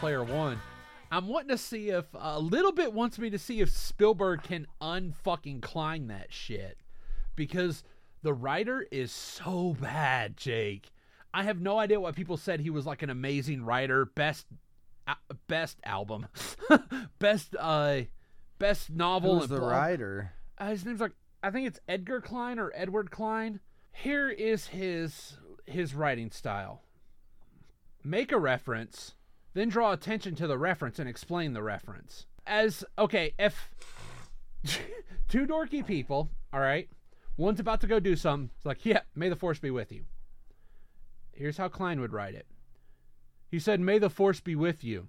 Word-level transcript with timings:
Player 0.00 0.22
One, 0.22 0.60
I'm 1.10 1.26
wanting 1.28 1.48
to 1.48 1.58
see 1.58 1.88
if 1.88 2.04
a 2.14 2.38
little 2.38 2.72
bit 2.72 2.92
wants 2.92 3.18
me 3.18 3.30
to 3.30 3.38
see 3.38 3.60
if 3.60 3.70
Spielberg 3.70 4.42
can 4.42 4.66
unfucking 4.80 5.62
climb 5.62 6.08
that 6.08 6.32
shit 6.32 6.78
because 7.34 7.82
the 8.22 8.34
writer 8.34 8.86
is 8.90 9.10
so 9.10 9.74
bad, 9.80 10.36
Jake. 10.36 10.90
I 11.32 11.44
have 11.44 11.60
no 11.60 11.78
idea 11.78 12.00
why 12.00 12.12
people 12.12 12.36
said 12.36 12.60
he 12.60 12.70
was 12.70 12.86
like 12.86 13.02
an 13.02 13.10
amazing 13.10 13.64
writer, 13.64 14.04
best 14.04 14.46
uh, 15.06 15.14
best 15.46 15.78
album, 15.84 16.26
best 17.18 17.54
uh 17.58 18.00
best 18.58 18.90
novel 18.90 19.40
Who's 19.40 19.48
the 19.48 19.58
blah- 19.58 19.68
writer? 19.70 20.32
uh, 20.58 20.68
his 20.70 20.84
name's 20.84 21.00
like 21.00 21.12
I 21.42 21.50
think 21.50 21.66
it's 21.66 21.80
Edgar 21.88 22.20
Cline 22.20 22.58
or 22.58 22.72
Edward 22.74 23.10
Cline. 23.10 23.60
Here 23.92 24.28
is 24.28 24.66
his 24.68 25.38
his 25.64 25.94
writing 25.94 26.30
style. 26.30 26.82
Make 28.04 28.30
a 28.32 28.38
reference, 28.38 29.14
then 29.56 29.70
draw 29.70 29.92
attention 29.92 30.34
to 30.34 30.46
the 30.46 30.58
reference 30.58 30.98
and 30.98 31.08
explain 31.08 31.54
the 31.54 31.62
reference. 31.62 32.26
As 32.46 32.84
okay, 32.98 33.32
if 33.38 33.70
two 35.28 35.46
dorky 35.46 35.84
people, 35.84 36.28
all 36.52 36.60
right, 36.60 36.90
one's 37.38 37.58
about 37.58 37.80
to 37.80 37.86
go 37.86 37.98
do 37.98 38.16
something, 38.16 38.50
it's 38.54 38.66
like, 38.66 38.84
yeah, 38.84 39.00
may 39.14 39.30
the 39.30 39.34
force 39.34 39.58
be 39.58 39.70
with 39.70 39.90
you. 39.90 40.04
Here's 41.32 41.56
how 41.56 41.68
Cline 41.68 42.00
would 42.00 42.12
write 42.12 42.34
it. 42.34 42.46
He 43.50 43.58
said, 43.58 43.80
"May 43.80 43.98
the 43.98 44.10
force 44.10 44.40
be 44.40 44.54
with 44.54 44.84
you," 44.84 45.08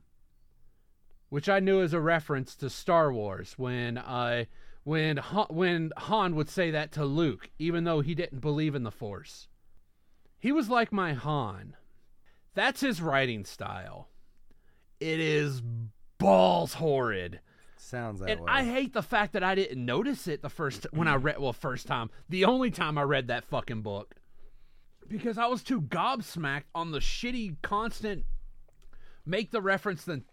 which 1.28 1.50
I 1.50 1.60
knew 1.60 1.82
as 1.82 1.94
a 1.94 2.00
reference 2.00 2.56
to 2.56 2.70
Star 2.70 3.12
Wars 3.12 3.56
when 3.58 3.98
uh, 3.98 4.46
when 4.86 5.18
Han, 5.18 5.48
when 5.50 5.92
Han 5.98 6.36
would 6.36 6.50
say 6.50 6.72
that 6.72 6.94
to 6.94 7.04
Luke, 7.04 7.50
even 7.60 7.84
though 7.84 8.00
he 8.00 8.16
didn't 8.16 8.40
believe 8.40 8.76
in 8.76 8.84
the 8.84 8.92
Force. 8.92 9.50
He 10.40 10.54
was 10.54 10.70
like 10.70 10.94
my 10.94 11.14
Han. 11.14 11.76
That's 12.54 12.80
his 12.80 13.02
writing 13.02 13.44
style. 13.44 14.08
It 15.00 15.20
is 15.20 15.62
balls 16.18 16.74
horrid. 16.74 17.40
Sounds 17.78 18.20
that 18.20 18.30
And 18.30 18.42
way. 18.42 18.46
I 18.50 18.64
hate 18.64 18.94
the 18.94 19.04
fact 19.04 19.34
that 19.34 19.44
I 19.44 19.56
didn't 19.56 19.84
notice 19.84 20.28
it 20.28 20.42
the 20.42 20.50
first 20.50 20.88
when 20.92 21.08
I 21.08 21.16
read 21.16 21.40
well 21.40 21.54
first 21.54 21.88
time. 21.88 22.10
The 22.28 22.46
only 22.46 22.72
time 22.72 22.98
I 22.98 23.04
read 23.04 23.28
that 23.28 23.46
fucking 23.46 23.82
book. 23.82 24.16
Because 25.08 25.38
I 25.38 25.46
was 25.48 25.64
too 25.64 25.82
gobsmacked 25.82 26.66
on 26.76 26.92
the 26.92 27.00
shitty 27.00 27.56
constant 27.62 28.26
make 29.26 29.52
the 29.52 29.62
reference 29.62 30.06
then 30.06 30.24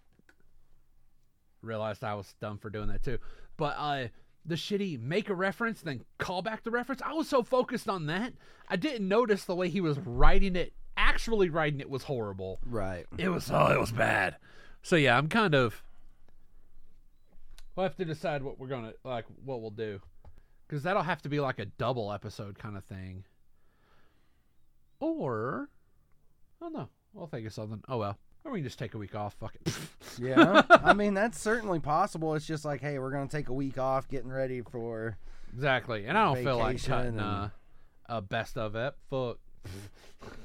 realized 1.62 2.04
I 2.04 2.14
was 2.14 2.34
dumb 2.40 2.58
for 2.58 2.70
doing 2.70 2.88
that 2.88 3.02
too. 3.02 3.18
But 3.56 3.74
uh 3.78 4.08
the 4.46 4.56
shitty 4.56 5.00
make 5.00 5.30
a 5.30 5.34
reference 5.34 5.80
then 5.80 6.04
call 6.18 6.42
back 6.42 6.64
the 6.64 6.70
reference. 6.70 7.02
I 7.02 7.12
was 7.14 7.28
so 7.28 7.42
focused 7.42 7.88
on 7.88 8.06
that, 8.06 8.34
I 8.68 8.76
didn't 8.76 9.08
notice 9.08 9.44
the 9.44 9.54
way 9.54 9.68
he 9.68 9.80
was 9.80 9.98
writing 9.98 10.56
it. 10.56 10.74
Actually 11.14 11.48
riding 11.48 11.78
it 11.80 11.88
was 11.88 12.02
horrible. 12.02 12.58
right. 12.66 13.06
It 13.16 13.28
was 13.28 13.50
oh, 13.52 13.68
it 13.72 13.78
was 13.78 13.92
bad. 13.92 14.36
So 14.82 14.96
yeah, 14.96 15.16
I'm 15.16 15.28
kind 15.28 15.54
of. 15.54 15.80
We'll 17.76 17.84
have 17.84 17.96
to 17.96 18.04
decide 18.04 18.42
what 18.42 18.58
we're 18.58 18.66
gonna 18.68 18.92
like, 19.04 19.24
what 19.44 19.60
we'll 19.60 19.70
do, 19.70 20.00
because 20.66 20.82
that'll 20.82 21.02
have 21.04 21.22
to 21.22 21.28
be 21.28 21.38
like 21.40 21.58
a 21.58 21.66
double 21.66 22.12
episode 22.12 22.58
kind 22.58 22.76
of 22.76 22.84
thing. 22.84 23.24
Or, 25.00 25.68
oh 26.62 26.68
no, 26.68 26.88
We'll 27.12 27.26
think 27.28 27.46
of 27.46 27.52
something. 27.52 27.82
Oh 27.88 27.98
well, 27.98 28.18
or 28.44 28.52
we 28.52 28.58
can 28.58 28.64
just 28.64 28.78
take 28.78 28.94
a 28.94 28.98
week 28.98 29.14
off. 29.14 29.34
Fuck 29.34 29.54
it. 29.64 29.72
Yeah. 30.16 30.62
I 30.70 30.92
mean, 30.92 31.14
that's 31.14 31.40
certainly 31.40 31.80
possible. 31.80 32.34
It's 32.36 32.46
just 32.46 32.64
like, 32.64 32.80
hey, 32.80 33.00
we're 33.00 33.10
gonna 33.10 33.26
take 33.26 33.48
a 33.48 33.52
week 33.52 33.78
off, 33.78 34.08
getting 34.08 34.30
ready 34.30 34.60
for. 34.62 35.16
exactly, 35.52 36.06
and 36.06 36.16
I 36.16 36.32
don't 36.34 36.44
feel 36.44 36.58
like 36.58 36.80
cutting 36.84 37.18
and- 37.18 37.20
uh, 37.20 37.48
a 38.06 38.20
best 38.20 38.56
of 38.56 38.76
it. 38.76 38.94
Fuck. 39.10 39.38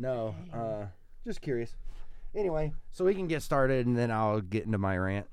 No. 0.00 0.34
Uh, 0.52 0.86
just 1.26 1.40
curious. 1.42 1.76
Anyway, 2.34 2.72
so 2.92 3.04
we 3.04 3.14
can 3.14 3.26
get 3.28 3.42
started, 3.42 3.86
and 3.86 3.96
then 3.96 4.10
I'll 4.10 4.40
get 4.40 4.64
into 4.64 4.78
my 4.78 4.96
rant. 4.96 5.26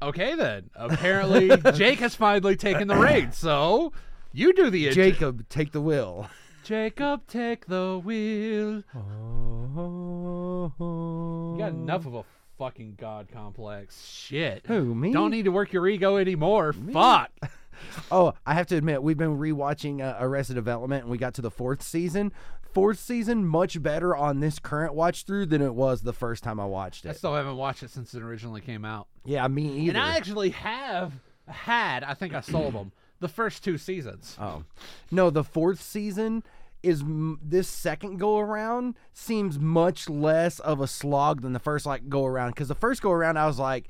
Okay 0.00 0.34
then. 0.34 0.70
Apparently, 0.74 1.50
Jake 1.74 1.98
has 1.98 2.14
finally 2.14 2.56
taken 2.56 2.88
the 2.88 2.96
reins. 2.96 3.36
So 3.36 3.92
you 4.32 4.54
do 4.54 4.70
the. 4.70 4.90
Jacob, 4.90 5.48
take 5.48 5.72
the 5.72 5.80
wheel. 5.80 6.28
Jacob, 6.64 7.26
take 7.26 7.66
the 7.66 8.00
wheel. 8.02 8.84
You 10.78 11.56
got 11.58 11.70
enough 11.72 12.06
of 12.06 12.14
a 12.14 12.24
fucking 12.56 12.96
god 12.98 13.28
complex. 13.32 14.04
Shit. 14.04 14.64
Who 14.66 14.94
me? 14.94 15.12
Don't 15.12 15.30
need 15.30 15.46
to 15.46 15.52
work 15.52 15.72
your 15.72 15.86
ego 15.88 16.16
anymore. 16.16 16.72
Fuck. 16.72 17.30
Oh, 18.10 18.32
I 18.46 18.54
have 18.54 18.66
to 18.68 18.76
admit, 18.76 19.02
we've 19.02 19.16
been 19.18 19.38
rewatching 19.38 20.00
uh, 20.00 20.16
Arrested 20.20 20.54
Development, 20.54 21.02
and 21.02 21.10
we 21.10 21.18
got 21.18 21.34
to 21.34 21.42
the 21.42 21.50
fourth 21.50 21.82
season. 21.82 22.32
Fourth 22.72 22.98
season, 22.98 23.46
much 23.46 23.82
better 23.82 24.14
on 24.16 24.40
this 24.40 24.58
current 24.58 24.94
watch 24.94 25.24
through 25.24 25.46
than 25.46 25.62
it 25.62 25.74
was 25.74 26.02
the 26.02 26.12
first 26.12 26.44
time 26.44 26.60
I 26.60 26.66
watched 26.66 27.04
it. 27.06 27.10
I 27.10 27.12
still 27.12 27.34
haven't 27.34 27.56
watched 27.56 27.82
it 27.82 27.90
since 27.90 28.14
it 28.14 28.22
originally 28.22 28.60
came 28.60 28.84
out. 28.84 29.08
Yeah, 29.24 29.46
me 29.48 29.68
either. 29.78 29.90
And 29.90 29.98
I 29.98 30.16
actually 30.16 30.50
have 30.50 31.12
had, 31.46 32.04
I 32.04 32.14
think 32.14 32.34
I 32.34 32.40
sold 32.40 32.74
them, 32.74 32.92
the 33.20 33.28
first 33.28 33.64
two 33.64 33.78
seasons. 33.78 34.36
Oh, 34.40 34.64
no, 35.10 35.30
the 35.30 35.44
fourth 35.44 35.80
season 35.82 36.44
is 36.82 37.00
m- 37.00 37.40
this 37.42 37.68
second 37.68 38.18
go 38.18 38.38
around 38.38 38.94
seems 39.12 39.58
much 39.58 40.08
less 40.08 40.60
of 40.60 40.80
a 40.80 40.86
slog 40.86 41.40
than 41.42 41.52
the 41.52 41.58
first 41.58 41.84
like 41.86 42.08
go 42.08 42.24
around 42.24 42.50
because 42.50 42.68
the 42.68 42.74
first 42.74 43.02
go 43.02 43.10
around 43.10 43.36
I 43.36 43.46
was 43.46 43.58
like, 43.58 43.88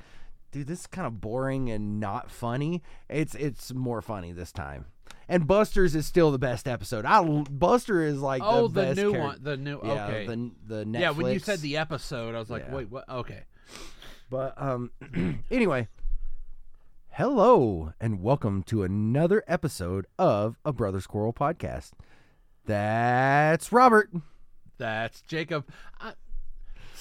dude, 0.50 0.66
this 0.66 0.80
is 0.80 0.86
kind 0.86 1.06
of 1.06 1.20
boring 1.20 1.70
and 1.70 2.00
not 2.00 2.30
funny. 2.30 2.82
It's 3.08 3.34
it's 3.34 3.72
more 3.72 4.00
funny 4.02 4.32
this 4.32 4.52
time. 4.52 4.86
And 5.28 5.46
Buster's 5.46 5.94
is 5.94 6.06
still 6.06 6.30
the 6.30 6.38
best 6.38 6.66
episode. 6.66 7.04
I 7.04 7.22
Buster 7.50 8.02
is 8.02 8.20
like 8.20 8.42
oh, 8.44 8.68
the, 8.68 8.86
the, 8.86 8.94
new 8.94 9.12
char- 9.12 9.20
one. 9.20 9.38
The 9.42 9.56
new, 9.56 9.80
Yeah, 9.84 10.06
okay. 10.06 10.26
the 10.26 10.50
the 10.66 10.84
Netflix. 10.84 11.00
yeah, 11.00 11.10
when 11.10 11.32
you 11.32 11.38
said 11.38 11.60
the 11.60 11.76
episode, 11.76 12.34
I 12.34 12.38
was 12.38 12.50
like, 12.50 12.64
Yeah. 12.68 12.74
wait, 12.74 12.90
what? 12.90 13.08
Okay. 13.08 13.42
But 14.30 14.60
um 14.60 14.90
anyway, 15.50 15.88
hello 17.10 17.92
and 18.00 18.22
welcome 18.22 18.62
to 18.64 18.82
another 18.82 19.44
episode 19.46 20.06
of 20.18 20.58
a 20.64 20.72
Brothers 20.72 21.06
Quarrel 21.06 21.32
podcast. 21.32 21.92
That's 22.64 23.72
Robert. 23.72 24.10
That's 24.78 25.20
Jacob. 25.22 25.66
I, 26.00 26.12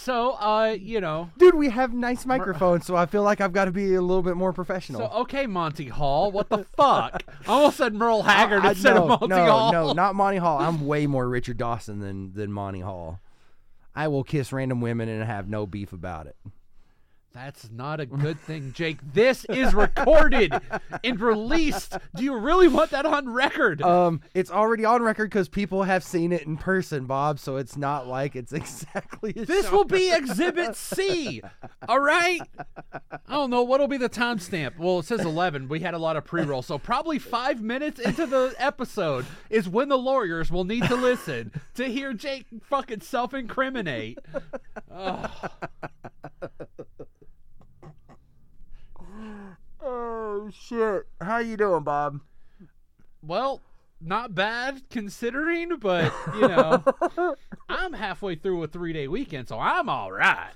so, 0.07 0.31
uh, 0.39 0.77
you 0.79 1.01
know. 1.01 1.29
Dude, 1.37 1.55
we 1.55 1.69
have 1.69 1.93
nice 1.93 2.25
microphones, 2.25 2.85
so 2.85 2.95
I 2.95 3.05
feel 3.07 3.23
like 3.23 3.41
I've 3.41 3.51
got 3.51 3.65
to 3.65 3.71
be 3.71 3.93
a 3.93 4.01
little 4.01 4.23
bit 4.23 4.37
more 4.37 4.53
professional. 4.53 5.01
So, 5.01 5.07
okay, 5.23 5.47
Monty 5.47 5.89
Hall. 5.89 6.31
What 6.31 6.47
the 6.47 6.63
fuck? 6.77 7.23
I 7.45 7.51
almost 7.51 7.75
said 7.75 7.93
Merle 7.93 8.23
Haggard 8.23 8.61
I- 8.63 8.69
instead 8.69 8.95
no, 8.95 9.03
of 9.03 9.09
Monty 9.09 9.27
no, 9.27 9.45
Hall. 9.45 9.71
No, 9.73 9.87
no, 9.87 9.93
not 9.93 10.15
Monty 10.15 10.37
Hall. 10.37 10.59
I'm 10.59 10.87
way 10.87 11.07
more 11.07 11.27
Richard 11.27 11.57
Dawson 11.57 11.99
than 11.99 12.31
than 12.31 12.53
Monty 12.53 12.79
Hall. 12.79 13.19
I 13.93 14.07
will 14.07 14.23
kiss 14.23 14.53
random 14.53 14.79
women 14.79 15.09
and 15.09 15.21
have 15.25 15.49
no 15.49 15.65
beef 15.65 15.91
about 15.91 16.27
it. 16.27 16.37
That's 17.37 17.69
not 17.69 17.99
a 17.99 18.07
good 18.07 18.39
thing, 18.39 18.73
Jake. 18.73 18.97
This 19.13 19.45
is 19.45 19.75
recorded 19.75 20.59
and 21.03 21.21
released. 21.21 21.95
Do 22.15 22.23
you 22.23 22.35
really 22.35 22.67
want 22.67 22.89
that 22.89 23.05
on 23.05 23.29
record? 23.29 23.79
Um, 23.83 24.21
it's 24.33 24.49
already 24.49 24.85
on 24.85 25.03
record 25.03 25.29
because 25.29 25.47
people 25.47 25.83
have 25.83 26.03
seen 26.03 26.31
it 26.31 26.47
in 26.47 26.57
person, 26.57 27.05
Bob. 27.05 27.37
So 27.37 27.57
it's 27.57 27.77
not 27.77 28.07
like 28.07 28.35
it's 28.35 28.53
exactly. 28.53 29.33
This 29.33 29.65
shock. 29.65 29.71
will 29.71 29.83
be 29.83 30.11
Exhibit 30.11 30.75
C. 30.75 31.43
All 31.87 31.99
right. 31.99 32.41
I 32.91 33.19
don't 33.29 33.51
know 33.51 33.61
what'll 33.61 33.87
be 33.87 33.97
the 33.97 34.09
timestamp. 34.09 34.79
Well, 34.79 34.99
it 34.99 35.05
says 35.05 35.21
11. 35.23 35.69
We 35.69 35.81
had 35.81 35.93
a 35.93 35.99
lot 35.99 36.17
of 36.17 36.25
pre-roll, 36.25 36.63
so 36.63 36.79
probably 36.79 37.19
five 37.19 37.61
minutes 37.61 37.99
into 37.99 38.25
the 38.25 38.55
episode 38.57 39.27
is 39.51 39.69
when 39.69 39.89
the 39.89 39.97
lawyers 39.97 40.49
will 40.49 40.63
need 40.63 40.85
to 40.85 40.95
listen 40.95 41.51
to 41.75 41.85
hear 41.85 42.13
Jake 42.13 42.47
fucking 42.63 43.01
self-incriminate. 43.01 44.17
Oh 44.99 45.29
Oh, 50.29 50.49
shit! 50.49 51.07
How 51.21 51.37
you 51.37 51.55
doing, 51.55 51.83
Bob? 51.83 52.19
Well, 53.21 53.61
not 54.01 54.35
bad 54.35 54.81
considering, 54.89 55.77
but 55.77 56.13
you 56.35 56.49
know, 56.49 56.83
I'm 57.69 57.93
halfway 57.93 58.35
through 58.35 58.61
a 58.63 58.67
three-day 58.67 59.07
weekend, 59.07 59.47
so 59.47 59.57
I'm 59.57 59.87
all 59.87 60.11
right. 60.11 60.51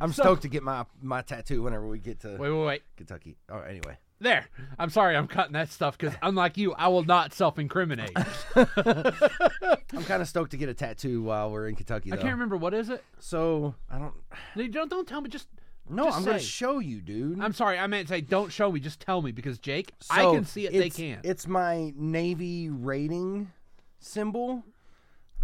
I'm 0.00 0.12
stoked 0.14 0.40
to 0.42 0.48
get 0.48 0.62
my 0.62 0.86
my 1.02 1.20
tattoo 1.20 1.62
whenever 1.62 1.86
we 1.86 1.98
get 1.98 2.20
to 2.20 2.28
Wait, 2.38 2.50
wait, 2.50 2.64
wait. 2.66 2.82
Kentucky. 2.96 3.36
Oh, 3.50 3.60
anyway. 3.60 3.98
There. 4.20 4.46
I'm 4.78 4.88
sorry, 4.88 5.16
I'm 5.16 5.26
cutting 5.28 5.52
that 5.52 5.70
stuff 5.70 5.98
because 5.98 6.16
unlike 6.22 6.56
you, 6.56 6.72
I 6.72 6.88
will 6.88 7.04
not 7.04 7.34
self-incriminate. 7.34 8.16
I'm 8.56 10.04
kind 10.04 10.22
of 10.22 10.28
stoked 10.28 10.52
to 10.52 10.56
get 10.56 10.70
a 10.70 10.74
tattoo 10.74 11.22
while 11.22 11.50
we're 11.50 11.68
in 11.68 11.74
Kentucky. 11.76 12.08
Though. 12.08 12.16
I 12.16 12.20
can't 12.20 12.32
remember 12.32 12.56
what 12.56 12.72
is 12.72 12.88
it. 12.88 13.04
So 13.18 13.74
I 13.90 13.98
don't. 13.98 14.14
No, 14.56 14.66
Don't 14.68 14.88
don't 14.90 15.06
tell 15.06 15.20
me. 15.20 15.28
Just 15.28 15.48
No, 15.88 16.04
Just 16.04 16.18
I'm 16.18 16.24
gonna 16.24 16.38
say. 16.38 16.44
show 16.44 16.78
you, 16.78 17.00
dude. 17.00 17.40
I'm 17.40 17.52
sorry. 17.52 17.78
I 17.78 17.86
meant 17.86 18.08
to 18.08 18.14
say 18.14 18.20
don't 18.20 18.50
show 18.52 18.70
me. 18.70 18.80
Just 18.80 19.00
tell 19.00 19.20
me 19.20 19.32
because 19.32 19.58
Jake, 19.58 19.92
I 20.10 20.22
So, 20.22 20.34
can 20.34 20.44
see 20.44 20.66
it. 20.66 20.72
They 20.72 20.78
it's- 20.86 20.96
can't. 20.96 21.24
It's 21.24 21.46
my 21.46 21.92
Navy 21.96 22.70
rating 22.70 23.50
symbol. 23.98 24.64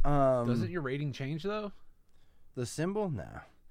Um, 0.04 0.46
Doesn't 0.46 0.70
your 0.70 0.82
rating 0.82 1.12
change 1.12 1.42
though? 1.42 1.72
the 2.54 2.64
symbol? 2.66 3.10
Nah. 3.10 3.24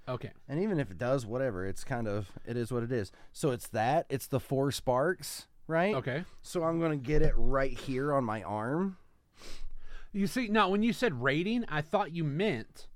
Okay. 0.10 0.32
And 0.48 0.62
even 0.62 0.80
if 0.80 0.90
it 0.92 0.98
does, 0.98 1.26
whatever. 1.26 1.66
It's 1.66 1.84
kind 1.84 2.08
of 2.08 2.32
it 2.46 2.56
is 2.58 2.72
what 2.72 2.84
it 2.84 2.92
is. 2.92 3.12
So 3.34 3.52
it's 3.52 3.68
that. 3.70 4.06
It's 4.10 4.28
the 4.28 4.40
four 4.40 4.72
sparks, 4.72 5.48
right? 5.68 5.96
Okay. 5.96 6.26
So 6.42 6.64
I'm 6.64 6.80
gonna 6.80 6.96
get 6.98 7.22
it 7.22 7.34
right 7.38 7.78
here 7.78 8.14
on 8.14 8.24
my 8.24 8.44
arm. 8.44 8.98
You 10.14 10.28
see, 10.28 10.48
now 10.48 10.70
when 10.70 10.84
you 10.84 10.94
said 10.94 11.22
rating, 11.22 11.66
I 11.70 11.82
thought 11.82 12.12
you 12.14 12.24
meant 12.24 12.88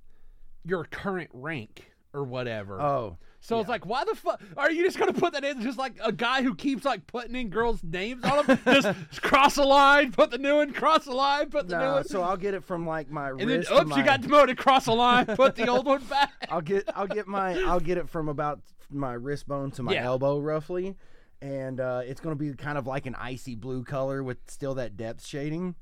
your 0.63 0.83
current 0.85 1.29
rank 1.33 1.91
or 2.13 2.23
whatever. 2.23 2.79
Oh, 2.81 3.17
so 3.43 3.59
it's 3.59 3.67
like, 3.67 3.85
why 3.87 4.03
the 4.05 4.15
fuck 4.15 4.39
are 4.55 4.71
you 4.71 4.83
just 4.85 4.97
gonna 4.99 5.13
put 5.13 5.33
that 5.33 5.43
in? 5.43 5.61
Just 5.61 5.77
like 5.77 5.93
a 6.03 6.11
guy 6.11 6.43
who 6.43 6.53
keeps 6.55 6.85
like 6.85 7.07
putting 7.07 7.35
in 7.35 7.49
girls' 7.49 7.83
names 7.83 8.23
on 8.23 8.45
them, 8.45 8.59
just 8.65 9.21
cross 9.21 9.57
a 9.57 9.63
line, 9.63 10.11
put 10.11 10.29
the 10.31 10.37
new 10.37 10.57
one, 10.57 10.71
cross 10.73 11.07
a 11.07 11.11
line, 11.11 11.49
put 11.49 11.67
the 11.67 11.77
new 11.77 11.91
one, 11.91 12.03
So 12.05 12.21
I'll 12.21 12.37
get 12.37 12.53
it 12.53 12.63
from 12.63 12.85
like 12.85 13.09
my 13.09 13.31
and 13.31 13.41
then 13.49 13.59
oops, 13.71 13.85
my, 13.87 13.97
you 13.97 14.03
got 14.03 14.21
demoted. 14.21 14.57
Cross 14.57 14.87
a 14.87 14.93
line, 14.93 15.25
put 15.25 15.55
the 15.55 15.67
old 15.67 15.85
one 15.87 16.03
back. 16.05 16.31
I'll 16.49 16.61
get 16.61 16.87
I'll 16.95 17.07
get 17.07 17.27
my 17.27 17.59
I'll 17.63 17.79
get 17.79 17.97
it 17.97 18.07
from 18.09 18.29
about 18.29 18.61
my 18.89 19.13
wrist 19.13 19.47
bone 19.47 19.71
to 19.71 19.83
my 19.83 19.93
Yeah. 19.93 20.05
elbow 20.05 20.37
roughly, 20.39 20.95
and 21.41 21.79
uh, 21.79 22.01
it's 22.05 22.21
gonna 22.21 22.35
be 22.35 22.53
kind 22.53 22.77
of 22.77 22.85
like 22.85 23.05
an 23.07 23.15
icy 23.15 23.55
blue 23.55 23.83
color 23.83 24.21
with 24.23 24.37
still 24.47 24.75
that 24.75 24.97
depth 24.97 25.25
shading, 25.25 25.73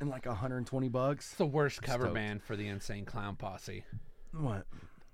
and 0.00 0.08
like 0.08 0.26
120 0.26 0.88
bucks. 0.88 1.26
It's 1.28 1.34
the 1.36 1.46
worst 1.46 1.82
cover 1.82 2.08
band 2.08 2.42
for 2.42 2.56
the 2.56 2.66
Insane 2.66 3.04
Clown 3.04 3.36
Posse. 3.36 3.84
What? 4.32 4.66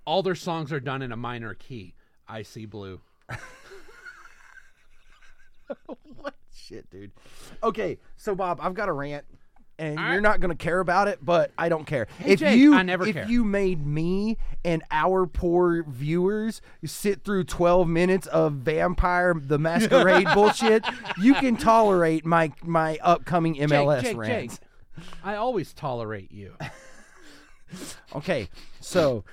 All 0.07 0.23
their 0.23 0.35
songs 0.35 0.73
are 0.73 0.81
done 0.81 1.03
in 1.03 1.13
a 1.13 1.17
minor 1.17 1.55
key. 1.55 1.95
I 2.29 2.43
see 2.43 2.65
blue. 2.65 3.01
what 6.21 6.35
shit, 6.55 6.89
dude? 6.91 7.11
Okay, 7.63 7.99
so 8.17 8.35
Bob, 8.35 8.59
I've 8.63 8.75
got 8.75 8.89
a 8.89 8.93
rant. 8.93 9.25
And 9.79 10.01
you're 10.01 10.23
not 10.23 10.41
gonna 10.41 10.55
care 10.55 10.81
about 10.81 11.07
it, 11.07 11.19
but 11.23 11.51
I 11.59 11.69
don't 11.69 11.85
care. 11.87 12.07
Hey, 12.19 12.33
if 12.33 12.41
Jake, 12.41 12.57
you 12.59 12.75
I 12.75 12.81
never 12.83 13.07
if 13.07 13.15
care. 13.15 13.27
you 13.29 13.45
made 13.45 13.87
me 13.87 14.39
and 14.65 14.83
our 14.91 15.27
poor 15.27 15.83
viewers 15.87 16.63
sit 16.83 17.23
through 17.25 17.45
12 17.45 17.87
minutes 17.87 18.27
of 18.29 18.55
Vampire 18.55 19.35
the 19.37 19.59
Masquerade 19.59 20.29
bullshit, 20.35 20.83
you 21.21 21.35
can 21.35 21.59
tolerate 21.59 22.25
my 22.25 22.53
my 22.63 22.99
upcoming 23.03 23.57
MLS 23.57 24.01
Jake, 24.01 24.13
Jake, 24.13 24.17
rants. 24.17 24.61
I 25.23 25.35
always 25.35 25.75
tolerate 25.75 26.33
you. 26.33 26.55
Okay, 28.15 28.49
so 28.81 29.25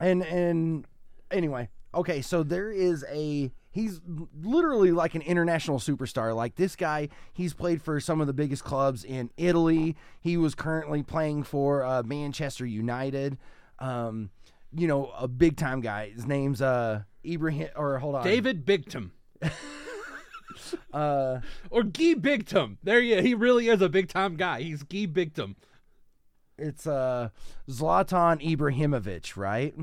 and 0.00 0.22
and 0.22 0.86
anyway, 1.30 1.68
okay, 1.94 2.22
so 2.22 2.42
there 2.42 2.70
is 2.70 3.04
a 3.10 3.50
he's 3.70 4.00
literally 4.42 4.92
like 4.92 5.14
an 5.14 5.22
international 5.22 5.78
superstar. 5.78 6.34
Like 6.34 6.56
this 6.56 6.76
guy, 6.76 7.08
he's 7.32 7.54
played 7.54 7.82
for 7.82 8.00
some 8.00 8.20
of 8.20 8.26
the 8.26 8.32
biggest 8.32 8.64
clubs 8.64 9.04
in 9.04 9.30
Italy. 9.36 9.96
He 10.20 10.36
was 10.36 10.54
currently 10.54 11.02
playing 11.02 11.44
for 11.44 11.84
uh, 11.84 12.02
Manchester 12.02 12.66
United. 12.66 13.38
Um, 13.78 14.30
you 14.72 14.86
know, 14.86 15.12
a 15.18 15.28
big 15.28 15.56
time 15.56 15.80
guy. 15.80 16.10
His 16.10 16.26
name's 16.26 16.60
uh 16.60 17.02
Ibrahim 17.24 17.68
or 17.76 17.98
hold 17.98 18.16
on. 18.16 18.24
David 18.24 18.66
Bigtum. 18.66 19.10
uh 20.92 21.40
Or 21.70 21.82
Guy 21.82 22.14
Bigtum. 22.14 22.76
There 22.82 23.00
you 23.00 23.22
he 23.22 23.34
really 23.34 23.68
is 23.68 23.80
a 23.80 23.88
big 23.88 24.08
time 24.08 24.36
guy. 24.36 24.62
He's 24.62 24.82
Guy 24.82 25.06
Bigtum. 25.06 25.54
It's 26.58 26.86
uh 26.86 27.28
Zlatan 27.68 28.42
Ibrahimovic, 28.42 29.36
right? 29.36 29.74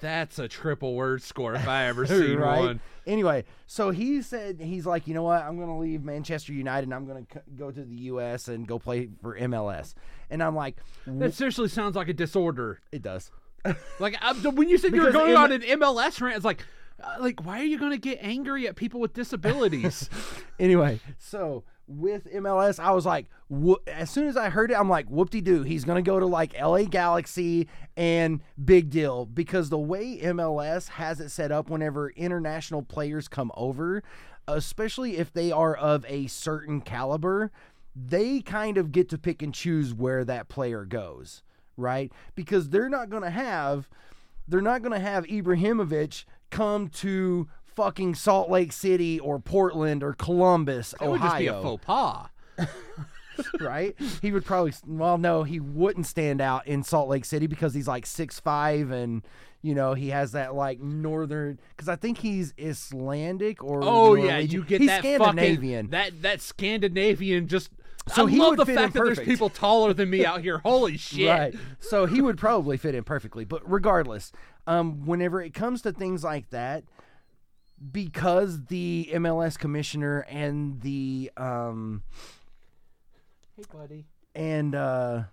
That's 0.00 0.38
a 0.38 0.48
triple 0.48 0.94
word 0.94 1.22
score 1.22 1.54
if 1.54 1.66
I 1.66 1.84
ever 1.88 2.06
seen 2.06 2.36
right? 2.36 2.58
one. 2.58 2.80
Anyway, 3.06 3.44
so 3.66 3.90
he 3.90 4.20
said 4.22 4.60
he's 4.60 4.84
like, 4.84 5.06
you 5.06 5.14
know 5.14 5.22
what? 5.22 5.42
I'm 5.42 5.56
going 5.56 5.68
to 5.68 5.76
leave 5.76 6.02
Manchester 6.02 6.52
United 6.52 6.84
and 6.84 6.94
I'm 6.94 7.06
going 7.06 7.24
to 7.26 7.40
go 7.56 7.70
to 7.70 7.82
the 7.82 7.96
U.S. 8.12 8.48
and 8.48 8.66
go 8.66 8.78
play 8.78 9.08
for 9.22 9.38
MLS. 9.38 9.94
And 10.28 10.42
I'm 10.42 10.54
like, 10.54 10.76
That 11.06 11.32
seriously 11.32 11.68
sounds 11.68 11.96
like 11.96 12.08
a 12.08 12.12
disorder. 12.12 12.80
it 12.92 13.02
does. 13.02 13.30
Like 13.98 14.16
I, 14.20 14.34
when 14.34 14.68
you 14.68 14.76
said 14.76 14.94
you 14.94 15.00
were 15.00 15.10
going 15.12 15.30
in- 15.30 15.36
on 15.38 15.52
an 15.52 15.62
MLS 15.62 16.20
rant, 16.20 16.36
it's 16.36 16.44
like, 16.44 16.62
uh, 17.02 17.16
like 17.20 17.42
why 17.46 17.60
are 17.60 17.64
you 17.64 17.78
going 17.78 17.92
to 17.92 17.98
get 17.98 18.18
angry 18.20 18.68
at 18.68 18.76
people 18.76 19.00
with 19.00 19.14
disabilities? 19.14 20.10
anyway, 20.58 21.00
so 21.18 21.64
with 21.86 22.32
MLS, 22.32 22.78
I 22.78 22.92
was 22.92 23.06
like, 23.06 23.26
wh- 23.50 23.82
as 23.86 24.10
soon 24.10 24.28
as 24.28 24.36
I 24.36 24.48
heard 24.48 24.70
it, 24.70 24.74
I'm 24.78 24.88
like, 24.88 25.06
whoop 25.08 25.30
de 25.30 25.40
doo. 25.40 25.62
He's 25.62 25.84
going 25.84 26.02
to 26.02 26.08
go 26.08 26.18
to 26.18 26.26
like 26.26 26.58
LA 26.60 26.82
Galaxy 26.82 27.68
and 27.96 28.40
big 28.62 28.90
deal 28.90 29.26
because 29.26 29.68
the 29.68 29.78
way 29.78 30.18
MLS 30.22 30.88
has 30.88 31.20
it 31.20 31.30
set 31.30 31.52
up 31.52 31.70
whenever 31.70 32.10
international 32.10 32.82
players 32.82 33.28
come 33.28 33.52
over, 33.56 34.02
especially 34.48 35.16
if 35.16 35.32
they 35.32 35.52
are 35.52 35.74
of 35.74 36.04
a 36.08 36.26
certain 36.26 36.80
caliber, 36.80 37.50
they 37.94 38.40
kind 38.40 38.76
of 38.76 38.92
get 38.92 39.08
to 39.10 39.18
pick 39.18 39.42
and 39.42 39.54
choose 39.54 39.94
where 39.94 40.24
that 40.24 40.48
player 40.48 40.84
goes, 40.84 41.42
right? 41.76 42.12
Because 42.34 42.70
they're 42.70 42.88
not 42.88 43.10
going 43.10 43.22
to 43.22 43.30
have 43.30 43.88
they're 44.46 44.60
not 44.60 44.82
going 44.82 44.92
to 44.92 44.98
have 44.98 45.24
Ibrahimovic 45.24 46.24
come 46.50 46.88
to 46.88 47.48
fucking 47.76 48.14
Salt 48.14 48.50
Lake 48.50 48.72
City 48.72 49.18
or 49.20 49.38
Portland 49.38 50.02
or 50.02 50.12
Columbus, 50.14 50.94
That 51.00 51.08
would 51.10 51.20
just 51.20 51.38
be 51.38 51.46
a 51.46 51.52
Ohio, 51.54 51.62
faux 51.78 51.84
pas. 51.84 52.28
right? 53.60 53.96
He 54.22 54.32
would 54.32 54.44
probably 54.44 54.72
well 54.86 55.18
no, 55.18 55.42
he 55.42 55.60
wouldn't 55.60 56.06
stand 56.06 56.40
out 56.40 56.66
in 56.66 56.82
Salt 56.82 57.08
Lake 57.08 57.24
City 57.24 57.46
because 57.46 57.74
he's 57.74 57.88
like 57.88 58.06
six 58.06 58.38
five 58.40 58.90
and 58.90 59.22
you 59.62 59.74
know, 59.74 59.94
he 59.94 60.10
has 60.10 60.32
that 60.32 60.54
like 60.54 60.78
northern 60.80 61.58
cuz 61.76 61.88
I 61.88 61.96
think 61.96 62.18
he's 62.18 62.52
Icelandic 62.62 63.62
or 63.64 63.80
Oh 63.82 64.14
yeah, 64.14 64.38
you 64.38 64.62
get 64.64 64.80
he's 64.80 64.90
that 64.90 65.00
Scandinavian. 65.00 65.86
fucking 65.86 65.90
that 65.90 66.22
that 66.22 66.40
Scandinavian 66.40 67.48
just. 67.48 67.70
So 68.14 68.26
I 68.26 68.30
he 68.30 68.38
love 68.38 68.50
would 68.50 68.58
the 68.58 68.66
fit 68.66 68.74
fact 68.76 68.92
that 68.92 69.02
there's 69.02 69.16
perfect. 69.18 69.28
people 69.28 69.48
taller 69.48 69.94
than 69.94 70.10
me 70.10 70.26
out 70.26 70.42
here. 70.42 70.58
Holy 70.58 70.96
shit! 70.98 71.26
Right. 71.30 71.54
So 71.80 72.04
he 72.04 72.20
would 72.20 72.36
probably 72.36 72.76
fit 72.76 72.94
in 72.94 73.02
perfectly. 73.02 73.46
But 73.46 73.62
regardless, 73.68 74.30
um, 74.66 75.06
whenever 75.06 75.40
it 75.40 75.54
comes 75.54 75.80
to 75.82 75.92
things 75.92 76.22
like 76.22 76.50
that, 76.50 76.84
because 77.92 78.66
the 78.66 79.10
MLS 79.14 79.58
commissioner 79.58 80.20
and 80.28 80.80
the 80.80 81.30
um 81.36 82.02
Hey, 83.56 83.64
buddy. 83.72 84.06
and 84.34 84.74
uh 84.74 85.24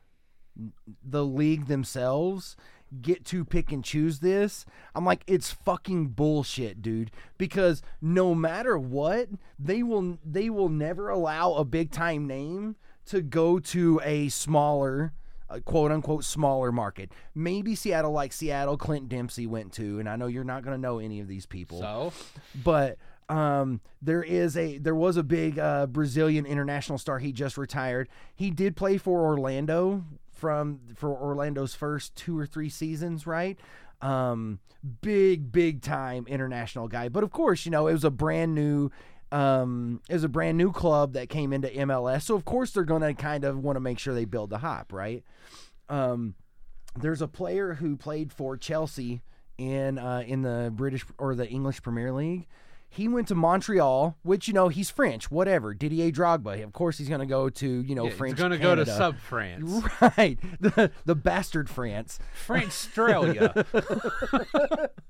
the 1.03 1.25
league 1.25 1.67
themselves 1.67 2.55
get 3.01 3.23
to 3.25 3.45
pick 3.45 3.71
and 3.71 3.83
choose 3.85 4.19
this. 4.19 4.65
I'm 4.93 5.05
like 5.05 5.23
it's 5.25 5.51
fucking 5.51 6.09
bullshit, 6.09 6.81
dude, 6.81 7.09
because 7.37 7.81
no 8.01 8.35
matter 8.35 8.77
what, 8.77 9.29
they 9.57 9.81
will 9.81 10.17
they 10.25 10.49
will 10.49 10.69
never 10.69 11.09
allow 11.09 11.53
a 11.53 11.63
big 11.65 11.91
time 11.91 12.27
name 12.27 12.75
to 13.05 13.21
go 13.21 13.59
to 13.59 14.01
a 14.03 14.27
smaller 14.29 15.13
quote 15.59 15.91
unquote 15.91 16.23
smaller 16.23 16.71
market. 16.71 17.11
Maybe 17.35 17.75
Seattle 17.75 18.11
like 18.11 18.33
Seattle 18.33 18.77
Clint 18.77 19.09
Dempsey 19.09 19.47
went 19.47 19.73
to 19.73 19.99
and 19.99 20.09
I 20.09 20.15
know 20.15 20.27
you're 20.27 20.43
not 20.43 20.63
going 20.63 20.75
to 20.75 20.81
know 20.81 20.99
any 20.99 21.19
of 21.19 21.27
these 21.27 21.45
people 21.45 21.79
So 21.79 22.13
but 22.63 22.97
um, 23.31 23.79
there 24.01 24.23
is 24.23 24.57
a 24.57 24.77
there 24.77 24.95
was 24.95 25.15
a 25.15 25.23
big 25.23 25.57
uh, 25.57 25.87
Brazilian 25.87 26.45
international 26.45 26.97
star. 26.97 27.19
He 27.19 27.31
just 27.31 27.57
retired. 27.57 28.09
He 28.35 28.51
did 28.51 28.75
play 28.75 28.97
for 28.97 29.21
Orlando 29.21 30.03
from 30.33 30.81
for 30.95 31.09
Orlando's 31.09 31.73
first 31.73 32.15
two 32.15 32.37
or 32.37 32.45
three 32.45 32.69
seasons, 32.69 33.25
right? 33.25 33.57
Um, 34.01 34.59
big 35.01 35.51
big 35.51 35.81
time 35.81 36.25
international 36.27 36.89
guy. 36.89 37.07
But 37.07 37.23
of 37.23 37.31
course, 37.31 37.65
you 37.65 37.71
know 37.71 37.87
it 37.87 37.93
was 37.93 38.03
a 38.03 38.11
brand 38.11 38.53
new. 38.53 38.91
Um, 39.31 40.01
was 40.09 40.23
a 40.25 40.29
brand 40.29 40.57
new 40.57 40.71
club 40.71 41.13
that 41.13 41.29
came 41.29 41.53
into 41.53 41.69
MLS, 41.69 42.23
so 42.23 42.35
of 42.35 42.43
course 42.43 42.71
they're 42.71 42.83
going 42.83 43.01
to 43.01 43.13
kind 43.13 43.45
of 43.45 43.57
want 43.59 43.77
to 43.77 43.79
make 43.79 43.97
sure 43.97 44.13
they 44.13 44.25
build 44.25 44.49
the 44.49 44.57
hype, 44.57 44.91
right? 44.91 45.23
Um, 45.87 46.35
there's 46.97 47.21
a 47.21 47.27
player 47.27 47.75
who 47.75 47.95
played 47.95 48.33
for 48.33 48.57
Chelsea 48.57 49.21
in 49.57 49.97
uh, 49.97 50.23
in 50.25 50.41
the 50.41 50.71
British 50.75 51.05
or 51.17 51.35
the 51.35 51.47
English 51.47 51.81
Premier 51.81 52.11
League. 52.11 52.47
He 52.93 53.07
went 53.07 53.29
to 53.29 53.35
Montreal, 53.35 54.17
which 54.21 54.49
you 54.49 54.53
know 54.53 54.67
he's 54.67 54.89
French, 54.89 55.31
whatever. 55.31 55.73
Didier 55.73 56.11
Drogba, 56.11 56.61
of 56.61 56.73
course 56.73 56.97
he's 56.97 57.07
going 57.07 57.21
to 57.21 57.25
go 57.25 57.49
to 57.49 57.81
you 57.81 57.95
know 57.95 58.03
yeah, 58.03 58.11
French. 58.11 58.33
he's 58.33 58.41
gonna 58.43 58.57
go 58.57 58.75
to 58.75 58.85
sub 58.85 59.17
France, 59.17 59.81
right, 60.17 60.37
the 60.59 60.91
the 61.05 61.15
bastard 61.15 61.69
France, 61.69 62.19
France, 62.33 62.67
Australia. 62.67 63.65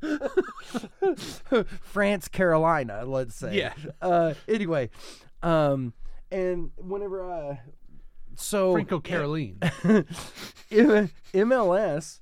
France, 1.82 2.28
Carolina, 2.28 3.04
let's 3.04 3.36
say. 3.36 3.58
Yeah. 3.58 3.74
Uh, 4.00 4.36
anyway, 4.48 4.92
um, 5.42 5.94
and 6.32 6.70
whenever 6.78 7.32
uh, 7.32 7.56
so 8.36 8.74
Franco 8.74 9.00
Caroline. 9.00 9.58
M- 10.72 11.10
MLS 11.34 12.20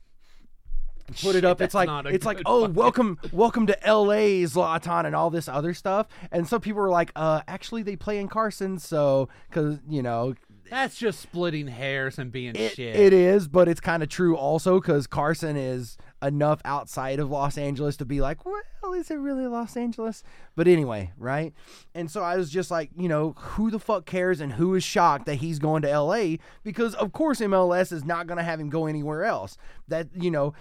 put 1.16 1.36
it 1.36 1.40
Shit, 1.40 1.46
up. 1.46 1.62
It's 1.62 1.74
like 1.74 1.90
it's 2.08 2.26
like 2.26 2.42
oh 2.46 2.62
fucking- 2.62 2.76
welcome 2.76 3.20
welcome 3.32 3.68
to 3.68 3.86
L.A. 3.88 4.44
Zlatan 4.44 5.06
and 5.06 5.16
all 5.16 5.30
this 5.30 5.48
other 5.48 5.74
stuff. 5.74 6.08
And 6.32 6.48
some 6.48 6.62
people 6.62 6.82
were 6.82 6.90
like, 6.90 7.12
uh, 7.16 7.42
actually 7.48 7.84
they 7.84 7.96
play 7.96 8.20
in 8.20 8.28
Carson, 8.28 8.80
so 8.80 9.30
because 9.50 9.80
you 9.88 10.02
know 10.02 10.36
That's 10.70 10.98
just 10.98 11.20
splitting 11.20 11.68
hairs 11.68 12.20
and 12.20 12.32
being 12.32 12.56
it, 12.56 12.74
shit. 12.76 12.96
it 12.96 13.14
is, 13.14 13.48
but 13.48 13.68
it's 13.68 13.82
kind 13.82 14.04
of 14.04 14.10
true 14.10 14.36
also 14.38 14.80
because 14.80 15.08
Carson 15.08 15.58
is 15.58 15.98
enough 16.22 16.62
outside 16.66 17.20
of 17.20 17.30
Los 17.30 17.58
Angeles 17.58 17.96
to 17.98 18.06
be 18.06 18.20
like, 18.20 18.46
well, 18.46 18.62
is 18.94 19.10
it 19.10 19.16
really 19.16 19.48
Los 19.48 19.78
Angeles? 19.78 20.24
But 20.56 20.68
anyway, 20.68 21.12
right? 21.18 21.54
And 21.96 22.12
so 22.12 22.22
I 22.22 22.36
was 22.36 22.50
just 22.50 22.70
like, 22.70 22.90
you 22.98 23.08
know, 23.08 23.34
who 23.38 23.72
the 23.72 23.80
fuck 23.80 24.06
cares 24.06 24.42
and 24.42 24.54
who 24.54 24.76
is 24.76 24.84
shocked 24.84 25.26
that 25.28 25.36
he's 25.36 25.60
going 25.60 25.82
to 25.84 26.00
LA? 26.00 26.36
Because 26.64 26.94
of 26.96 27.14
course 27.14 27.40
MLS 27.40 27.92
is 27.94 28.04
not 28.04 28.28
going 28.28 28.38
to 28.38 28.44
have 28.44 28.60
him 28.60 28.70
go 28.70 28.86
anywhere 28.86 29.24
else. 29.24 29.58
That, 29.88 30.08
you 30.14 30.32
know, 30.32 30.54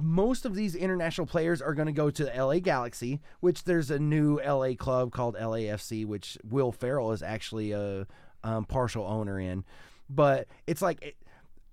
most 0.00 0.44
of 0.44 0.54
these 0.54 0.74
international 0.74 1.26
players 1.26 1.62
are 1.62 1.74
going 1.74 1.86
to 1.86 1.92
go 1.92 2.10
to 2.10 2.24
the 2.24 2.32
LA 2.32 2.58
Galaxy, 2.58 3.20
which 3.40 3.64
there's 3.64 3.90
a 3.90 3.98
new 3.98 4.40
LA 4.40 4.74
club 4.74 5.12
called 5.12 5.36
LAFC, 5.36 6.06
which 6.06 6.38
Will 6.42 6.72
Ferrell 6.72 7.12
is 7.12 7.22
actually 7.22 7.72
a 7.72 8.06
um, 8.42 8.64
partial 8.64 9.04
owner 9.04 9.38
in. 9.38 9.64
but 10.10 10.46
it's 10.66 10.82
like 10.82 11.16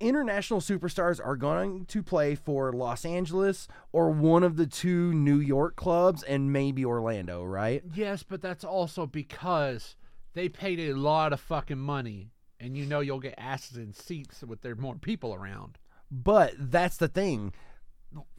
international 0.02 0.60
superstars 0.60 1.24
are 1.24 1.36
going 1.36 1.86
to 1.86 2.04
play 2.04 2.36
for 2.36 2.74
Los 2.74 3.06
Angeles 3.06 3.68
or 3.92 4.10
one 4.10 4.44
of 4.44 4.58
the 4.58 4.66
two 4.68 5.14
New 5.14 5.40
York 5.40 5.76
clubs 5.76 6.24
and 6.24 6.52
maybe 6.52 6.84
Orlando, 6.84 7.44
right? 7.44 7.84
Yes, 7.94 8.24
but 8.24 8.42
that's 8.42 8.64
also 8.64 9.06
because 9.06 9.96
they 10.34 10.50
paid 10.50 10.80
a 10.80 10.94
lot 10.94 11.34
of 11.34 11.40
fucking 11.40 11.80
money, 11.80 12.32
and 12.60 12.76
you 12.76 12.86
know 12.86 13.00
you'll 13.00 13.20
get 13.20 13.36
asses 13.38 13.78
in 13.78 13.94
seats 13.94 14.42
with 14.42 14.62
there 14.62 14.76
more 14.76 14.96
people 14.96 15.34
around. 15.34 15.78
But 16.10 16.54
that's 16.58 16.98
the 16.98 17.08
thing. 17.08 17.54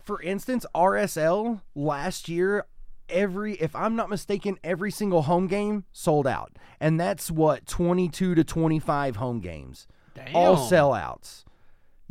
For 0.02 0.21
instance, 0.21 0.66
RSL 0.75 1.62
last 1.75 2.28
year, 2.28 2.66
every 3.09 3.54
if 3.54 3.75
I'm 3.76 3.97
not 3.97 4.11
mistaken, 4.11 4.59
every 4.64 4.90
single 4.90 5.23
home 5.23 5.47
game 5.47 5.85
sold 5.92 6.26
out. 6.26 6.57
And 6.81 6.99
that's 6.99 7.31
what 7.31 7.66
22 7.66 8.35
to 8.35 8.45
25 8.45 9.16
home 9.16 9.40
games. 9.40 9.87
All 10.35 10.57
Damn. 10.57 10.64
sellouts. 10.64 11.45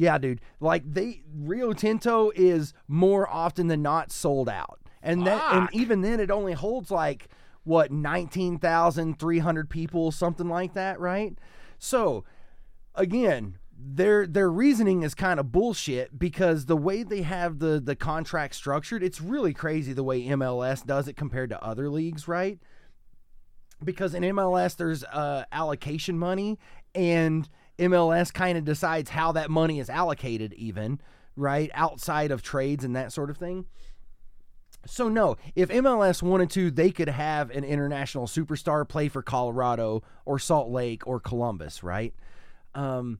Yeah, 0.02 0.18
dude. 0.18 0.42
Like 0.60 0.82
they 0.92 1.22
Rio 1.32 1.74
Tinto 1.74 2.32
is 2.34 2.74
more 2.88 3.30
often 3.30 3.68
than 3.68 3.84
not 3.84 4.12
sold 4.12 4.50
out. 4.50 4.80
And 5.04 5.28
that 5.28 5.54
and 5.54 5.70
even 5.74 6.02
then 6.02 6.20
it 6.20 6.32
only 6.32 6.54
holds 6.54 6.90
like 6.90 7.28
what 7.66 7.92
19,300 7.92 9.70
people, 9.70 10.12
something 10.12 10.50
like 10.50 10.74
that, 10.74 11.00
right? 11.00 11.38
So, 11.78 12.24
again, 12.96 13.60
their 13.78 14.26
their 14.26 14.50
reasoning 14.50 15.04
is 15.04 15.14
kind 15.14 15.40
of 15.40 15.52
bullshit 15.52 16.18
because 16.18 16.66
the 16.66 16.76
way 16.76 17.04
they 17.04 17.22
have 17.22 17.60
the 17.60 17.80
the 17.80 17.96
contract 17.96 18.56
structured, 18.56 19.04
it's 19.04 19.22
really 19.22 19.54
crazy 19.54 19.94
the 19.94 20.04
way 20.04 20.24
MLS 20.24 20.84
does 20.84 21.08
it 21.08 21.16
compared 21.16 21.52
to 21.52 21.64
other 21.64 21.92
leagues, 21.92 22.28
right? 22.28 22.58
Because 23.84 24.16
in 24.16 24.24
MLS 24.24 24.76
there's 24.76 25.04
uh, 25.04 25.44
allocation 25.52 26.18
money, 26.18 26.58
and 26.96 27.48
MLS 27.80 28.34
kind 28.34 28.58
of 28.58 28.66
decides 28.66 29.10
how 29.10 29.32
that 29.34 29.50
money 29.50 29.80
is 29.80 29.90
allocated, 29.90 30.54
even 30.54 31.00
right 31.36 31.72
outside 31.74 32.32
of 32.32 32.42
trades 32.42 32.84
and 32.84 32.96
that 32.96 33.12
sort 33.12 33.30
of 33.30 33.38
thing. 33.38 33.66
So 34.86 35.10
no, 35.10 35.38
if 35.56 35.70
MLS 35.70 36.24
wanted 36.24 36.50
to, 36.52 36.72
they 36.72 36.92
could 36.92 37.10
have 37.10 37.52
an 37.52 37.64
international 37.64 38.26
superstar 38.26 38.88
play 38.88 39.10
for 39.10 39.22
Colorado 39.22 40.04
or 40.26 40.40
Salt 40.40 40.70
Lake 40.70 41.06
or 41.06 41.20
Columbus, 41.20 41.84
right? 41.84 42.16
Um, 42.74 43.20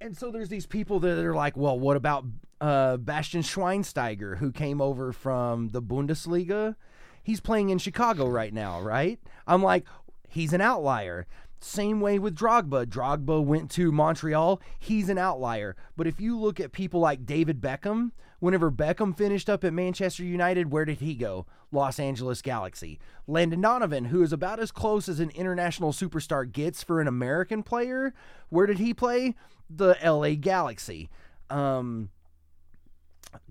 and 0.00 0.16
so 0.16 0.30
there's 0.30 0.48
these 0.48 0.66
people 0.66 1.00
that 1.00 1.18
are 1.18 1.34
like, 1.34 1.56
well, 1.56 1.78
what 1.78 1.96
about 1.96 2.24
uh, 2.60 2.96
Bastian 2.96 3.42
Schweinsteiger, 3.42 4.38
who 4.38 4.50
came 4.50 4.80
over 4.80 5.12
from 5.12 5.68
the 5.70 5.82
Bundesliga? 5.82 6.76
He's 7.22 7.40
playing 7.40 7.70
in 7.70 7.78
Chicago 7.78 8.26
right 8.26 8.52
now, 8.52 8.80
right? 8.80 9.18
I'm 9.46 9.62
like, 9.62 9.86
he's 10.28 10.52
an 10.52 10.60
outlier. 10.60 11.26
Same 11.64 11.98
way 11.98 12.18
with 12.18 12.36
Drogba. 12.36 12.84
Drogba 12.84 13.42
went 13.42 13.70
to 13.70 13.90
Montreal. 13.90 14.60
He's 14.78 15.08
an 15.08 15.16
outlier. 15.16 15.76
But 15.96 16.06
if 16.06 16.20
you 16.20 16.38
look 16.38 16.60
at 16.60 16.72
people 16.72 17.00
like 17.00 17.24
David 17.24 17.62
Beckham, 17.62 18.10
whenever 18.38 18.70
Beckham 18.70 19.16
finished 19.16 19.48
up 19.48 19.64
at 19.64 19.72
Manchester 19.72 20.24
United, 20.24 20.70
where 20.70 20.84
did 20.84 21.00
he 21.00 21.14
go? 21.14 21.46
Los 21.72 21.98
Angeles 21.98 22.42
Galaxy. 22.42 22.98
Landon 23.26 23.62
Donovan, 23.62 24.04
who 24.04 24.22
is 24.22 24.30
about 24.30 24.60
as 24.60 24.70
close 24.70 25.08
as 25.08 25.20
an 25.20 25.30
international 25.30 25.92
superstar 25.92 26.50
gets 26.50 26.82
for 26.82 27.00
an 27.00 27.08
American 27.08 27.62
player, 27.62 28.12
where 28.50 28.66
did 28.66 28.78
he 28.78 28.92
play? 28.92 29.34
The 29.70 29.96
LA 30.04 30.34
Galaxy. 30.34 31.08
Um, 31.48 32.10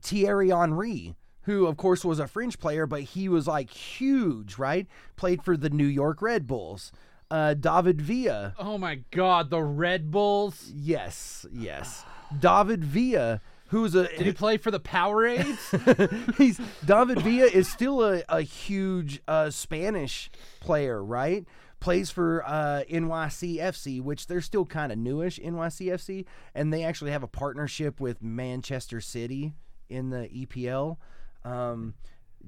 Thierry 0.01 0.49
Henry, 0.49 1.15
who 1.41 1.65
of 1.65 1.77
course 1.77 2.05
was 2.05 2.19
a 2.19 2.27
French 2.27 2.59
player, 2.59 2.85
but 2.85 3.01
he 3.01 3.27
was 3.27 3.47
like 3.47 3.71
huge, 3.71 4.59
right? 4.59 4.85
Played 5.15 5.41
for 5.41 5.57
the 5.57 5.71
New 5.71 5.87
York 5.87 6.21
Red 6.21 6.45
Bulls. 6.45 6.91
Uh, 7.31 7.53
David 7.53 8.01
Villa, 8.01 8.53
Oh 8.59 8.77
my 8.77 8.99
god, 9.11 9.49
the 9.49 9.61
Red 9.63 10.11
Bulls. 10.11 10.71
yes, 10.75 11.45
yes. 11.51 12.03
David 12.37 12.83
Villa, 12.83 13.41
who's 13.67 13.95
a 13.95 14.07
Did 14.07 14.25
he 14.27 14.31
play 14.33 14.57
for 14.57 14.69
the 14.71 14.79
Powerades? 14.79 16.35
he's 16.37 16.59
David 16.85 17.21
Villa 17.21 17.45
is 17.47 17.67
still 17.67 18.03
a, 18.03 18.23
a 18.29 18.41
huge 18.41 19.21
uh, 19.27 19.49
Spanish 19.49 20.29
player, 20.59 21.03
right? 21.03 21.45
Plays 21.79 22.09
for 22.11 22.43
uh, 22.47 22.83
NYCFC, 22.89 24.01
which 24.01 24.27
they're 24.27 24.41
still 24.41 24.65
kind 24.65 24.91
of 24.91 24.97
newish, 24.97 25.37
NYCFC, 25.39 26.25
and 26.55 26.71
they 26.71 26.83
actually 26.83 27.11
have 27.11 27.23
a 27.23 27.27
partnership 27.27 27.99
with 27.99 28.21
Manchester 28.21 29.01
City 29.01 29.53
in 29.89 30.09
the 30.09 30.29
EPL. 30.29 30.97
Um, 31.43 31.93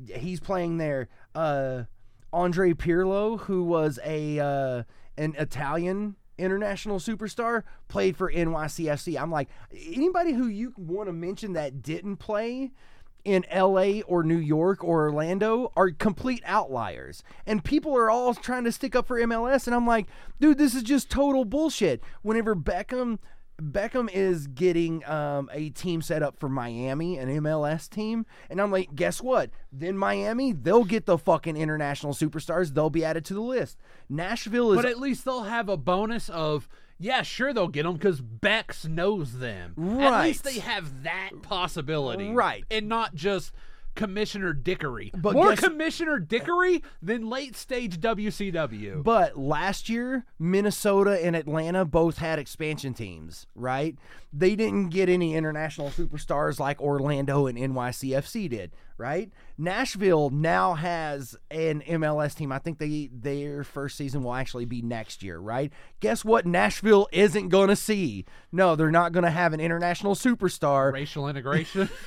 he's 0.08 0.40
playing 0.40 0.78
there. 0.78 1.10
Uh, 1.34 1.84
Andre 2.36 2.74
Pirlo, 2.74 3.40
who 3.40 3.64
was 3.64 3.98
a 4.04 4.40
uh, 4.40 4.84
an 5.18 5.36
Italian 5.38 6.18
international 6.38 7.00
superstar, 7.00 7.64
played 7.88 8.18
for 8.18 8.32
NYCFC. 8.32 9.20
I'm 9.20 9.32
like, 9.32 9.48
anybody 9.72 10.34
who 10.34 10.48
you 10.48 10.74
want 10.76 11.08
to 11.08 11.14
mention 11.14 11.54
that 11.54 11.82
didn't 11.82 12.18
play 12.18 12.72
in 13.24 13.46
LA 13.54 14.02
or 14.02 14.24
New 14.24 14.38
York 14.38 14.84
or 14.84 15.06
Orlando 15.06 15.72
are 15.78 15.92
complete 15.92 16.44
outliers. 16.46 17.24
And 17.46 17.64
people 17.64 17.96
are 17.98 18.10
all 18.10 18.36
trying 18.36 18.66
to 18.66 18.72
stick 18.72 18.96
up 18.96 19.08
for 19.08 19.20
MLS 19.22 19.66
and 19.66 19.76
I'm 19.76 19.88
like, 19.88 20.08
dude, 20.40 20.58
this 20.58 20.76
is 20.76 20.84
just 20.84 21.10
total 21.10 21.46
bullshit. 21.46 22.04
Whenever 22.22 22.56
Beckham 22.56 23.18
Beckham 23.62 24.10
is 24.12 24.48
getting 24.48 25.06
um, 25.06 25.50
a 25.54 25.70
team 25.70 26.02
set 26.02 26.22
up 26.22 26.38
for 26.38 26.50
Miami, 26.50 27.18
an 27.18 27.30
MLS 27.42 27.90
team, 27.90 28.26
and 28.50 28.62
I'm 28.62 28.72
like, 28.72 28.96
guess 28.96 29.22
what? 29.22 29.50
Then 29.72 29.98
Miami, 29.98 30.52
they'll 30.52 30.84
get 30.84 31.06
the 31.06 31.18
fucking 31.18 31.56
international 31.56 32.14
superstars. 32.14 32.74
They'll 32.74 32.90
be 32.90 33.06
added 33.06 33.26
to 33.26 33.34
the 33.34 33.42
list. 33.42 33.78
Nashville 34.10 34.74
is 34.74 34.78
but 34.78 34.86
at 34.86 35.00
least 35.00 35.26
they'll 35.26 35.44
have 35.44 35.70
a 35.70 35.78
bonus 35.78 36.30
of 36.30 36.68
yeah, 36.98 37.24
sure 37.24 37.54
they'll 37.54 37.68
get 37.68 37.84
them 37.84 37.94
because 37.94 38.22
Becks 38.22 38.86
knows 38.86 39.40
them. 39.40 39.74
At 40.00 40.24
least 40.24 40.44
they 40.44 40.60
have 40.60 41.04
that 41.04 41.32
possibility, 41.42 42.32
Right. 42.32 42.64
And 42.72 42.88
not 42.88 43.16
just 43.16 43.52
Commissioner 43.96 44.54
Dickory. 44.54 45.12
But 45.14 45.34
More 45.34 45.50
guess- 45.52 45.62
Commissioner 45.62 46.20
Dickory 46.20 46.84
than 47.02 47.30
late 47.30 47.56
stage 47.56 48.00
WCW. 48.00 49.04
But 49.04 49.38
last 49.38 49.90
year, 49.90 50.26
Minnesota 50.38 51.24
and 51.24 51.36
Atlanta 51.36 51.86
both 51.86 52.18
had 52.18 52.38
expansion 52.40 52.94
teams, 52.94 53.48
right? 53.56 53.98
They 54.32 54.56
didn't 54.56 54.90
get 54.90 55.08
any 55.08 55.34
international 55.36 55.90
superstars 55.90 56.60
like 56.60 56.82
Orlando 56.82 57.48
and 57.48 57.58
NYCFC 57.58 58.50
did, 58.50 58.72
right? 58.98 59.32
Nashville 59.58 60.30
now 60.30 60.74
has 60.74 61.38
an 61.50 61.82
MLS 61.88 62.36
team. 62.36 62.52
I 62.52 62.60
think 62.60 62.78
they 62.80 63.10
their 63.14 63.64
first 63.64 63.96
season 63.96 64.24
will 64.24 64.34
actually 64.34 64.66
be 64.66 64.82
next 64.82 65.24
year, 65.24 65.40
right? 65.40 65.72
Guess 66.02 66.26
what 66.26 66.46
Nashville 66.46 67.08
isn't 67.14 67.48
going 67.48 67.70
to 67.70 67.78
see? 67.78 68.26
No, 68.52 68.76
they're 68.76 68.92
not 68.92 69.14
going 69.14 69.24
to 69.24 69.32
have 69.32 69.54
an 69.54 69.62
international 69.62 70.16
superstar 70.16 70.92
Racial 70.92 71.30
integration. 71.30 71.90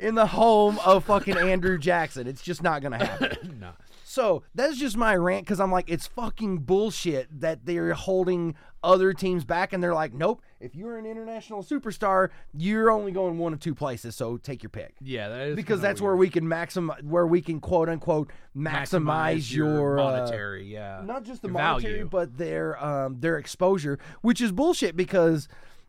in 0.00 0.14
the 0.14 0.26
home 0.26 0.78
of 0.84 1.04
fucking 1.04 1.36
Andrew 1.36 1.78
Jackson. 1.78 2.26
It's 2.26 2.42
just 2.42 2.62
not 2.62 2.82
going 2.82 2.98
to 2.98 3.06
happen. 3.06 3.58
no. 3.60 3.70
So 4.04 4.42
that's 4.56 4.76
just 4.76 4.96
my 4.96 5.14
rant 5.14 5.44
because 5.44 5.60
I'm 5.60 5.70
like, 5.70 5.88
it's 5.88 6.08
fucking 6.08 6.58
bullshit 6.58 7.28
that 7.40 7.64
they're 7.64 7.94
holding 7.94 8.56
other 8.82 9.12
teams 9.12 9.44
back 9.44 9.72
and 9.72 9.80
they're 9.80 9.94
like, 9.94 10.12
nope, 10.12 10.42
if 10.58 10.74
you're 10.74 10.96
an 10.96 11.06
international 11.06 11.62
superstar, 11.62 12.30
you're 12.52 12.90
only 12.90 13.12
going 13.12 13.38
one 13.38 13.52
of 13.52 13.60
two 13.60 13.74
places, 13.74 14.16
so 14.16 14.36
take 14.38 14.62
your 14.64 14.70
pick. 14.70 14.94
Yeah, 15.00 15.28
that 15.28 15.48
is 15.48 15.56
Because 15.56 15.80
that's 15.80 16.00
where 16.00 16.16
we 16.16 16.28
can 16.28 16.44
maximize, 16.44 17.04
where 17.04 17.26
we 17.26 17.40
can 17.40 17.60
quote 17.60 17.88
unquote 17.88 18.30
maximize, 18.56 19.52
your, 19.52 20.00
uh, 20.00 20.02
monetary, 20.02 20.64
yeah, 20.72 21.02
not 21.04 21.24
just 21.24 21.42
the 21.42 21.48
your 21.48 21.52
monetary, 21.54 21.92
value. 21.94 22.08
but 22.10 22.36
their 22.36 22.82
um, 22.84 23.20
their 23.20 23.38
exposure, 23.38 23.98
which 24.22 24.40
is 24.40 24.50
bullshit 24.50 24.96
because, 24.96 25.46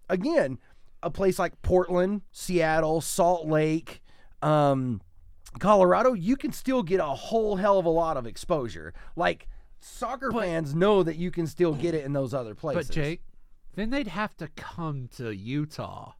again, 0.09 0.59
a 1.03 1.09
place 1.09 1.39
like 1.39 1.61
Portland, 1.61 2.21
Seattle, 2.31 3.01
Salt 3.01 3.47
Lake, 3.47 4.01
um, 4.41 5.01
Colorado, 5.59 6.13
you 6.13 6.37
can 6.37 6.51
still 6.51 6.83
get 6.83 6.99
a 6.99 7.05
whole 7.05 7.57
hell 7.57 7.77
of 7.79 7.85
a 7.85 7.89
lot 7.89 8.17
of 8.17 8.25
exposure. 8.25 8.93
Like 9.15 9.47
soccer 9.79 10.31
fans 10.31 10.73
know 10.73 11.03
that 11.03 11.17
you 11.17 11.31
can 11.31 11.47
still 11.47 11.73
get 11.73 11.93
it 11.93 12.05
in 12.05 12.13
those 12.13 12.33
other 12.33 12.55
places. 12.55 12.87
But 12.87 12.93
Jake, 12.93 13.21
then 13.75 13.89
they'd 13.89 14.07
have 14.07 14.35
to 14.37 14.47
come 14.55 15.09
to 15.17 15.35
Utah. 15.35 16.13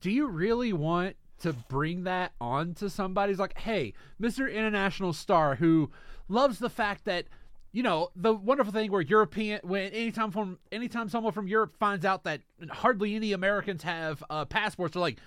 Do 0.00 0.10
you 0.10 0.28
really 0.28 0.72
want 0.72 1.16
to 1.40 1.52
bring 1.52 2.04
that 2.04 2.32
on 2.40 2.74
to 2.74 2.90
somebody's 2.90 3.38
like, 3.38 3.58
hey, 3.58 3.94
Mr. 4.20 4.52
International 4.52 5.12
Star 5.12 5.56
who 5.56 5.90
loves 6.28 6.58
the 6.58 6.70
fact 6.70 7.04
that 7.04 7.26
you 7.72 7.82
know 7.82 8.10
the 8.16 8.34
wonderful 8.34 8.72
thing 8.72 8.90
where 8.90 9.02
European 9.02 9.60
when 9.62 9.92
anytime 9.92 10.30
from 10.30 10.58
anytime 10.72 11.08
someone 11.08 11.32
from 11.32 11.48
Europe 11.48 11.74
finds 11.78 12.04
out 12.04 12.24
that 12.24 12.40
hardly 12.70 13.14
any 13.14 13.32
Americans 13.32 13.82
have 13.82 14.24
uh, 14.30 14.44
passports, 14.44 14.94
they're 14.94 15.00
like, 15.00 15.18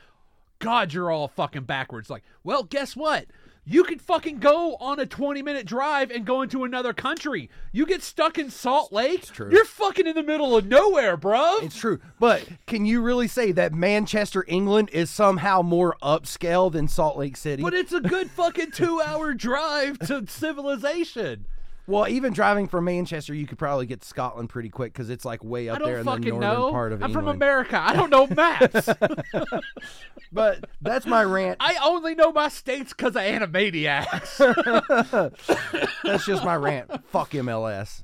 God, 0.60 0.94
you're 0.94 1.12
all 1.12 1.28
fucking 1.28 1.64
backwards. 1.64 2.10
Like, 2.10 2.24
well, 2.44 2.64
guess 2.64 2.96
what? 2.96 3.26
You 3.64 3.84
could 3.84 4.02
fucking 4.02 4.40
go 4.40 4.76
on 4.78 5.00
a 5.00 5.06
20 5.06 5.44
minute 5.44 5.68
drive 5.68 6.10
and 6.10 6.26
go 6.26 6.42
into 6.42 6.64
another 6.64 6.94
country. 6.94 7.48
You 7.72 7.86
get 7.86 8.02
stuck 8.02 8.40
in 8.40 8.50
Salt 8.50 8.92
Lake, 8.92 9.28
true. 9.28 9.52
you're 9.52 9.66
fucking 9.66 10.08
in 10.08 10.16
the 10.16 10.24
middle 10.24 10.58
of 10.58 10.66
nowhere, 10.66 11.16
bruh. 11.16 11.62
It's 11.62 11.78
true. 11.78 12.00
But 12.20 12.48
can 12.66 12.88
you 12.88 13.02
really 13.02 13.28
say 13.28 13.52
that 13.52 13.72
Manchester, 13.72 14.44
England 14.48 14.90
is 14.92 15.12
somehow 15.12 15.62
more 15.62 15.96
upscale 16.02 16.72
than 16.72 16.88
Salt 16.88 17.18
Lake 17.18 17.38
City? 17.38 17.62
but 17.62 17.76
it's 17.76 17.94
a 17.94 18.02
good 18.02 18.32
fucking 18.32 18.72
two 18.72 19.00
hour 19.00 19.34
drive 19.36 20.00
to 20.00 20.26
civilization. 20.28 21.46
Well, 21.92 22.08
even 22.08 22.32
driving 22.32 22.68
from 22.70 22.86
Manchester, 22.86 23.34
you 23.34 23.46
could 23.46 23.58
probably 23.58 23.86
get 23.86 24.02
to 24.02 24.08
Scotland 24.08 24.48
pretty 24.50 24.70
quick 24.70 24.94
because 24.94 25.10
it's 25.10 25.26
like 25.26 25.44
way 25.44 25.68
up 25.68 25.84
there 25.84 26.00
in 26.00 26.06
the 26.06 26.12
northern 26.18 26.40
know. 26.40 26.72
part 26.72 26.94
of 26.94 27.04
I'm 27.04 27.10
England. 27.10 27.28
from 27.28 27.36
America. 27.36 27.78
I 27.78 27.94
don't 27.94 28.10
know 28.10 28.28
maps. 28.28 28.90
But 30.34 30.70
that's 30.82 31.06
my 31.06 31.24
rant. 31.24 31.58
I 31.60 31.78
only 31.84 32.16
know 32.16 32.32
my 32.32 32.48
states 32.48 32.94
because 32.94 33.18
of 33.18 33.22
Animaniacs. 33.22 34.38
That's 36.06 36.26
just 36.26 36.46
my 36.46 36.56
rant. 36.56 36.90
Fuck 37.08 37.32
MLS. 37.32 38.04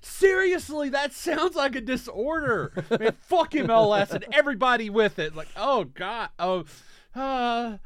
Seriously, 0.00 0.90
that 0.90 1.12
sounds 1.12 1.56
like 1.56 1.74
a 1.74 1.80
disorder. 1.80 2.72
Man, 2.88 3.16
fuck 3.18 3.50
MLS 3.50 4.12
and 4.12 4.24
everybody 4.32 4.88
with 4.90 5.18
it. 5.18 5.34
Like, 5.34 5.48
oh 5.56 5.84
god, 5.84 6.28
oh, 6.38 6.64
uh, 7.16 7.78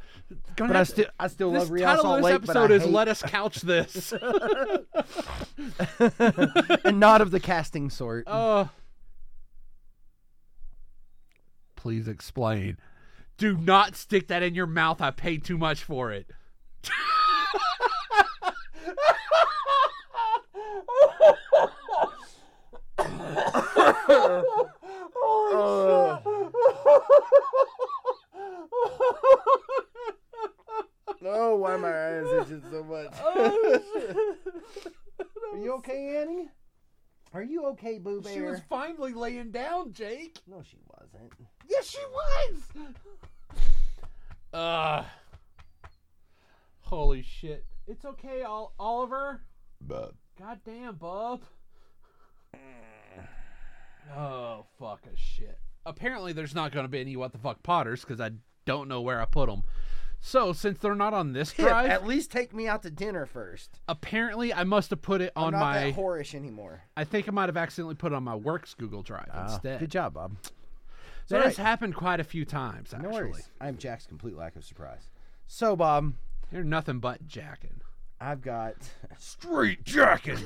gonna 0.57 0.69
But 0.69 0.77
I 0.77 0.79
have 0.79 0.89
still, 0.89 1.07
I 1.19 1.27
still 1.29 1.53
this 1.53 1.63
love 1.63 1.71
Real 1.71 1.85
title 1.85 2.03
Salt 2.03 2.19
of 2.19 2.25
this 2.25 2.33
Lake. 2.33 2.47
But 2.47 2.57
I 2.57 2.65
episode 2.65 2.75
is 2.75 2.83
hate, 2.83 2.93
"Let 2.93 3.09
Us 3.09 3.23
Couch 3.23 3.61
This." 3.63 4.13
and 6.85 7.01
not 7.01 7.21
of 7.21 7.31
the 7.31 7.41
casting 7.41 7.91
sort. 7.91 8.27
uh, 8.27 8.67
please 11.77 12.09
explain. 12.09 12.79
Do 13.37 13.57
not 13.57 13.97
stick 13.97 14.29
that 14.29 14.43
in 14.43 14.55
your 14.55 14.67
mouth. 14.67 15.01
I 15.01 15.11
paid 15.11 15.45
too 15.45 15.59
much 15.59 15.83
for 15.83 16.13
it. 16.13 16.31
oh, 25.27 26.21
why 31.57 31.77
my 31.77 31.89
eyes 31.89 32.27
itching 32.43 32.63
so 32.71 32.85
much? 32.85 33.13
Are 35.53 35.59
you 35.59 35.73
okay, 35.75 36.19
Annie? 36.23 36.49
Are 37.33 37.43
you 37.43 37.67
okay, 37.67 37.99
Boo 37.99 38.21
Bear? 38.21 38.33
She 38.33 38.41
was 38.41 38.61
finally 38.69 39.13
laying 39.13 39.51
down, 39.51 39.93
Jake. 39.93 40.39
No, 40.47 40.63
she 40.63 40.79
wasn't. 40.89 41.33
Yes, 41.69 41.89
she 41.89 41.99
was. 42.13 42.63
Uh 44.53 45.03
Holy 46.83 47.23
shit. 47.23 47.65
It's 47.89 48.05
okay, 48.05 48.45
Ol- 48.45 48.73
Oliver. 48.79 49.43
But 49.81 50.15
God 50.39 50.61
damn, 50.65 50.95
bub. 50.97 51.43
Oh, 54.15 54.67
fuck 54.79 55.01
a 55.13 55.17
shit. 55.17 55.59
Apparently, 55.87 56.33
there's 56.35 56.55
not 56.55 56.73
going 56.73 56.85
to 56.85 56.91
be 56.91 57.01
any 57.01 57.17
what 57.17 57.33
the 57.33 57.39
fuck 57.39 57.63
Potters 57.63 58.03
because 58.03 58.21
I 58.21 58.33
don't 58.67 58.87
know 58.87 59.01
where 59.01 59.19
I 59.21 59.25
put 59.25 59.49
them. 59.49 59.63
So, 60.27 60.55
since 60.55 60.79
they're 60.79 60.95
not 60.95 61.13
on 61.13 61.35
this 61.35 61.53
drive, 61.53 61.91
at 61.91 62.07
least 62.07 62.33
take 62.33 62.55
me 62.55 62.67
out 62.67 62.83
to 62.85 62.91
dinner 62.91 63.27
first. 63.27 63.79
apparently 63.87 64.55
I 64.55 64.65
must 64.65 64.89
have 64.89 65.03
put 65.03 65.21
it 65.21 65.31
on 65.37 65.49
I'm 65.55 65.61
not 65.61 65.61
my. 65.61 65.91
that 65.91 65.95
whorish 65.97 66.35
anymore. 66.35 66.81
I 66.97 67.05
think 67.05 67.29
I 67.29 67.31
might 67.31 67.51
have 67.51 67.59
accidentally 67.59 67.95
put 67.95 68.11
it 68.13 68.15
on 68.15 68.25
my 68.25 68.35
works 68.35 68.73
Google 68.73 69.03
Drive 69.03 69.29
instead. 69.45 69.77
Ah, 69.77 69.79
Good 69.81 69.91
job, 69.91 70.15
Bob. 70.15 70.37
That 71.29 71.37
all 71.43 71.43
has 71.49 71.59
right. 71.59 71.67
happened 71.67 71.95
quite 71.95 72.21
a 72.21 72.25
few 72.25 72.47
times, 72.47 72.93
No 72.93 73.01
actually. 73.11 73.13
worries. 73.33 73.51
I'm 73.61 73.77
Jack's 73.77 74.07
complete 74.07 74.35
lack 74.35 74.57
of 74.57 74.65
surprise. 74.65 75.11
So, 75.47 75.77
Bob, 75.77 76.15
You're 76.51 76.65
nothing 76.65 77.01
but 77.01 77.27
jacking. 77.27 77.83
I've 78.19 78.41
got 78.41 78.77
Straight 79.19 79.85
jacking. 79.85 80.39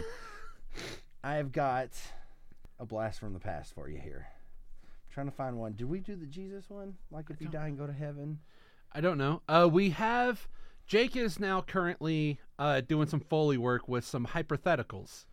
I've 1.23 1.53
got 1.53 1.91
a 2.81 2.85
blast 2.85 3.21
from 3.21 3.33
the 3.33 3.39
past 3.41 3.75
for 3.77 3.89
you 3.89 3.99
here. 3.99 4.27
I'm 4.83 5.13
trying 5.15 5.27
to 5.27 5.33
find 5.37 5.57
one. 5.57 5.75
Did 5.75 5.89
we 5.89 6.01
do 6.01 6.17
the 6.17 6.27
Jesus 6.27 6.69
one? 6.69 6.95
Like 7.13 7.31
if 7.31 7.41
you 7.41 7.47
die 7.49 7.69
and 7.69 7.79
go 7.79 7.87
to 7.87 7.93
heaven? 7.93 8.41
I 8.93 9.01
don't 9.01 9.19
know. 9.19 9.43
Uh, 9.49 9.69
we 9.71 9.91
have 9.91 10.49
Jake 10.87 11.17
is 11.17 11.39
now 11.39 11.61
currently 11.61 12.41
uh, 12.59 12.81
doing 12.81 13.09
some 13.09 13.21
foley 13.21 13.59
work 13.59 13.89
with 13.89 14.05
some 14.05 14.27
hypotheticals, 14.27 15.27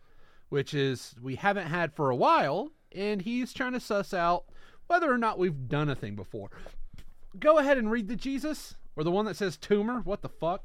which 0.50 0.74
is 0.74 1.14
we 1.22 1.36
haven't 1.36 1.68
had 1.68 1.94
for 1.94 2.10
a 2.10 2.16
while, 2.16 2.70
and 2.92 3.22
he's 3.22 3.54
trying 3.54 3.72
to 3.72 3.80
suss 3.80 4.12
out 4.12 4.44
whether 4.86 5.10
or 5.10 5.18
not 5.18 5.38
we've 5.38 5.68
done 5.68 5.88
a 5.88 5.94
thing 5.94 6.14
before. 6.14 6.50
Go 7.38 7.58
ahead 7.58 7.78
and 7.78 7.90
read 7.90 8.08
the 8.08 8.16
Jesus 8.16 8.74
or 8.94 9.04
the 9.04 9.10
one 9.10 9.24
that 9.24 9.36
says 9.36 9.56
tumor. 9.56 10.00
What 10.00 10.22
the 10.22 10.28
fuck? 10.28 10.64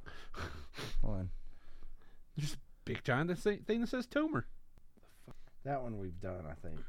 Hold 1.02 1.18
on. 1.18 1.30
Just 2.38 2.58
big 2.86 3.04
giant 3.04 3.38
thing 3.40 3.82
that 3.82 3.90
says 3.90 4.06
tumor. 4.06 4.46
That 5.64 5.82
one 5.82 6.00
we've 6.00 6.20
done, 6.20 6.46
I 6.50 6.68
think. 6.68 6.80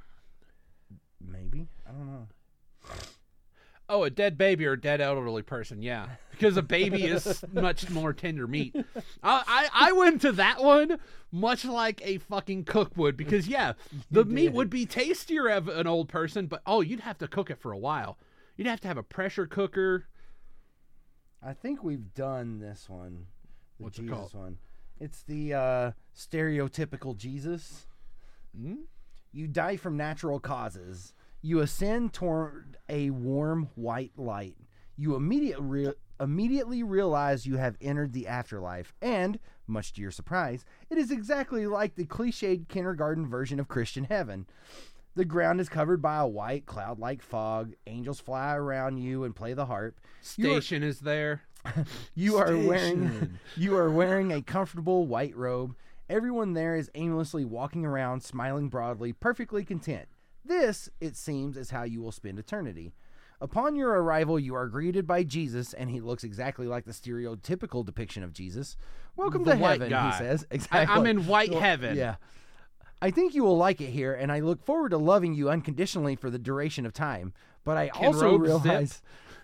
Maybe? 1.20 1.68
I 1.88 1.92
don't 1.92 2.06
know. 2.06 2.28
Oh, 3.88 4.04
a 4.04 4.10
dead 4.10 4.38
baby 4.38 4.64
or 4.66 4.72
a 4.72 4.80
dead 4.80 5.00
elderly 5.00 5.42
person, 5.42 5.82
yeah. 5.82 6.06
Because 6.30 6.56
a 6.56 6.62
baby 6.62 7.04
is 7.04 7.44
much 7.52 7.90
more 7.90 8.12
tender 8.12 8.46
meat. 8.46 8.74
I, 9.22 9.42
I, 9.46 9.68
I 9.88 9.92
went 9.92 10.22
to 10.22 10.32
that 10.32 10.62
one 10.62 10.98
much 11.30 11.64
like 11.64 12.00
a 12.04 12.18
fucking 12.18 12.64
cook 12.64 12.96
would, 12.96 13.16
because 13.16 13.48
yeah, 13.48 13.74
the 14.10 14.24
meat 14.24 14.52
would 14.52 14.70
be 14.70 14.86
tastier 14.86 15.48
of 15.48 15.68
an 15.68 15.86
old 15.86 16.08
person, 16.08 16.46
but 16.46 16.62
oh, 16.66 16.80
you'd 16.80 17.00
have 17.00 17.18
to 17.18 17.28
cook 17.28 17.50
it 17.50 17.58
for 17.58 17.72
a 17.72 17.78
while. 17.78 18.18
You'd 18.56 18.66
have 18.66 18.80
to 18.82 18.88
have 18.88 18.98
a 18.98 19.02
pressure 19.02 19.46
cooker. 19.46 20.06
I 21.42 21.52
think 21.52 21.82
we've 21.82 22.14
done 22.14 22.60
this 22.60 22.88
one. 22.88 23.26
The 23.78 23.84
What's 23.84 23.98
it 23.98 24.08
called? 24.08 24.32
one. 24.34 24.58
It's 25.00 25.22
the 25.22 25.54
uh, 25.54 25.92
stereotypical 26.16 27.16
Jesus. 27.16 27.86
Hmm? 28.56 28.82
You 29.32 29.48
die 29.48 29.76
from 29.76 29.96
natural 29.96 30.38
causes. 30.38 31.14
You 31.42 31.60
ascend 31.60 32.12
toward 32.12 32.76
a 32.88 33.10
warm 33.10 33.68
white 33.74 34.12
light. 34.16 34.56
You 34.96 35.16
immediate 35.16 35.58
re- 35.60 35.94
immediately 36.20 36.82
realize 36.84 37.46
you 37.46 37.56
have 37.56 37.76
entered 37.80 38.12
the 38.12 38.28
afterlife, 38.28 38.94
and, 39.02 39.40
much 39.66 39.92
to 39.94 40.00
your 40.00 40.12
surprise, 40.12 40.64
it 40.88 40.98
is 40.98 41.10
exactly 41.10 41.66
like 41.66 41.96
the 41.96 42.04
cliched 42.04 42.68
kindergarten 42.68 43.26
version 43.28 43.58
of 43.58 43.66
Christian 43.68 44.04
heaven. 44.04 44.46
The 45.16 45.24
ground 45.24 45.60
is 45.60 45.68
covered 45.68 46.00
by 46.00 46.18
a 46.18 46.26
white 46.26 46.64
cloud 46.64 46.98
like 46.98 47.22
fog. 47.22 47.72
Angels 47.86 48.20
fly 48.20 48.54
around 48.54 48.98
you 48.98 49.24
and 49.24 49.34
play 49.34 49.52
the 49.52 49.66
harp. 49.66 49.98
You 50.36 50.52
are- 50.52 50.60
Station 50.60 50.82
is 50.82 51.00
there. 51.00 51.42
you 52.14 52.36
are 52.38 52.56
wearing 52.56 53.38
you 53.56 53.76
are 53.76 53.90
wearing 53.90 54.32
a 54.32 54.42
comfortable 54.42 55.06
white 55.06 55.36
robe. 55.36 55.74
Everyone 56.08 56.54
there 56.54 56.76
is 56.76 56.90
aimlessly 56.94 57.44
walking 57.44 57.84
around, 57.84 58.22
smiling 58.22 58.68
broadly, 58.68 59.12
perfectly 59.12 59.64
content. 59.64 60.06
This, 60.44 60.88
it 61.00 61.16
seems, 61.16 61.56
is 61.56 61.70
how 61.70 61.82
you 61.84 62.02
will 62.02 62.12
spend 62.12 62.38
eternity. 62.38 62.94
Upon 63.40 63.74
your 63.74 63.90
arrival, 63.90 64.38
you 64.38 64.54
are 64.54 64.68
greeted 64.68 65.06
by 65.06 65.24
Jesus, 65.24 65.72
and 65.74 65.90
he 65.90 66.00
looks 66.00 66.22
exactly 66.24 66.66
like 66.66 66.84
the 66.84 66.92
stereotypical 66.92 67.84
depiction 67.84 68.22
of 68.22 68.32
Jesus. 68.32 68.76
Welcome 69.16 69.42
The 69.44 69.52
to 69.52 69.56
heaven, 69.56 69.90
guy. 69.90 70.10
he 70.12 70.18
says. 70.18 70.46
I, 70.50 70.54
Exactly. 70.54 70.94
I'm 70.96 71.06
in 71.06 71.26
white 71.26 71.50
Well, 71.50 71.60
heaven. 71.60 71.96
Yeah. 71.96 72.16
I 73.00 73.10
think 73.10 73.34
you 73.34 73.42
will 73.42 73.56
like 73.56 73.80
it 73.80 73.90
here, 73.90 74.14
and 74.14 74.30
I 74.30 74.38
look 74.40 74.64
forward 74.64 74.90
to 74.90 74.98
loving 74.98 75.34
you 75.34 75.50
unconditionally 75.50 76.14
for 76.14 76.30
the 76.30 76.38
duration 76.38 76.86
of 76.86 76.92
time. 76.92 77.32
But 77.64 77.76
I 77.76 77.88
Can 77.88 78.06
also 78.06 78.36
realize 78.36 79.02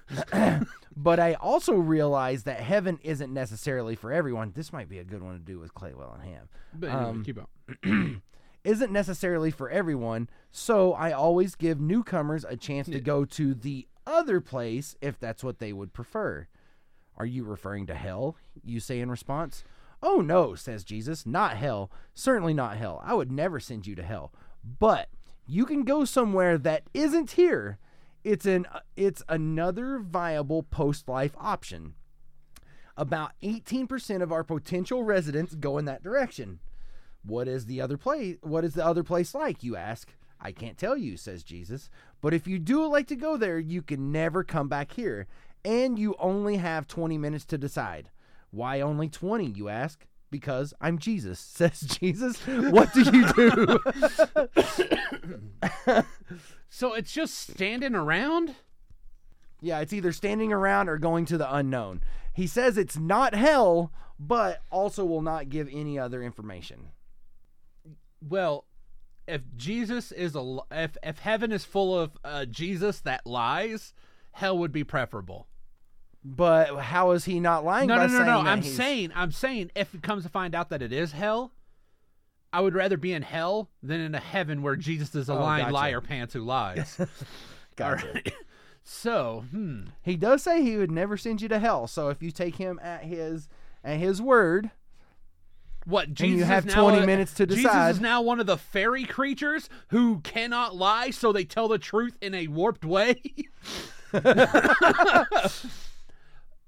but 0.96 1.20
I 1.20 1.34
also 1.34 1.74
realize 1.74 2.44
that 2.44 2.60
heaven 2.60 2.98
isn't 3.02 3.32
necessarily 3.32 3.94
for 3.94 4.12
everyone. 4.12 4.52
This 4.54 4.72
might 4.72 4.88
be 4.88 4.98
a 5.00 5.04
good 5.04 5.22
one 5.22 5.34
to 5.34 5.38
do 5.40 5.58
with 5.58 5.74
Claywell 5.74 6.14
and 6.14 6.22
Ham. 6.22 6.48
But 6.72 6.90
anyway, 6.90 7.04
Um, 7.04 7.24
keep 7.24 7.38
on. 7.84 8.22
Isn't 8.64 8.92
necessarily 8.92 9.50
for 9.50 9.70
everyone, 9.70 10.28
so 10.50 10.92
I 10.92 11.12
always 11.12 11.54
give 11.54 11.80
newcomers 11.80 12.44
a 12.44 12.56
chance 12.56 12.88
to 12.88 13.00
go 13.00 13.24
to 13.24 13.54
the 13.54 13.86
other 14.06 14.40
place 14.40 14.96
if 15.00 15.18
that's 15.18 15.44
what 15.44 15.58
they 15.58 15.72
would 15.72 15.92
prefer. 15.92 16.48
Are 17.16 17.26
you 17.26 17.44
referring 17.44 17.86
to 17.86 17.94
hell? 17.94 18.36
You 18.64 18.80
say 18.80 19.00
in 19.00 19.10
response. 19.10 19.64
Oh 20.02 20.20
no, 20.20 20.54
says 20.54 20.84
Jesus, 20.84 21.26
not 21.26 21.56
hell. 21.56 21.90
Certainly 22.14 22.54
not 22.54 22.76
hell. 22.76 23.02
I 23.04 23.14
would 23.14 23.32
never 23.32 23.58
send 23.58 23.86
you 23.86 23.94
to 23.96 24.02
hell. 24.02 24.32
But 24.64 25.08
you 25.46 25.64
can 25.64 25.82
go 25.82 26.04
somewhere 26.04 26.58
that 26.58 26.84
isn't 26.94 27.32
here. 27.32 27.78
It's 28.22 28.46
an 28.46 28.66
it's 28.96 29.22
another 29.28 29.98
viable 29.98 30.62
post-life 30.62 31.34
option. 31.38 31.94
About 32.96 33.32
18% 33.42 34.22
of 34.22 34.32
our 34.32 34.42
potential 34.42 35.04
residents 35.04 35.54
go 35.54 35.78
in 35.78 35.84
that 35.84 36.02
direction. 36.02 36.58
What 37.28 37.46
is 37.46 37.66
the 37.66 37.80
other 37.80 37.96
place? 37.96 38.36
What 38.40 38.64
is 38.64 38.74
the 38.74 38.84
other 38.84 39.04
place 39.04 39.34
like? 39.34 39.62
You 39.62 39.76
ask. 39.76 40.12
I 40.40 40.52
can't 40.52 40.78
tell 40.78 40.96
you, 40.96 41.16
says 41.16 41.42
Jesus. 41.42 41.90
But 42.20 42.34
if 42.34 42.46
you 42.46 42.58
do 42.58 42.86
like 42.86 43.06
to 43.08 43.16
go 43.16 43.36
there, 43.36 43.58
you 43.58 43.82
can 43.82 44.10
never 44.10 44.42
come 44.44 44.68
back 44.68 44.92
here, 44.92 45.26
and 45.64 45.98
you 45.98 46.14
only 46.18 46.56
have 46.56 46.86
20 46.88 47.18
minutes 47.18 47.44
to 47.46 47.58
decide. 47.58 48.10
Why 48.50 48.80
only 48.80 49.08
20? 49.08 49.46
You 49.46 49.68
ask. 49.68 50.06
Because 50.30 50.74
I'm 50.80 50.98
Jesus, 50.98 51.40
says 51.54 51.80
Jesus. 51.80 52.38
What 52.46 52.92
do 52.92 53.02
you 53.02 53.32
do? 53.32 53.78
So 56.70 56.92
it's 56.92 57.12
just 57.12 57.34
standing 57.50 57.94
around? 57.94 58.54
yeah, 59.60 59.80
it's 59.80 59.92
either 59.92 60.12
standing 60.12 60.52
around 60.52 60.88
or 60.88 60.98
going 60.98 61.24
to 61.26 61.38
the 61.38 61.52
unknown. 61.52 62.02
He 62.32 62.46
says 62.46 62.78
it's 62.78 62.96
not 62.96 63.34
hell, 63.34 63.92
but 64.18 64.62
also 64.70 65.04
will 65.04 65.22
not 65.22 65.48
give 65.48 65.68
any 65.72 65.98
other 65.98 66.22
information. 66.22 66.90
Well, 68.26 68.64
if 69.26 69.42
Jesus 69.56 70.10
is 70.12 70.34
a 70.34 70.58
if 70.70 70.96
if 71.02 71.18
heaven 71.18 71.52
is 71.52 71.64
full 71.64 71.98
of 71.98 72.16
uh, 72.24 72.44
Jesus 72.46 73.00
that 73.00 73.26
lies, 73.26 73.92
hell 74.32 74.56
would 74.58 74.72
be 74.72 74.84
preferable. 74.84 75.46
But 76.24 76.76
how 76.80 77.12
is 77.12 77.24
he 77.26 77.38
not 77.40 77.64
lying? 77.64 77.88
No, 77.88 77.96
no, 77.96 78.06
no, 78.06 78.24
no. 78.24 78.40
I'm 78.40 78.62
he's- 78.62 78.74
saying 78.74 79.12
I'm 79.14 79.32
saying 79.32 79.70
if 79.76 79.94
it 79.94 80.02
comes 80.02 80.24
to 80.24 80.28
find 80.28 80.54
out 80.54 80.70
that 80.70 80.82
it 80.82 80.92
is 80.92 81.12
hell, 81.12 81.52
I 82.52 82.60
would 82.60 82.74
rather 82.74 82.96
be 82.96 83.12
in 83.12 83.22
hell 83.22 83.70
than 83.82 84.00
in 84.00 84.14
a 84.14 84.20
heaven 84.20 84.62
where 84.62 84.76
Jesus 84.76 85.14
is 85.14 85.28
a 85.28 85.32
Oh, 85.34 85.40
lying 85.40 85.64
gotcha. 85.64 85.74
liar 85.74 86.00
pants 86.00 86.34
who 86.34 86.40
lies. 86.40 86.98
Gotcha. 87.76 88.06
Alright. 88.08 88.32
So, 88.82 89.44
hmm. 89.52 89.82
He 90.02 90.16
does 90.16 90.42
say 90.42 90.62
he 90.62 90.76
would 90.78 90.90
never 90.90 91.16
send 91.16 91.40
you 91.42 91.48
to 91.48 91.58
hell. 91.60 91.86
So 91.86 92.08
if 92.08 92.22
you 92.22 92.30
take 92.32 92.56
him 92.56 92.80
at 92.82 93.04
his 93.04 93.48
at 93.84 93.98
his 93.98 94.20
word, 94.20 94.70
What 95.88 96.12
Jesus 96.12 96.40
you 96.40 96.44
have 96.44 96.66
is 96.66 96.74
now 96.74 96.82
20 96.82 96.98
a- 96.98 97.06
minutes 97.06 97.32
to 97.34 97.46
decide. 97.46 97.62
Jesus 97.62 97.96
is 97.96 98.00
now 98.02 98.20
one 98.20 98.40
of 98.40 98.46
the 98.46 98.58
fairy 98.58 99.04
creatures 99.04 99.70
who 99.88 100.20
cannot 100.20 100.76
lie, 100.76 101.08
so 101.10 101.32
they 101.32 101.44
tell 101.44 101.66
the 101.66 101.78
truth 101.78 102.18
in 102.20 102.34
a 102.34 102.46
warped 102.46 102.84
way. 102.84 103.22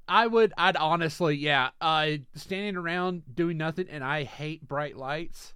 I 0.09 0.26
would, 0.26 0.54
I'd 0.56 0.76
honestly, 0.76 1.37
yeah, 1.37 1.68
uh, 1.83 2.12
standing 2.35 2.76
around 2.76 3.22
doing 3.33 3.59
nothing, 3.59 3.88
and 3.90 4.02
I 4.02 4.24
hate 4.24 4.66
bright 4.66 4.96
lights, 4.96 5.52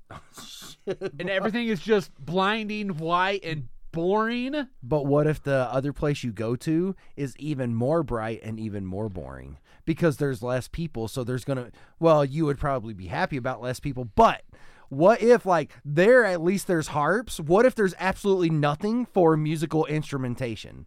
and 0.86 1.30
everything 1.30 1.68
is 1.68 1.80
just 1.80 2.14
blinding 2.18 2.98
white 2.98 3.44
and 3.44 3.68
boring. 3.92 4.68
But 4.82 5.06
what 5.06 5.26
if 5.26 5.42
the 5.42 5.68
other 5.72 5.94
place 5.94 6.22
you 6.22 6.32
go 6.32 6.54
to 6.56 6.94
is 7.16 7.34
even 7.38 7.74
more 7.74 8.02
bright 8.02 8.42
and 8.42 8.60
even 8.60 8.84
more 8.84 9.08
boring? 9.08 9.56
Because 9.84 10.16
there's 10.16 10.42
less 10.42 10.68
people, 10.68 11.08
so 11.08 11.24
there's 11.24 11.44
gonna 11.44 11.70
well, 11.98 12.24
you 12.24 12.46
would 12.46 12.58
probably 12.58 12.94
be 12.94 13.06
happy 13.06 13.36
about 13.36 13.60
less 13.60 13.80
people, 13.80 14.04
but 14.04 14.42
what 14.88 15.22
if 15.22 15.44
like 15.44 15.72
there 15.84 16.24
at 16.24 16.42
least 16.42 16.66
there's 16.66 16.88
harps? 16.88 17.40
What 17.40 17.66
if 17.66 17.74
there's 17.74 17.94
absolutely 17.98 18.50
nothing 18.50 19.06
for 19.06 19.36
musical 19.36 19.86
instrumentation? 19.86 20.86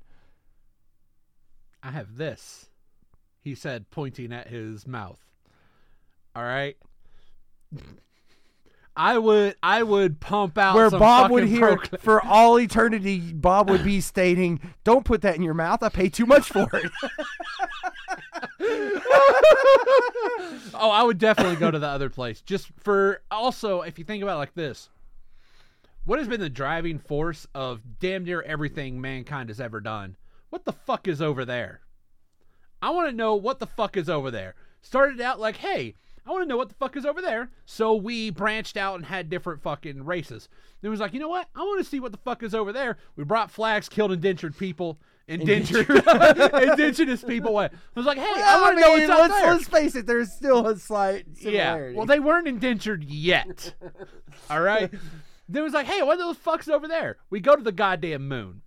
I 1.83 1.91
have 1.91 2.17
this, 2.17 2.69
he 3.41 3.55
said, 3.55 3.89
pointing 3.91 4.33
at 4.33 4.47
his 4.47 4.88
mouth. 4.88 5.23
All 6.36 6.43
right. 6.43 6.77
I 8.97 9.17
would, 9.19 9.55
I 9.62 9.83
would 9.83 10.19
pump 10.19 10.57
out 10.57 10.75
Where 10.75 10.89
some 10.89 10.99
Bob 10.99 11.31
would 11.31 11.47
hear 11.47 11.77
procl- 11.77 11.99
for 11.99 12.25
all 12.25 12.60
eternity, 12.60 13.31
Bob 13.31 13.69
would 13.69 13.83
be 13.83 14.01
stating, 14.01 14.60
Don't 14.83 15.05
put 15.05 15.21
that 15.21 15.36
in 15.36 15.43
your 15.43 15.53
mouth, 15.53 15.83
I 15.83 15.89
pay 15.89 16.10
too 16.10 16.25
much 16.25 16.49
for 16.49 16.67
it. 16.73 16.91
Oh, 20.79 20.91
I 20.91 21.01
would 21.01 21.17
definitely 21.17 21.55
go 21.55 21.71
to 21.71 21.79
the 21.79 21.88
other 21.88 22.10
place. 22.10 22.41
Just 22.41 22.69
for 22.77 23.21
also, 23.31 23.81
if 23.81 23.97
you 23.97 24.05
think 24.05 24.21
about 24.21 24.36
it 24.36 24.39
like 24.39 24.53
this, 24.53 24.89
what 26.05 26.19
has 26.19 26.27
been 26.27 26.39
the 26.39 26.49
driving 26.49 26.99
force 26.99 27.47
of 27.55 27.81
damn 27.99 28.23
near 28.23 28.41
everything 28.43 29.01
mankind 29.01 29.49
has 29.49 29.60
ever 29.60 29.81
done? 29.81 30.17
What 30.49 30.65
the 30.65 30.73
fuck 30.73 31.07
is 31.07 31.21
over 31.21 31.45
there? 31.45 31.81
I 32.81 32.91
want 32.91 33.10
to 33.10 33.15
know 33.15 33.36
what 33.36 33.60
the 33.60 33.65
fuck 33.65 33.97
is 33.97 34.07
over 34.07 34.29
there. 34.29 34.53
Started 34.81 35.19
out 35.19 35.39
like, 35.39 35.57
hey, 35.57 35.95
I 36.27 36.31
want 36.31 36.43
to 36.43 36.47
know 36.47 36.57
what 36.57 36.69
the 36.69 36.75
fuck 36.75 36.97
is 36.97 37.05
over 37.05 37.21
there. 37.21 37.49
So 37.65 37.95
we 37.95 38.29
branched 38.31 38.75
out 38.75 38.95
and 38.95 39.05
had 39.05 39.29
different 39.29 39.61
fucking 39.61 40.03
races. 40.03 40.49
Then 40.81 40.89
it 40.89 40.91
was 40.91 40.99
like, 40.99 41.13
you 41.13 41.19
know 41.19 41.29
what? 41.29 41.47
I 41.55 41.61
want 41.61 41.83
to 41.83 41.89
see 41.89 41.99
what 41.99 42.11
the 42.11 42.17
fuck 42.17 42.43
is 42.43 42.53
over 42.53 42.73
there. 42.73 42.97
We 43.15 43.23
brought 43.23 43.49
flags, 43.49 43.87
killed 43.87 44.11
indentured 44.11 44.57
people, 44.57 44.99
indentured, 45.27 45.89
indigenous 46.53 47.23
people. 47.23 47.53
What? 47.53 47.73
I 47.73 47.77
was 47.95 48.05
like, 48.05 48.17
hey, 48.17 48.23
I 48.25 48.61
want 48.61 48.77
to 48.77 48.81
know 48.81 48.91
what's 48.91 49.07
let's, 49.07 49.33
there. 49.33 49.53
let's 49.53 49.67
face 49.67 49.95
it, 49.95 50.05
there's 50.05 50.31
still 50.31 50.67
a 50.67 50.77
slight 50.77 51.25
similarity. 51.37 51.93
Yeah. 51.93 51.97
Well, 51.97 52.05
they 52.05 52.19
weren't 52.19 52.47
indentured 52.47 53.05
yet. 53.05 53.73
All 54.49 54.61
right. 54.61 54.91
Then 55.49 55.61
it 55.61 55.63
was 55.63 55.73
like, 55.73 55.87
hey, 55.87 56.03
what 56.03 56.19
are 56.19 56.33
those 56.33 56.37
fucks 56.37 56.67
over 56.69 56.87
there? 56.87 57.17
We 57.29 57.39
go 57.39 57.55
to 57.55 57.63
the 57.63 57.71
goddamn 57.71 58.27
moon. 58.27 58.63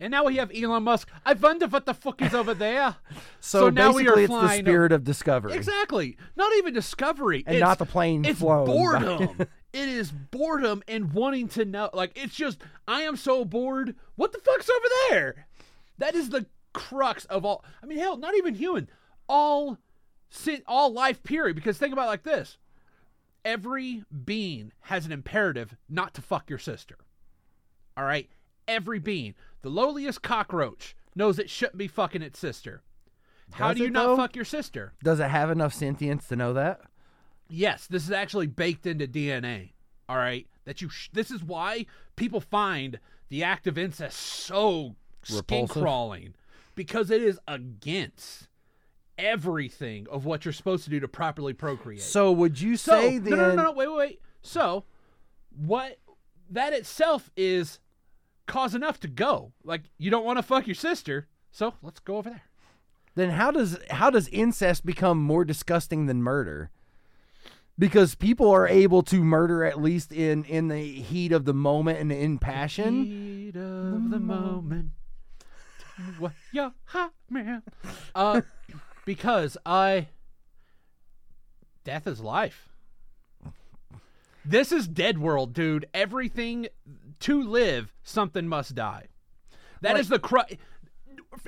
And 0.00 0.12
now 0.12 0.24
we 0.24 0.36
have 0.36 0.52
Elon 0.54 0.84
Musk. 0.84 1.08
I 1.26 1.32
wonder 1.32 1.66
what 1.66 1.84
the 1.84 1.94
fuck 1.94 2.22
is 2.22 2.32
over 2.32 2.54
there. 2.54 2.96
so, 3.40 3.60
so 3.60 3.70
now 3.70 3.92
we 3.92 4.06
are 4.06 4.14
basically, 4.14 4.36
it's 4.36 4.52
the 4.52 4.58
spirit 4.58 4.92
of 4.92 5.02
discovery. 5.02 5.54
Exactly. 5.54 6.16
Not 6.36 6.52
even 6.56 6.72
discovery. 6.72 7.42
And 7.46 7.56
It's- 7.56 7.68
not 7.68 7.78
the 7.78 7.86
plane 7.86 8.24
It's 8.24 8.38
flown 8.38 8.66
boredom. 8.66 9.36
it 9.72 9.88
is 9.88 10.12
boredom 10.12 10.84
and 10.86 11.12
wanting 11.12 11.48
to 11.48 11.64
know. 11.64 11.90
Like 11.92 12.12
it's 12.14 12.34
just, 12.34 12.60
I 12.86 13.02
am 13.02 13.16
so 13.16 13.44
bored. 13.44 13.96
What 14.14 14.32
the 14.32 14.38
fuck's 14.38 14.70
over 14.70 14.86
there? 15.10 15.46
That 15.98 16.14
is 16.14 16.30
the 16.30 16.46
crux 16.72 17.24
of 17.24 17.44
all. 17.44 17.64
I 17.82 17.86
mean, 17.86 17.98
hell, 17.98 18.16
not 18.16 18.36
even 18.36 18.54
human. 18.54 18.88
All, 19.28 19.78
all 20.66 20.92
life. 20.92 21.22
Period. 21.24 21.56
Because 21.56 21.76
think 21.76 21.92
about 21.92 22.04
it 22.04 22.10
like 22.10 22.22
this: 22.22 22.56
every 23.44 24.04
being 24.24 24.72
has 24.82 25.06
an 25.06 25.12
imperative 25.12 25.76
not 25.88 26.14
to 26.14 26.22
fuck 26.22 26.48
your 26.48 26.58
sister. 26.58 26.96
All 27.96 28.04
right. 28.04 28.28
Every 28.68 28.98
being, 28.98 29.34
the 29.62 29.68
lowliest 29.70 30.22
cockroach 30.22 30.94
knows 31.14 31.38
it 31.38 31.50
shouldn't 31.50 31.78
be 31.78 31.88
fucking 31.88 32.22
its 32.22 32.38
sister. 32.38 32.82
How 33.52 33.72
do 33.72 33.82
you 33.82 33.90
not 33.90 34.06
though? 34.08 34.16
fuck 34.16 34.36
your 34.36 34.44
sister? 34.44 34.92
Does 35.02 35.20
it 35.20 35.28
have 35.30 35.50
enough 35.50 35.72
sentience 35.72 36.28
to 36.28 36.36
know 36.36 36.52
that? 36.52 36.80
Yes, 37.48 37.86
this 37.86 38.04
is 38.04 38.10
actually 38.10 38.46
baked 38.46 38.86
into 38.86 39.06
DNA. 39.08 39.70
All 40.08 40.16
right, 40.16 40.46
that 40.64 40.80
you. 40.82 40.88
Sh- 40.90 41.08
this 41.12 41.30
is 41.30 41.42
why 41.42 41.86
people 42.16 42.40
find 42.40 42.98
the 43.30 43.42
act 43.42 43.66
of 43.66 43.76
incest 43.78 44.18
so 44.18 44.96
skin 45.22 45.66
crawling 45.68 46.34
because 46.74 47.10
it 47.10 47.22
is 47.22 47.38
against 47.48 48.48
everything 49.18 50.06
of 50.10 50.24
what 50.24 50.44
you're 50.44 50.52
supposed 50.52 50.84
to 50.84 50.90
do 50.90 51.00
to 51.00 51.08
properly 51.08 51.52
procreate. 51.52 52.00
So 52.02 52.30
would 52.32 52.60
you 52.60 52.76
So, 52.76 52.92
say 52.92 53.18
no, 53.18 53.30
then? 53.30 53.38
no, 53.38 53.54
no, 53.54 53.62
no, 53.64 53.72
wait, 53.72 53.88
wait, 53.88 53.96
wait. 53.96 54.20
So, 54.42 54.84
what 55.50 55.98
that 56.50 56.72
itself 56.72 57.30
is 57.36 57.80
cause 58.48 58.74
enough 58.74 58.98
to 59.00 59.08
go. 59.08 59.52
Like 59.62 59.82
you 59.98 60.10
don't 60.10 60.24
want 60.24 60.38
to 60.38 60.42
fuck 60.42 60.66
your 60.66 60.74
sister, 60.74 61.28
so 61.52 61.74
let's 61.82 62.00
go 62.00 62.16
over 62.16 62.30
there. 62.30 62.42
Then 63.14 63.30
how 63.30 63.52
does 63.52 63.78
how 63.90 64.10
does 64.10 64.26
incest 64.28 64.84
become 64.84 65.18
more 65.18 65.44
disgusting 65.44 66.06
than 66.06 66.22
murder? 66.22 66.70
Because 67.78 68.16
people 68.16 68.50
are 68.50 68.66
able 68.66 69.04
to 69.04 69.22
murder 69.22 69.62
at 69.62 69.80
least 69.80 70.12
in 70.12 70.42
in 70.44 70.66
the 70.66 70.82
heat 70.82 71.30
of 71.30 71.44
the 71.44 71.54
moment 71.54 72.00
and 72.00 72.10
in 72.10 72.38
passion. 72.38 73.04
Heat 73.04 73.56
of 73.56 74.10
the 74.10 74.18
moment. 74.18 74.90
What 76.18 76.32
you're 76.52 76.72
hot, 76.86 77.12
man. 77.28 77.62
Uh, 78.14 78.42
because 79.04 79.56
I. 79.66 80.08
Death 81.82 82.06
is 82.06 82.20
life. 82.20 82.68
This 84.44 84.70
is 84.70 84.86
dead 84.86 85.18
world, 85.18 85.52
dude. 85.52 85.86
Everything 85.92 86.68
to 87.20 87.42
live, 87.42 87.92
something 88.02 88.46
must 88.48 88.74
die. 88.74 89.06
That 89.80 89.98
is 89.98 90.08
the 90.08 90.18
cru- 90.18 90.42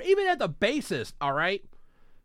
even 0.03 0.27
at 0.27 0.39
the 0.39 0.47
basis, 0.47 1.13
all 1.19 1.33
right? 1.33 1.63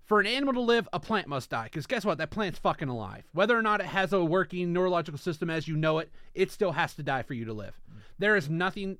For 0.04 0.20
an 0.20 0.26
animal 0.26 0.54
to 0.54 0.60
live, 0.60 0.88
a 0.92 1.00
plant 1.00 1.26
must 1.26 1.50
die. 1.50 1.64
Because 1.64 1.86
guess 1.86 2.04
what? 2.04 2.18
That 2.18 2.30
plant's 2.30 2.60
fucking 2.60 2.88
alive. 2.88 3.24
Whether 3.32 3.58
or 3.58 3.62
not 3.62 3.80
it 3.80 3.86
has 3.86 4.12
a 4.12 4.24
working 4.24 4.72
neurological 4.72 5.18
system 5.18 5.50
as 5.50 5.66
you 5.66 5.76
know 5.76 5.98
it, 5.98 6.12
it 6.32 6.52
still 6.52 6.72
has 6.72 6.94
to 6.94 7.02
die 7.02 7.22
for 7.22 7.34
you 7.34 7.44
to 7.44 7.52
live. 7.52 7.80
There 8.18 8.36
is 8.36 8.48
nothing. 8.48 8.98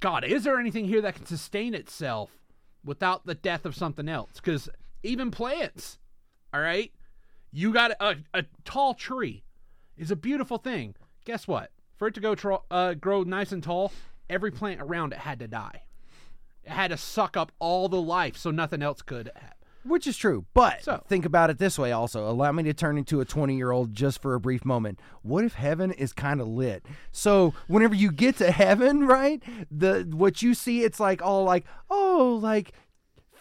God, 0.00 0.24
is 0.24 0.44
there 0.44 0.60
anything 0.60 0.84
here 0.84 1.00
that 1.00 1.14
can 1.14 1.24
sustain 1.24 1.74
itself 1.74 2.30
without 2.84 3.24
the 3.24 3.34
death 3.34 3.64
of 3.64 3.74
something 3.74 4.10
else? 4.10 4.32
Because 4.34 4.68
even 5.02 5.30
plants, 5.30 5.98
all 6.52 6.60
right? 6.60 6.92
You 7.50 7.72
got 7.72 7.92
a, 7.98 8.16
a 8.34 8.44
tall 8.64 8.92
tree 8.92 9.42
is 9.96 10.10
a 10.10 10.16
beautiful 10.16 10.58
thing. 10.58 10.94
Guess 11.24 11.48
what? 11.48 11.70
For 11.96 12.08
it 12.08 12.14
to 12.14 12.20
go 12.20 12.34
tro- 12.34 12.64
uh, 12.70 12.94
grow 12.94 13.22
nice 13.22 13.52
and 13.52 13.62
tall, 13.62 13.92
every 14.28 14.50
plant 14.50 14.80
around 14.80 15.12
it 15.12 15.20
had 15.20 15.38
to 15.40 15.48
die. 15.48 15.82
It 16.64 16.70
had 16.70 16.90
to 16.90 16.96
suck 16.96 17.36
up 17.36 17.52
all 17.58 17.88
the 17.88 18.00
life 18.00 18.36
so 18.36 18.50
nothing 18.50 18.82
else 18.82 19.00
could. 19.02 19.30
Ha- 19.34 19.52
Which 19.84 20.06
is 20.06 20.16
true. 20.16 20.44
But 20.52 20.82
So- 20.82 21.02
think 21.08 21.24
about 21.24 21.48
it 21.48 21.58
this 21.58 21.78
way 21.78 21.92
also. 21.92 22.28
Allow 22.28 22.52
me 22.52 22.64
to 22.64 22.74
turn 22.74 22.98
into 22.98 23.20
a 23.20 23.24
20 23.24 23.56
year 23.56 23.70
old 23.70 23.94
just 23.94 24.20
for 24.20 24.34
a 24.34 24.40
brief 24.40 24.64
moment. 24.64 24.98
What 25.22 25.44
if 25.44 25.54
heaven 25.54 25.92
is 25.92 26.12
kind 26.12 26.40
of 26.40 26.48
lit? 26.48 26.84
So 27.12 27.54
whenever 27.68 27.94
you 27.94 28.10
get 28.12 28.36
to 28.38 28.50
heaven, 28.50 29.06
right? 29.06 29.40
The 29.70 30.06
what 30.10 30.42
you 30.42 30.54
see, 30.54 30.82
it's 30.82 30.98
like 31.00 31.22
all 31.22 31.44
like, 31.44 31.64
oh, 31.88 32.38
like 32.42 32.72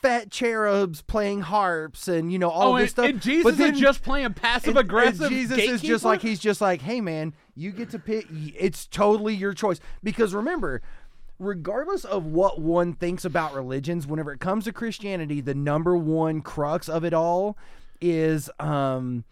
fat 0.06 0.30
cherubs 0.30 1.02
playing 1.02 1.42
harps 1.42 2.08
and 2.08 2.32
you 2.32 2.38
know 2.38 2.50
all 2.50 2.74
oh, 2.74 2.76
this 2.76 2.84
and, 2.84 2.90
stuff. 2.92 3.06
and 3.06 3.22
Jesus 3.22 3.44
but 3.44 3.58
then, 3.58 3.74
is 3.74 3.80
just 3.80 4.04
playing 4.04 4.34
passive 4.34 4.78
aggressive. 4.78 5.30
Jesus 5.30 5.58
is 5.58 5.82
just 5.82 6.06
like 6.06 6.22
he's 6.22 6.40
just 6.40 6.62
like, 6.62 6.82
hey 6.82 7.02
man, 7.02 7.34
you 7.56 7.72
get 7.72 7.90
to 7.90 8.00
pick. 8.00 8.28
It's 8.32 8.86
totally 8.86 9.34
your 9.34 9.54
choice 9.54 9.80
because 10.04 10.36
remember, 10.36 10.84
regardless 11.40 12.06
of 12.06 12.28
what 12.28 12.62
one 12.62 12.94
thinks 12.94 13.26
about 13.26 13.56
religions, 13.56 14.06
whenever 14.06 14.32
it 14.32 14.40
comes 14.40 14.66
to 14.66 14.74
Christianity, 14.74 15.42
the 15.42 15.56
number 15.56 15.98
one 15.98 16.42
crux 16.42 16.88
of 16.88 17.04
it 17.04 17.14
all 17.14 17.58
is 18.00 18.50
um 18.60 19.24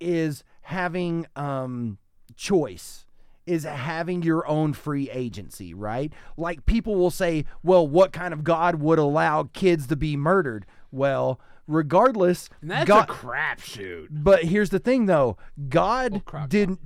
is 0.00 0.44
having 0.62 1.26
um 1.34 1.96
choice 2.36 3.03
is 3.46 3.64
having 3.64 4.22
your 4.22 4.46
own 4.48 4.72
free 4.72 5.10
agency, 5.10 5.74
right? 5.74 6.12
Like 6.36 6.64
people 6.66 6.94
will 6.96 7.10
say, 7.10 7.44
well, 7.62 7.86
what 7.86 8.12
kind 8.12 8.32
of 8.32 8.42
God 8.44 8.76
would 8.76 8.98
allow 8.98 9.44
kids 9.52 9.86
to 9.88 9.96
be 9.96 10.16
murdered? 10.16 10.64
Well, 10.90 11.40
regardless, 11.66 12.48
And 12.62 12.70
that's 12.70 12.88
God, 12.88 13.08
a 13.08 13.12
crapshoot. 13.12 14.06
but 14.10 14.44
here's 14.44 14.70
the 14.70 14.78
thing, 14.78 15.06
though. 15.06 15.36
God 15.68 16.22
didn't. 16.48 16.80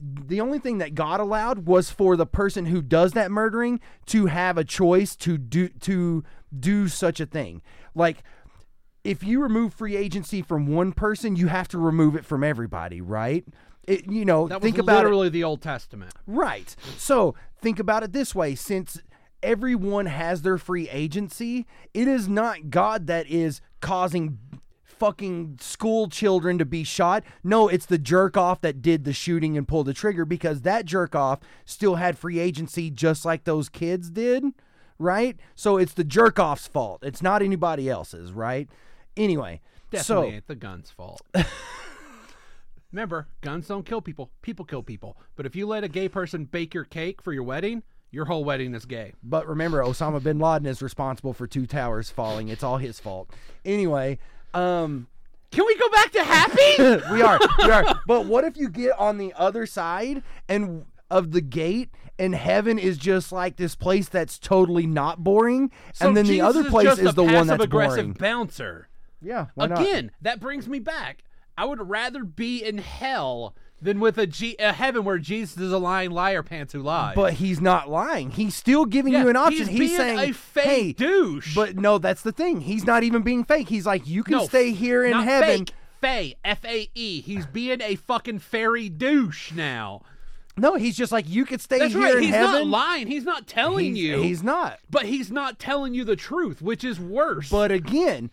The 0.00 0.40
only 0.40 0.60
thing 0.60 0.78
that 0.78 0.94
God 0.94 1.18
allowed 1.18 1.66
was 1.66 1.90
for 1.90 2.14
the 2.16 2.26
person 2.26 2.66
who 2.66 2.80
does 2.82 3.12
that 3.12 3.32
murdering 3.32 3.80
to 4.06 4.26
have 4.26 4.56
a 4.56 4.62
choice 4.62 5.16
to 5.16 5.36
do 5.36 5.68
to 5.68 6.22
do 6.56 6.86
such 6.86 7.18
a 7.18 7.26
thing. 7.26 7.62
Like, 7.96 8.22
if 9.02 9.24
you 9.24 9.42
remove 9.42 9.74
free 9.74 9.96
agency 9.96 10.40
from 10.42 10.68
one 10.68 10.92
person, 10.92 11.34
you 11.34 11.48
have 11.48 11.66
to 11.68 11.78
remove 11.78 12.14
it 12.14 12.24
from 12.24 12.44
everybody, 12.44 13.00
right? 13.00 13.44
It, 13.88 14.10
you 14.10 14.24
know, 14.24 14.48
That 14.48 14.60
think 14.60 14.76
about 14.78 15.00
it. 15.00 15.04
literally 15.04 15.28
the 15.30 15.44
Old 15.44 15.62
Testament. 15.62 16.12
Right. 16.26 16.76
So 16.98 17.34
think 17.60 17.78
about 17.78 18.02
it 18.02 18.12
this 18.12 18.34
way 18.34 18.54
since 18.54 19.00
everyone 19.42 20.06
has 20.06 20.42
their 20.42 20.58
free 20.58 20.88
agency, 20.90 21.66
it 21.94 22.06
is 22.06 22.28
not 22.28 22.70
God 22.70 23.06
that 23.06 23.26
is 23.28 23.60
causing 23.80 24.38
fucking 24.84 25.58
school 25.60 26.08
children 26.08 26.58
to 26.58 26.64
be 26.64 26.84
shot. 26.84 27.22
No, 27.44 27.68
it's 27.68 27.86
the 27.86 27.98
jerk 27.98 28.36
off 28.36 28.60
that 28.62 28.82
did 28.82 29.04
the 29.04 29.12
shooting 29.12 29.56
and 29.56 29.66
pulled 29.66 29.86
the 29.86 29.94
trigger 29.94 30.24
because 30.24 30.62
that 30.62 30.84
jerk 30.84 31.14
off 31.14 31.38
still 31.64 31.94
had 31.94 32.18
free 32.18 32.38
agency 32.40 32.90
just 32.90 33.24
like 33.24 33.44
those 33.44 33.68
kids 33.68 34.10
did. 34.10 34.44
Right? 34.98 35.38
So 35.54 35.76
it's 35.76 35.94
the 35.94 36.02
jerk 36.04 36.38
off's 36.40 36.66
fault. 36.66 37.04
It's 37.04 37.22
not 37.22 37.40
anybody 37.40 37.88
else's, 37.88 38.32
right? 38.32 38.68
Anyway. 39.16 39.60
Definitely 39.90 40.30
so 40.30 40.34
ain't 40.34 40.46
the 40.48 40.54
gun's 40.56 40.90
fault. 40.90 41.22
Remember, 42.92 43.28
guns 43.42 43.68
don't 43.68 43.84
kill 43.84 44.00
people. 44.00 44.30
People 44.40 44.64
kill 44.64 44.82
people. 44.82 45.16
But 45.36 45.44
if 45.44 45.54
you 45.54 45.66
let 45.66 45.84
a 45.84 45.88
gay 45.88 46.08
person 46.08 46.44
bake 46.46 46.72
your 46.72 46.84
cake 46.84 47.20
for 47.20 47.32
your 47.34 47.42
wedding, 47.42 47.82
your 48.10 48.24
whole 48.24 48.44
wedding 48.44 48.74
is 48.74 48.86
gay. 48.86 49.12
But 49.22 49.46
remember, 49.46 49.82
Osama 49.82 50.22
bin 50.22 50.38
Laden 50.38 50.66
is 50.66 50.80
responsible 50.80 51.34
for 51.34 51.46
two 51.46 51.66
towers 51.66 52.08
falling. 52.08 52.48
It's 52.48 52.62
all 52.62 52.78
his 52.78 52.98
fault. 52.98 53.28
Anyway, 53.64 54.18
um, 54.54 55.06
Can 55.50 55.66
we 55.66 55.76
go 55.76 55.90
back 55.90 56.12
to 56.12 56.24
happy? 56.24 57.12
we 57.12 57.20
are, 57.20 57.38
we 57.58 57.70
are. 57.70 58.00
But 58.06 58.24
what 58.24 58.44
if 58.44 58.56
you 58.56 58.70
get 58.70 58.98
on 58.98 59.18
the 59.18 59.34
other 59.36 59.66
side 59.66 60.22
and 60.48 60.86
of 61.10 61.32
the 61.32 61.40
gate, 61.42 61.90
and 62.18 62.34
heaven 62.34 62.78
is 62.78 62.98
just 62.98 63.32
like 63.32 63.56
this 63.56 63.74
place 63.74 64.08
that's 64.10 64.38
totally 64.38 64.86
not 64.86 65.22
boring, 65.24 65.70
So 65.94 66.06
and 66.08 66.16
then 66.16 66.26
the 66.26 66.40
other 66.42 66.64
place 66.64 66.84
just 66.86 67.00
is 67.00 67.14
the 67.14 67.22
one 67.22 67.46
that's 67.46 67.58
passive-aggressive 67.58 67.96
boring. 67.96 68.12
bouncer. 68.12 68.88
Yeah, 69.22 69.46
why 69.54 69.66
not? 69.68 69.80
Again, 69.80 70.10
that 70.20 70.38
brings 70.40 70.68
me 70.68 70.80
back. 70.80 71.22
I 71.58 71.64
would 71.64 71.88
rather 71.88 72.22
be 72.24 72.64
in 72.64 72.78
hell 72.78 73.54
than 73.82 74.00
with 74.00 74.16
a, 74.18 74.26
G- 74.26 74.56
a 74.58 74.72
heaven 74.72 75.04
where 75.04 75.18
Jesus 75.18 75.58
is 75.58 75.72
a 75.72 75.78
lying 75.78 76.10
liar 76.10 76.42
pants 76.42 76.72
who 76.72 76.80
lies. 76.82 77.14
But 77.14 77.34
he's 77.34 77.60
not 77.60 77.88
lying. 77.90 78.30
He's 78.30 78.54
still 78.54 78.84
giving 78.86 79.12
Yeah, 79.12 79.22
you 79.24 79.28
an 79.28 79.36
option. 79.36 79.66
he's 79.68 79.78
being 79.78 79.96
saying, 79.96 80.18
a 80.30 80.32
fake 80.32 80.64
"Hey, 80.64 80.92
douche." 80.92 81.54
But 81.54 81.76
no, 81.76 81.98
that's 81.98 82.22
the 82.22 82.32
thing. 82.32 82.60
He's 82.62 82.84
not 82.86 83.02
even 83.02 83.22
being 83.22 83.44
fake. 83.44 83.68
He's 83.68 83.86
like, 83.86 84.06
you 84.06 84.22
can 84.22 84.38
no, 84.38 84.46
stay 84.46 84.70
here 84.72 85.04
in 85.04 85.18
heaven. 85.18 85.66
Fake. 85.66 85.72
Fae, 86.00 86.34
F 86.44 86.64
A 86.64 86.88
E. 86.94 87.20
He's 87.22 87.44
being 87.46 87.80
a 87.82 87.96
fucking 87.96 88.38
fairy 88.38 88.88
douche 88.88 89.50
now. 89.52 90.02
No, 90.56 90.74
he's 90.76 90.96
just 90.96 91.12
like, 91.12 91.28
you 91.28 91.44
could 91.44 91.60
stay 91.60 91.78
That's 91.78 91.92
here 91.92 92.02
right. 92.02 92.16
in 92.16 92.22
He's 92.22 92.30
heaven. 92.34 92.50
He's 92.54 92.60
not 92.62 92.66
lying. 92.66 93.06
He's 93.06 93.24
not 93.24 93.46
telling 93.46 93.94
he's, 93.94 94.04
you. 94.04 94.22
he's 94.22 94.42
not. 94.42 94.78
but 94.90 95.06
he's 95.06 95.30
not 95.30 95.58
telling 95.58 95.94
you 95.94 96.04
the 96.04 96.16
truth, 96.16 96.60
which 96.62 96.82
is 96.84 96.98
worse. 97.00 97.48
But 97.48 97.70
again, 97.70 98.30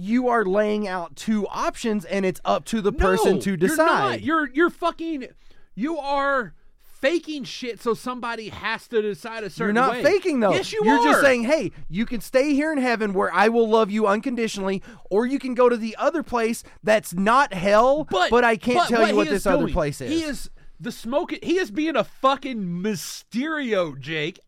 you 0.00 0.28
are 0.28 0.44
laying 0.44 0.86
out 0.86 1.16
two 1.16 1.46
options, 1.48 2.04
and 2.04 2.24
it's 2.24 2.40
up 2.44 2.64
to 2.66 2.80
the 2.80 2.92
person 2.92 3.34
No, 3.34 3.40
to 3.40 3.50
You're, 3.50 3.56
decide. 3.56 3.86
not. 3.86 4.22
you're 4.22 4.48
you're 4.50 4.70
fucking. 4.70 5.26
You 5.74 5.98
are 5.98 6.54
faking 7.00 7.44
shit 7.44 7.80
so 7.80 7.94
somebody 7.94 8.48
has 8.48 8.88
to 8.88 9.00
decide 9.00 9.44
a 9.44 9.50
certain 9.50 9.66
You're 9.76 9.84
not 9.84 9.92
way. 9.92 10.02
faking 10.02 10.40
though. 10.40 10.52
Yes, 10.52 10.72
you 10.72 10.80
You're 10.84 10.98
are. 10.98 11.04
just 11.04 11.20
saying, 11.20 11.44
"Hey, 11.44 11.70
you 11.88 12.04
can 12.06 12.20
stay 12.20 12.54
here 12.54 12.72
in 12.72 12.78
heaven 12.78 13.12
where 13.12 13.32
I 13.32 13.48
will 13.48 13.68
love 13.68 13.90
you 13.90 14.06
unconditionally, 14.06 14.82
or 15.10 15.24
you 15.26 15.38
can 15.38 15.54
go 15.54 15.68
to 15.68 15.76
the 15.76 15.94
other 15.96 16.22
place 16.22 16.64
that's 16.82 17.14
not 17.14 17.52
hell, 17.54 18.04
but, 18.10 18.30
but 18.30 18.42
I 18.44 18.56
can't 18.56 18.78
but 18.78 18.88
tell 18.88 19.00
you 19.08 19.14
what 19.14 19.26
what 19.26 19.26
is 19.28 19.44
this 19.44 19.46
other 19.46 19.68
place 19.68 20.00
is." 20.00 20.10
He 20.10 20.22
is 20.24 20.50
the 20.80 20.92
smoke. 20.92 21.32
He 21.42 21.58
is 21.58 21.70
being 21.70 21.96
a 21.96 22.04
fucking 22.04 22.82
Mysterio, 22.82 23.98
Jake. 23.98 24.40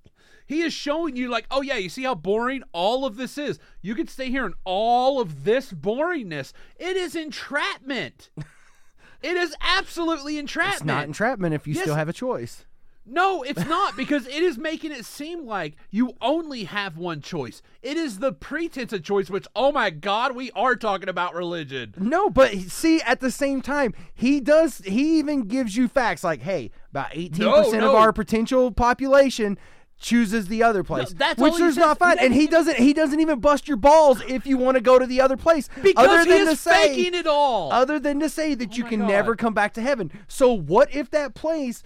He 0.51 0.63
is 0.63 0.73
showing 0.73 1.15
you 1.15 1.29
like, 1.29 1.47
oh 1.49 1.63
yeah, 1.63 1.77
you 1.77 1.89
see 1.89 2.03
how 2.03 2.17
boring 2.17 2.65
all 2.73 3.07
of 3.07 3.17
this 3.17 3.39
is. 3.39 3.61
You 3.83 3.95
can 3.95 4.09
stay 4.09 4.31
here 4.31 4.45
in 4.45 4.55
all 4.65 5.21
of 5.21 5.45
this 5.45 5.73
boringness. 5.73 6.53
It 6.77 6.97
is 6.97 7.15
entrapment. 7.15 8.31
it 9.23 9.37
is 9.37 9.55
absolutely 9.61 10.39
entrapment. 10.39 10.75
It's 10.75 10.85
not 10.85 11.05
entrapment 11.05 11.55
if 11.55 11.69
you 11.69 11.75
Yes. 11.75 11.85
still 11.85 11.95
have 11.95 12.09
a 12.09 12.13
choice. 12.13 12.65
No, 13.07 13.45
it's 13.45 13.65
not 13.65 13.97
because 13.97 14.27
it 14.27 14.43
is 14.43 14.59
making 14.59 14.91
it 14.91 15.05
seem 15.05 15.47
like 15.47 15.77
you 15.89 16.15
only 16.21 16.65
have 16.65 16.99
one 16.99 17.21
choice. 17.21 17.63
It 17.81 17.97
is 17.97 18.19
the 18.19 18.33
pretense 18.33 18.93
of 18.93 19.05
choice, 19.05 19.31
which, 19.31 19.47
oh 19.55 19.71
my 19.71 19.91
God, 19.91 20.35
we 20.35 20.51
are 20.53 20.75
talking 20.75 21.09
about 21.09 21.35
religion. 21.35 21.95
No, 21.97 22.29
but 22.29 22.53
see, 22.55 23.01
at 23.03 23.21
the 23.21 23.31
same 23.31 23.63
time, 23.63 23.95
he 24.15 24.41
does. 24.41 24.79
He 24.79 25.21
even 25.21 25.43
gives 25.43 25.77
you 25.77 25.87
facts 25.89 26.23
like, 26.25 26.43
"Hey, 26.43 26.73
about 26.91 27.11
eighteen 27.13 27.51
percent 27.53 27.85
of 27.85 27.93
no. 27.93 27.97
our 27.97 28.13
potential 28.13 28.73
population." 28.73 29.57
Chooses 30.01 30.49
the 30.49 30.63
other 30.63 30.83
place 30.83 31.13
that's 31.13 31.39
which 31.39 31.53
all 31.53 31.57
he 31.59 31.63
there's 31.63 31.75
says. 31.75 31.81
not 31.85 31.99
fun 31.99 32.17
He 32.19 32.25
and 32.25 32.35
he 32.35 32.47
doesn't 32.47 32.79
he 32.79 32.93
doesn't 32.95 33.21
even 33.21 33.39
bust 33.39 33.69
your 33.69 33.77
balls 33.77 34.23
if 34.27 34.47
you 34.47 34.57
want 34.57 34.77
to 34.77 34.81
go 34.81 34.99
to 34.99 35.07
the 35.07 35.21
other 35.21 35.37
place 35.37 35.69
Because 35.83 36.09
other 36.09 36.25
he 36.25 36.31
than 36.39 36.49
is 36.49 36.51
to 36.51 36.57
say 36.57 36.89
faking 36.97 37.15
it 37.15 37.27
all. 37.27 37.71
other 37.73 38.01
than 38.01 38.19
to 38.21 38.29
say 38.31 38.55
that 38.55 38.77
you 38.79 38.85
can 38.85 39.01
God. 39.01 39.09
never 39.09 39.37
come 39.37 39.53
back 39.55 39.75
to 39.75 39.83
heaven. 39.83 40.11
So 40.27 40.53
what 40.53 40.93
if 40.95 41.11
that 41.11 41.35
place, 41.35 41.83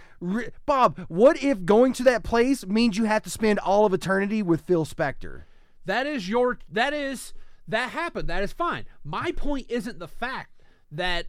Bob? 0.64 0.98
What 1.09 1.42
if 1.42 1.64
going 1.64 1.92
to 1.94 2.03
that 2.05 2.22
place 2.22 2.64
means 2.66 2.96
you 2.96 3.05
have 3.05 3.22
to 3.24 3.31
spend 3.31 3.59
all 3.59 3.85
of 3.85 3.92
eternity 3.92 4.42
with 4.42 4.61
Phil 4.61 4.85
Spector? 4.87 5.42
That 5.85 6.07
is 6.07 6.29
your 6.29 6.59
that 6.70 6.92
is 6.94 7.35
that 7.66 7.90
happened. 7.90 8.29
That 8.29 8.42
is 8.42 8.53
fine. 8.53 8.85
My 9.03 9.33
point 9.33 9.66
isn't 9.68 9.98
the 9.98 10.09
fact 10.09 10.62
that 10.92 11.27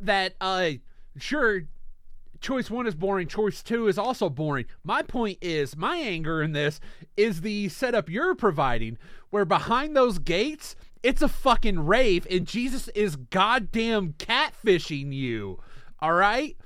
that 0.00 0.34
uh 0.40 0.70
sure 1.16 1.62
choice 2.40 2.70
1 2.70 2.86
is 2.86 2.94
boring, 2.94 3.28
choice 3.28 3.62
2 3.62 3.88
is 3.88 3.98
also 3.98 4.28
boring. 4.28 4.66
My 4.82 5.02
point 5.02 5.38
is 5.40 5.76
my 5.76 5.96
anger 5.96 6.42
in 6.42 6.52
this 6.52 6.80
is 7.16 7.42
the 7.42 7.68
setup 7.68 8.08
you're 8.08 8.34
providing 8.34 8.98
where 9.30 9.44
behind 9.44 9.96
those 9.96 10.18
gates 10.18 10.76
it's 11.02 11.22
a 11.22 11.28
fucking 11.28 11.86
rave 11.86 12.26
and 12.30 12.46
Jesus 12.46 12.88
is 12.88 13.16
goddamn 13.16 14.14
catfishing 14.14 15.12
you. 15.12 15.58
All 16.00 16.12
right? 16.12 16.56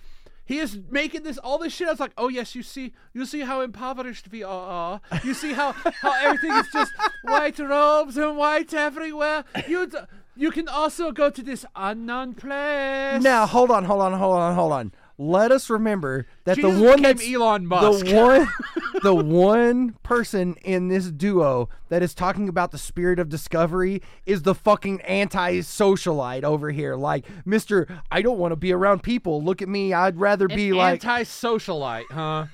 He 0.46 0.58
is 0.58 0.78
making 0.90 1.22
this 1.22 1.38
all 1.38 1.56
this 1.56 1.72
shit. 1.72 1.88
I 1.88 1.92
was 1.92 2.00
like, 2.00 2.12
oh 2.18 2.28
yes, 2.28 2.54
you 2.54 2.62
see, 2.62 2.92
you 3.14 3.24
see 3.24 3.40
how 3.40 3.62
impoverished 3.62 4.30
we 4.30 4.42
are. 4.42 5.00
You 5.22 5.32
see 5.32 5.54
how 5.54 5.72
how 5.72 6.12
everything 6.22 6.52
is 6.52 6.66
just 6.72 6.92
white 7.22 7.58
robes 7.58 8.16
and 8.18 8.36
white 8.36 8.74
everywhere. 8.74 9.44
You 9.66 9.86
d- 9.86 9.98
you 10.36 10.50
can 10.50 10.68
also 10.68 11.12
go 11.12 11.30
to 11.30 11.42
this 11.42 11.64
unknown 11.74 12.34
place. 12.34 13.22
Now 13.22 13.46
hold 13.46 13.70
on, 13.70 13.84
hold 13.84 14.02
on, 14.02 14.12
hold 14.12 14.36
on, 14.36 14.54
hold 14.54 14.72
on. 14.72 14.92
Let 15.16 15.52
us 15.52 15.70
remember 15.70 16.26
that 16.44 16.56
Jesus 16.56 16.74
the 16.76 16.82
one 16.82 17.02
that's 17.02 17.24
Elon 17.24 17.66
Musk. 17.66 18.04
the 18.04 18.14
one 18.16 18.48
the 19.02 19.14
one 19.14 19.96
person 20.02 20.54
in 20.64 20.88
this 20.88 21.10
duo 21.10 21.68
that 21.88 22.02
is 22.02 22.14
talking 22.14 22.48
about 22.48 22.72
the 22.72 22.78
spirit 22.78 23.18
of 23.18 23.28
discovery 23.28 24.02
is 24.26 24.42
the 24.42 24.54
fucking 24.54 25.00
anti-socialite 25.02 26.42
over 26.42 26.70
here 26.70 26.96
like 26.96 27.26
Mr. 27.46 28.00
I 28.10 28.22
don't 28.22 28.38
want 28.38 28.52
to 28.52 28.56
be 28.56 28.72
around 28.72 29.02
people 29.02 29.42
look 29.42 29.62
at 29.62 29.68
me 29.68 29.92
I'd 29.92 30.18
rather 30.18 30.48
be 30.48 30.70
An 30.70 30.76
like 30.76 31.04
anti-socialite, 31.04 32.10
huh? 32.10 32.46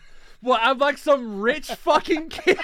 Well, 0.43 0.59
I'm 0.61 0.79
like 0.79 0.97
some 0.99 1.41
rich 1.41 1.67
fucking 1.69 2.31
kid. 2.31 2.59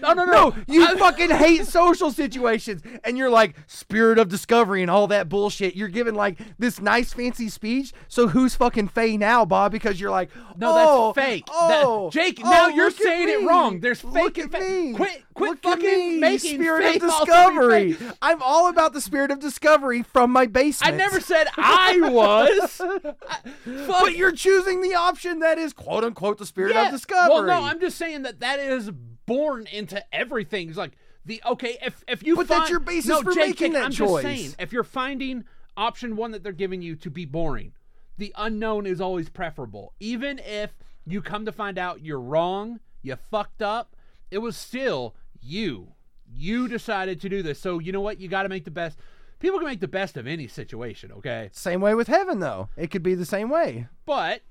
no, 0.00 0.12
no, 0.12 0.24
no. 0.24 0.32
no, 0.32 0.54
you 0.68 0.84
I'm- 0.84 0.96
fucking 0.98 1.30
hate 1.30 1.66
social 1.66 2.10
situations, 2.12 2.82
and 3.02 3.18
you're 3.18 3.30
like 3.30 3.56
spirit 3.66 4.18
of 4.18 4.28
discovery 4.28 4.82
and 4.82 4.90
all 4.90 5.06
that 5.08 5.28
bullshit. 5.28 5.74
You're 5.74 5.88
giving 5.88 6.14
like 6.14 6.38
this 6.58 6.80
nice 6.80 7.12
fancy 7.12 7.48
speech. 7.48 7.92
So 8.08 8.28
who's 8.28 8.54
fucking 8.54 8.88
Fae 8.88 9.16
now, 9.16 9.44
Bob? 9.44 9.72
Because 9.72 10.00
you're 10.00 10.10
like, 10.12 10.30
No, 10.56 10.72
oh, 10.74 11.12
that's 11.14 11.26
fake. 11.26 11.46
That- 11.46 11.82
Oh, 11.86 12.10
Jake, 12.10 12.40
oh, 12.44 12.50
now 12.50 12.68
you're 12.68 12.90
saying 12.90 13.28
it 13.28 13.46
wrong. 13.46 13.80
There's 13.80 14.00
fake 14.00 14.12
Look 14.12 14.38
and 14.38 14.54
at 14.54 14.62
fa- 14.62 14.68
me. 14.68 14.94
Quit- 14.94 15.24
quit 15.34 15.50
Look 15.50 15.66
at 15.66 15.70
fucking 15.82 16.14
me, 16.14 16.18
making 16.18 16.54
spirit 16.56 16.96
of 16.96 17.02
discovery. 17.02 17.96
I'm 18.22 18.40
all 18.42 18.68
about 18.68 18.92
the 18.92 19.00
spirit 19.00 19.30
of 19.30 19.40
discovery 19.40 20.02
from 20.02 20.30
my 20.30 20.46
basement. 20.46 20.94
I 20.94 20.96
never 20.96 21.20
said 21.20 21.48
I 21.56 21.98
was. 22.02 22.80
I-. 23.28 23.86
But 23.86 24.16
you're 24.16 24.32
choosing 24.32 24.80
the 24.80 24.94
option 24.94 25.40
that 25.40 25.58
is 25.58 25.72
quote 25.72 26.04
unquote 26.04 26.38
the 26.38 26.46
spirit 26.46 26.74
Yeah. 26.74 26.86
of 26.86 26.92
discovery. 26.92 27.34
Well, 27.34 27.44
no, 27.44 27.62
I'm 27.64 27.80
just 27.80 27.98
saying 27.98 28.22
that 28.22 28.40
that 28.40 28.58
is 28.58 28.90
born 29.26 29.66
into 29.72 30.02
everything. 30.14 30.68
It's 30.68 30.78
like 30.78 30.96
the 31.24 31.42
okay, 31.46 31.78
if 31.82 32.04
if 32.06 32.22
you 32.22 32.36
but 32.36 32.46
find, 32.46 32.60
that's 32.60 32.70
your 32.70 32.80
basis 32.80 33.08
no, 33.08 33.22
for 33.22 33.32
Jake, 33.32 33.48
making 33.60 33.72
that 33.72 33.86
I'm 33.86 33.90
choice. 33.92 34.22
Just 34.22 34.36
saying, 34.40 34.54
if 34.58 34.72
you're 34.72 34.84
finding 34.84 35.44
option 35.76 36.16
one 36.16 36.30
that 36.32 36.42
they're 36.42 36.52
giving 36.52 36.82
you 36.82 36.96
to 36.96 37.10
be 37.10 37.24
boring, 37.24 37.72
the 38.18 38.32
unknown 38.36 38.86
is 38.86 39.00
always 39.00 39.28
preferable. 39.28 39.92
Even 40.00 40.38
if 40.38 40.72
you 41.06 41.20
come 41.20 41.44
to 41.46 41.52
find 41.52 41.78
out 41.78 42.02
you're 42.02 42.20
wrong, 42.20 42.80
you 43.02 43.16
fucked 43.16 43.62
up, 43.62 43.96
it 44.30 44.38
was 44.38 44.56
still 44.56 45.14
you. 45.44 45.92
You 46.26 46.68
decided 46.68 47.20
to 47.20 47.28
do 47.28 47.42
this. 47.42 47.60
So 47.60 47.78
you 47.78 47.92
know 47.92 48.00
what? 48.00 48.20
You 48.20 48.28
got 48.28 48.44
to 48.44 48.48
make 48.48 48.64
the 48.64 48.70
best. 48.70 48.98
People 49.40 49.58
can 49.58 49.68
make 49.68 49.80
the 49.80 49.88
best 49.88 50.16
of 50.16 50.26
any 50.26 50.48
situation, 50.48 51.12
okay? 51.12 51.50
Same 51.52 51.80
way 51.80 51.94
with 51.94 52.08
heaven, 52.08 52.40
though. 52.40 52.70
It 52.76 52.90
could 52.90 53.02
be 53.02 53.14
the 53.14 53.26
same 53.26 53.50
way. 53.50 53.88
But 54.06 54.42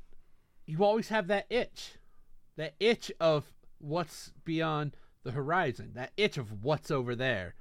you 0.65 0.83
always 0.83 1.09
have 1.09 1.27
that 1.27 1.47
itch. 1.49 1.93
That 2.57 2.75
itch 2.79 3.11
of 3.19 3.45
what's 3.79 4.31
beyond 4.45 4.95
the 5.23 5.31
horizon. 5.31 5.91
That 5.95 6.11
itch 6.15 6.37
of 6.37 6.63
what's 6.63 6.91
over 6.91 7.15
there. 7.15 7.55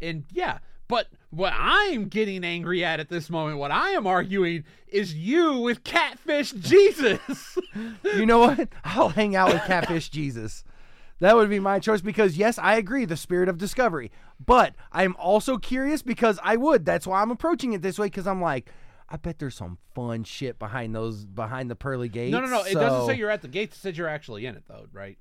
And 0.00 0.24
yeah, 0.32 0.58
but 0.88 1.08
what 1.30 1.52
I'm 1.56 2.08
getting 2.08 2.44
angry 2.44 2.84
at 2.84 3.00
at 3.00 3.08
this 3.08 3.28
moment, 3.28 3.58
what 3.58 3.70
I 3.70 3.90
am 3.90 4.06
arguing 4.06 4.64
is 4.88 5.14
you 5.14 5.58
with 5.58 5.84
catfish 5.84 6.52
Jesus. 6.52 7.58
You 8.04 8.24
know 8.24 8.38
what? 8.38 8.68
I'll 8.84 9.10
hang 9.10 9.36
out 9.36 9.52
with 9.52 9.62
Catfish 9.64 10.08
Jesus. 10.08 10.64
That 11.20 11.36
would 11.36 11.48
be 11.48 11.60
my 11.60 11.78
choice 11.78 12.00
because 12.00 12.36
yes, 12.36 12.58
I 12.58 12.76
agree, 12.76 13.04
the 13.04 13.16
spirit 13.16 13.48
of 13.48 13.58
discovery. 13.58 14.10
But 14.44 14.74
I'm 14.92 15.16
also 15.16 15.56
curious 15.56 16.02
because 16.02 16.38
I 16.42 16.56
would. 16.56 16.84
That's 16.84 17.06
why 17.06 17.22
I'm 17.22 17.30
approaching 17.30 17.72
it 17.72 17.82
this 17.82 17.98
way 17.98 18.06
because 18.06 18.26
I'm 18.26 18.42
like, 18.42 18.70
I 19.08 19.16
bet 19.16 19.38
there's 19.38 19.54
some 19.54 19.78
fun 19.94 20.24
shit 20.24 20.58
behind 20.58 20.94
those 20.94 21.24
behind 21.24 21.70
the 21.70 21.76
pearly 21.76 22.08
gates. 22.08 22.32
No, 22.32 22.40
no, 22.40 22.48
no. 22.48 22.62
It 22.64 22.74
doesn't 22.74 23.06
say 23.06 23.18
you're 23.18 23.30
at 23.30 23.42
the 23.42 23.48
gates. 23.48 23.76
It 23.76 23.80
says 23.80 23.98
you're 23.98 24.08
actually 24.08 24.46
in 24.46 24.56
it, 24.56 24.64
though, 24.68 24.86
right? 24.92 25.16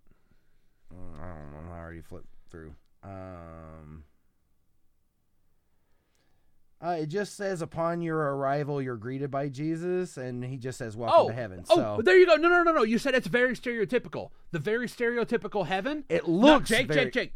Mm, 0.94 1.20
I 1.20 1.28
don't 1.28 1.52
know. 1.68 1.72
I 1.72 1.80
already 1.80 2.02
flipped 2.02 2.28
through. 2.50 2.74
Um, 3.04 4.04
uh, 6.86 6.91
it 6.91 7.08
just 7.08 7.36
says 7.36 7.62
upon 7.62 8.02
your 8.02 8.17
arrival, 8.17 8.82
you're 8.82 8.98
greeted 8.98 9.32
by 9.32 9.48
Jesus, 9.50 10.17
and 10.17 10.43
he 10.43 10.58
just 10.58 10.78
says 10.78 10.95
welcome 10.95 11.19
Oh, 11.19 11.28
to 11.30 11.34
heaven. 11.34 11.63
oh, 11.69 11.98
So 11.98 12.02
there 12.04 12.17
you 12.17 12.26
go. 12.26 12.36
No, 12.36 12.50
no, 12.50 12.63
no, 12.63 12.71
no. 12.74 12.84
You 12.84 12.98
said 12.98 13.15
it's 13.15 13.28
very 13.28 13.56
stereotypical. 13.56 14.30
The 14.52 14.60
very 14.60 14.88
stereotypical 14.88 15.65
heaven. 15.65 16.04
it 16.10 16.28
No, 16.28 16.34
looks 16.34 16.69
Jake, 16.69 16.88
very, 16.88 17.06
Jake, 17.06 17.13
Jake. 17.13 17.34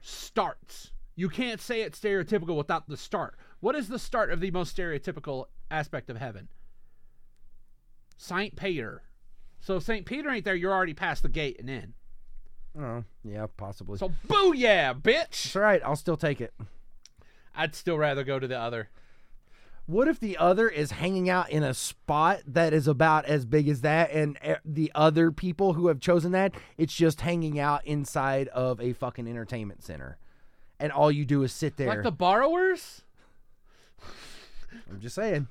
Starts. 0.00 0.92
You 1.14 1.28
can't 1.28 1.60
say 1.60 1.82
it's 1.82 1.98
stereotypical 1.98 2.56
without 2.56 2.88
the 2.88 2.96
start. 2.96 3.36
What 3.60 3.74
is 3.74 3.88
the 3.88 3.98
start 3.98 4.30
of 4.30 4.40
the 4.40 4.50
most 4.50 4.76
stereotypical 4.76 5.46
aspect 5.70 6.10
of 6.10 6.16
heaven? 6.18 6.48
Saint 8.16 8.56
Peter. 8.56 9.02
So 9.60 9.78
Saint 9.78 10.06
Peter 10.06 10.30
ain't 10.30 10.44
there. 10.44 10.54
You're 10.54 10.72
already 10.72 10.94
past 10.94 11.22
the 11.22 11.28
gate 11.28 11.58
and 11.58 11.68
in. 11.68 11.94
Oh, 12.78 13.04
yeah, 13.24 13.46
possibly. 13.56 13.98
So 13.98 14.12
boo 14.28 14.52
yeah, 14.54 14.92
bitch. 14.92 15.56
all 15.56 15.62
right. 15.62 15.80
I'll 15.84 15.96
still 15.96 16.16
take 16.16 16.40
it. 16.40 16.52
I'd 17.56 17.74
still 17.74 17.98
rather 17.98 18.24
go 18.24 18.38
to 18.38 18.46
the 18.46 18.58
other. 18.58 18.90
What 19.86 20.08
if 20.08 20.18
the 20.18 20.36
other 20.36 20.68
is 20.68 20.90
hanging 20.90 21.30
out 21.30 21.48
in 21.48 21.62
a 21.62 21.72
spot 21.72 22.40
that 22.46 22.72
is 22.72 22.88
about 22.88 23.24
as 23.26 23.44
big 23.44 23.68
as 23.68 23.82
that, 23.82 24.10
and 24.10 24.36
eh, 24.42 24.56
the 24.64 24.90
other 24.96 25.30
people 25.30 25.74
who 25.74 25.86
have 25.86 26.00
chosen 26.00 26.32
that, 26.32 26.54
it's 26.76 26.92
just 26.94 27.20
hanging 27.20 27.60
out 27.60 27.86
inside 27.86 28.48
of 28.48 28.80
a 28.80 28.92
fucking 28.94 29.28
entertainment 29.28 29.84
center, 29.84 30.18
and 30.80 30.90
all 30.90 31.12
you 31.12 31.24
do 31.24 31.44
is 31.44 31.52
sit 31.52 31.76
there. 31.76 31.86
Like 31.88 32.02
the 32.02 32.10
borrowers. 32.10 33.02
I'm 34.90 35.00
just 35.00 35.14
saying. 35.14 35.46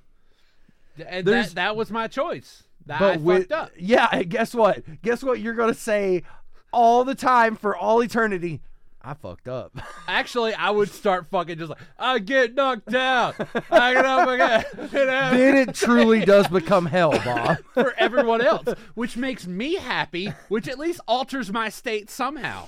And 1.05 1.25
There's- 1.25 1.49
that, 1.49 1.55
that 1.55 1.75
was 1.75 1.89
my 1.91 2.07
choice. 2.07 2.63
That 2.87 2.99
but 2.99 3.13
I 3.13 3.17
with 3.17 3.49
fucked 3.49 3.51
up. 3.51 3.71
yeah, 3.77 4.21
guess 4.27 4.53
what? 4.53 5.01
Guess 5.01 5.23
what? 5.23 5.39
You're 5.39 5.55
gonna 5.55 5.73
say 5.73 6.23
all 6.71 7.03
the 7.03 7.15
time 7.15 7.55
for 7.55 7.75
all 7.75 8.03
eternity. 8.03 8.61
I 9.05 9.13
fucked 9.13 9.47
up. 9.47 9.77
Actually, 10.07 10.55
I 10.55 10.71
would 10.71 10.89
start 10.89 11.27
fucking 11.27 11.59
just 11.59 11.69
like 11.69 11.79
I 11.99 12.17
get 12.17 12.55
knocked 12.55 12.89
down. 12.89 13.35
I 13.69 13.93
get 13.93 14.05
up 14.05 14.27
again. 14.27 14.65
You 14.91 15.05
know? 15.05 15.31
then 15.37 15.55
it 15.57 15.75
truly 15.75 16.25
does 16.25 16.47
become 16.47 16.87
hell, 16.87 17.11
Bob. 17.11 17.57
for 17.75 17.93
everyone 17.97 18.41
else, 18.41 18.67
which 18.95 19.15
makes 19.15 19.45
me 19.45 19.75
happy, 19.75 20.33
which 20.49 20.67
at 20.67 20.79
least 20.79 21.01
alters 21.07 21.51
my 21.51 21.69
state 21.69 22.09
somehow. 22.09 22.67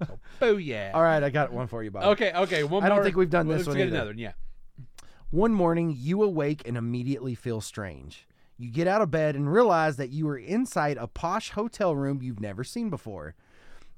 So, 0.00 0.18
booyah. 0.40 0.92
All 0.92 1.02
right, 1.02 1.22
I 1.22 1.30
got 1.30 1.52
one 1.52 1.68
for 1.68 1.84
you, 1.84 1.92
Bob. 1.92 2.02
Okay, 2.14 2.32
okay. 2.34 2.64
One 2.64 2.82
more. 2.82 2.82
I 2.82 2.88
don't 2.88 2.96
more- 2.98 3.04
think 3.04 3.16
we've 3.16 3.30
done 3.30 3.46
this 3.46 3.58
let's 3.58 3.68
one 3.68 3.76
get 3.76 3.86
either. 3.86 3.96
another 3.96 4.10
one. 4.10 4.18
Yeah. 4.18 4.32
One 5.30 5.52
morning, 5.52 5.94
you 5.96 6.22
awake 6.24 6.62
and 6.66 6.76
immediately 6.76 7.34
feel 7.36 7.60
strange. 7.60 8.26
You 8.58 8.70
get 8.70 8.86
out 8.88 9.02
of 9.02 9.10
bed 9.10 9.34
and 9.36 9.52
realize 9.52 9.96
that 9.96 10.10
you 10.10 10.28
are 10.28 10.38
inside 10.38 10.96
a 10.96 11.06
posh 11.06 11.50
hotel 11.50 11.94
room 11.94 12.20
you've 12.22 12.40
never 12.40 12.64
seen 12.64 12.90
before. 12.90 13.34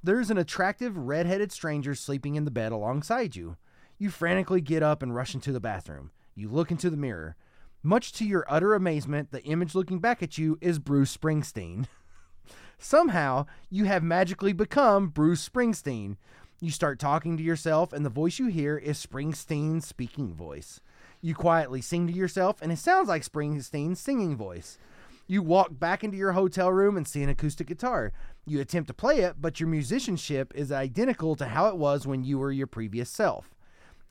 There's 0.02 0.30
an 0.30 0.38
attractive 0.38 0.96
red-headed 0.96 1.52
stranger 1.52 1.94
sleeping 1.94 2.36
in 2.36 2.44
the 2.44 2.50
bed 2.50 2.72
alongside 2.72 3.34
you. 3.34 3.56
You 3.98 4.10
frantically 4.10 4.60
get 4.60 4.82
up 4.82 5.02
and 5.02 5.14
rush 5.14 5.34
into 5.34 5.52
the 5.52 5.60
bathroom. 5.60 6.10
You 6.34 6.48
look 6.48 6.70
into 6.70 6.90
the 6.90 6.96
mirror. 6.96 7.36
Much 7.82 8.12
to 8.12 8.24
your 8.24 8.44
utter 8.48 8.74
amazement, 8.74 9.30
the 9.30 9.42
image 9.44 9.74
looking 9.74 9.98
back 9.98 10.22
at 10.22 10.38
you 10.38 10.58
is 10.60 10.78
Bruce 10.78 11.16
Springsteen. 11.16 11.86
Somehow, 12.78 13.46
you 13.70 13.84
have 13.84 14.02
magically 14.02 14.52
become 14.52 15.08
Bruce 15.08 15.48
Springsteen. 15.48 16.16
You 16.60 16.70
start 16.70 16.98
talking 16.98 17.36
to 17.36 17.42
yourself, 17.42 17.92
and 17.92 18.04
the 18.04 18.10
voice 18.10 18.38
you 18.38 18.46
hear 18.48 18.76
is 18.76 19.04
Springsteen's 19.04 19.86
speaking 19.86 20.34
voice. 20.34 20.80
You 21.20 21.34
quietly 21.34 21.80
sing 21.80 22.06
to 22.06 22.12
yourself, 22.12 22.60
and 22.60 22.70
it 22.70 22.78
sounds 22.78 23.08
like 23.08 23.22
Springsteen's 23.22 24.00
singing 24.00 24.36
voice. 24.36 24.78
You 25.26 25.42
walk 25.42 25.78
back 25.78 26.04
into 26.04 26.16
your 26.16 26.32
hotel 26.32 26.70
room 26.70 26.96
and 26.96 27.06
see 27.06 27.22
an 27.22 27.28
acoustic 27.28 27.66
guitar. 27.66 28.12
You 28.46 28.60
attempt 28.60 28.86
to 28.88 28.94
play 28.94 29.20
it, 29.20 29.36
but 29.40 29.58
your 29.58 29.68
musicianship 29.68 30.52
is 30.54 30.70
identical 30.70 31.34
to 31.36 31.46
how 31.46 31.68
it 31.68 31.76
was 31.76 32.06
when 32.06 32.22
you 32.22 32.38
were 32.38 32.52
your 32.52 32.68
previous 32.68 33.10
self. 33.10 33.50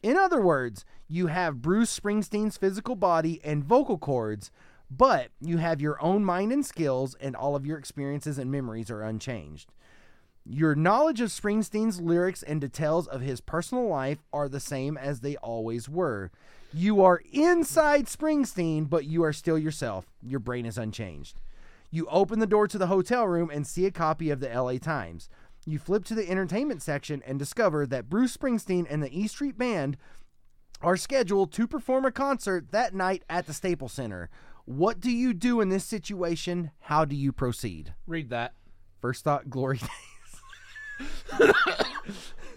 In 0.04 0.18
other 0.18 0.42
words, 0.42 0.84
you 1.08 1.28
have 1.28 1.62
Bruce 1.62 1.98
Springsteen's 1.98 2.58
physical 2.58 2.96
body 2.96 3.40
and 3.44 3.64
vocal 3.64 3.98
cords, 3.98 4.52
but 4.92 5.30
you 5.40 5.58
have 5.58 5.82
your 5.82 6.02
own 6.04 6.26
mind 6.26 6.52
and 6.52 6.66
skills, 6.66 7.16
and 7.20 7.36
all 7.36 7.56
of 7.56 7.66
your 7.66 7.78
experiences 7.78 8.38
and 8.38 8.52
memories 8.52 8.92
are 8.92 9.02
unchanged. 9.02 9.72
Your 10.46 10.76
knowledge 10.76 11.22
of 11.22 11.30
Springsteen's 11.30 12.00
lyrics 12.00 12.44
and 12.44 12.62
details 12.62 13.08
of 13.08 13.22
his 13.22 13.42
personal 13.42 13.88
life 13.88 14.20
are 14.32 14.48
the 14.48 14.60
same 14.60 14.96
as 14.96 15.22
they 15.22 15.38
always 15.38 15.90
were. 15.90 16.30
You 16.78 17.02
are 17.04 17.22
inside 17.32 18.08
Springsteen, 18.08 18.90
but 18.90 19.06
you 19.06 19.24
are 19.24 19.32
still 19.32 19.58
yourself. 19.58 20.08
Your 20.22 20.42
brain 20.42 20.66
is 20.66 20.78
unchanged. 20.78 21.40
You 21.90 22.06
open 22.08 22.40
the 22.40 22.46
door 22.46 22.68
to 22.68 22.78
the 22.78 22.88
hotel 22.88 23.26
room 23.26 23.50
and 23.50 23.66
see 23.66 23.86
a 23.86 23.92
copy 23.92 24.30
of 24.30 24.42
the 24.42 24.50
LA 24.50 24.78
Times. 24.78 25.30
You 25.66 25.80
flip 25.80 26.04
to 26.04 26.14
the 26.14 26.30
entertainment 26.30 26.82
section 26.82 27.24
and 27.26 27.40
discover 27.40 27.86
that 27.88 28.10
Bruce 28.10 28.36
Springsteen 28.36 28.86
and 28.90 29.02
the 29.02 29.18
E 29.18 29.26
Street 29.28 29.58
Band 29.58 29.96
are 30.82 30.98
scheduled 30.98 31.54
to 31.54 31.66
perform 31.66 32.04
a 32.04 32.12
concert 32.12 32.74
that 32.74 32.94
night 32.94 33.24
at 33.30 33.48
the 33.48 33.54
Staples 33.54 33.94
Center. 33.94 34.30
What 34.66 35.00
do 35.00 35.12
you 35.12 35.34
do 35.34 35.62
in 35.62 35.70
this 35.70 35.86
situation? 35.86 36.72
How 36.82 37.06
do 37.06 37.16
you 37.16 37.32
proceed? 37.32 37.94
Read 38.06 38.30
that. 38.32 38.54
First 39.00 39.24
thought, 39.24 39.50
glory 39.50 39.80
days. 41.40 41.54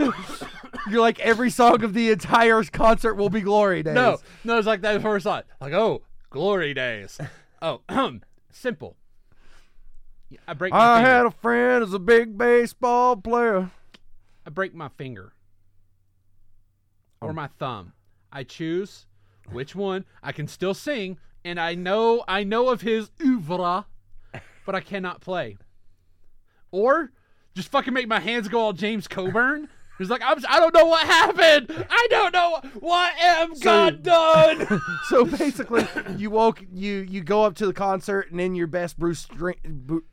You're 0.90 1.01
like 1.01 1.20
every 1.20 1.51
song 1.51 1.83
of 1.85 1.94
the 1.94 2.11
entire 2.11 2.62
concert 2.64 3.14
will 3.14 3.31
be 3.31 3.40
glory 3.40 3.83
days. 3.83 3.94
No, 3.94 4.18
no, 4.44 4.59
it's 4.59 4.66
like 4.66 4.81
that 4.83 5.03
first 5.03 5.24
thought. 5.24 5.46
Like, 5.61 5.72
oh, 5.72 6.03
glory 6.31 6.74
days. 6.74 7.18
Oh, 7.61 7.81
simple. 8.53 8.96
I 10.46 10.53
break 10.55 10.72
my 10.72 10.79
I 10.79 10.96
finger. 10.98 11.11
had 11.11 11.27
a 11.27 11.31
friend 11.33 11.83
as 11.83 11.92
a 11.92 11.98
big 11.98 12.38
baseball 12.38 13.16
player. 13.16 13.72
I 14.46 14.51
break 14.51 14.74
my 14.77 14.87
finger 14.90 15.33
or 17.20 17.31
Um, 17.31 17.35
my 17.35 17.48
thumb. 17.59 17.94
I 18.31 18.44
choose 18.44 19.07
which 19.51 19.74
one. 19.74 20.05
I 20.22 20.31
can 20.31 20.46
still 20.46 20.72
sing, 20.72 21.18
and 21.44 21.59
I 21.59 21.74
know 21.74 22.22
I 22.29 22.44
know 22.44 22.68
of 22.68 22.83
his 22.83 23.11
oeuvre, 23.20 23.87
but 24.64 24.74
I 24.77 24.81
cannot 24.81 25.20
play. 25.20 25.57
Or 26.70 27.11
just 27.55 27.70
fucking 27.70 27.92
make 27.92 28.07
my 28.07 28.20
hands 28.20 28.46
go 28.46 28.61
all 28.61 28.72
James 28.72 29.09
Coburn. 29.09 29.68
He's 29.98 30.08
like, 30.08 30.22
I'm, 30.24 30.38
I 30.48 30.61
don't 30.61 30.72
know 30.72 30.87
what 30.87 31.04
happened. 31.06 31.87
I 31.90 32.06
don't 32.08 32.32
know 32.32 32.61
what 32.78 33.12
am 33.20 33.58
God 33.58 34.02
done. 34.04 34.80
So 35.08 35.24
basically, 35.24 35.87
you 36.16 36.30
woke 36.30 36.62
you 36.72 36.98
you 36.98 37.20
go 37.22 37.42
up 37.42 37.56
to 37.56 37.66
the 37.66 37.72
concert 37.72 38.30
and 38.30 38.40
in 38.40 38.54
your 38.54 38.68
best 38.68 38.96
Bruce 38.96 39.18
String, 39.18 39.56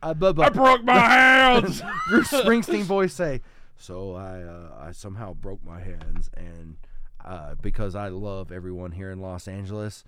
uh, 0.02 0.16
blah, 0.16 0.34
blah, 0.34 0.46
I 0.46 0.50
broke 0.50 0.84
my 0.84 0.98
hands. 1.00 1.84
Bruce 2.10 2.28
Springsteen 2.32 2.82
voice 2.84 3.14
say, 3.14 3.42
"So 3.78 4.16
I 4.16 4.42
uh, 4.42 4.88
I 4.88 4.92
somehow 4.92 5.34
broke 5.36 5.64
my 5.64 5.80
hands 5.80 6.32
and 6.36 6.78
uh, 7.24 7.54
because 7.62 7.96
I 7.96 8.08
love 8.08 8.52
everyone 8.52 8.92
here 8.92 9.12
in 9.12 9.20
Los 9.20 9.48
Angeles, 9.48 10.04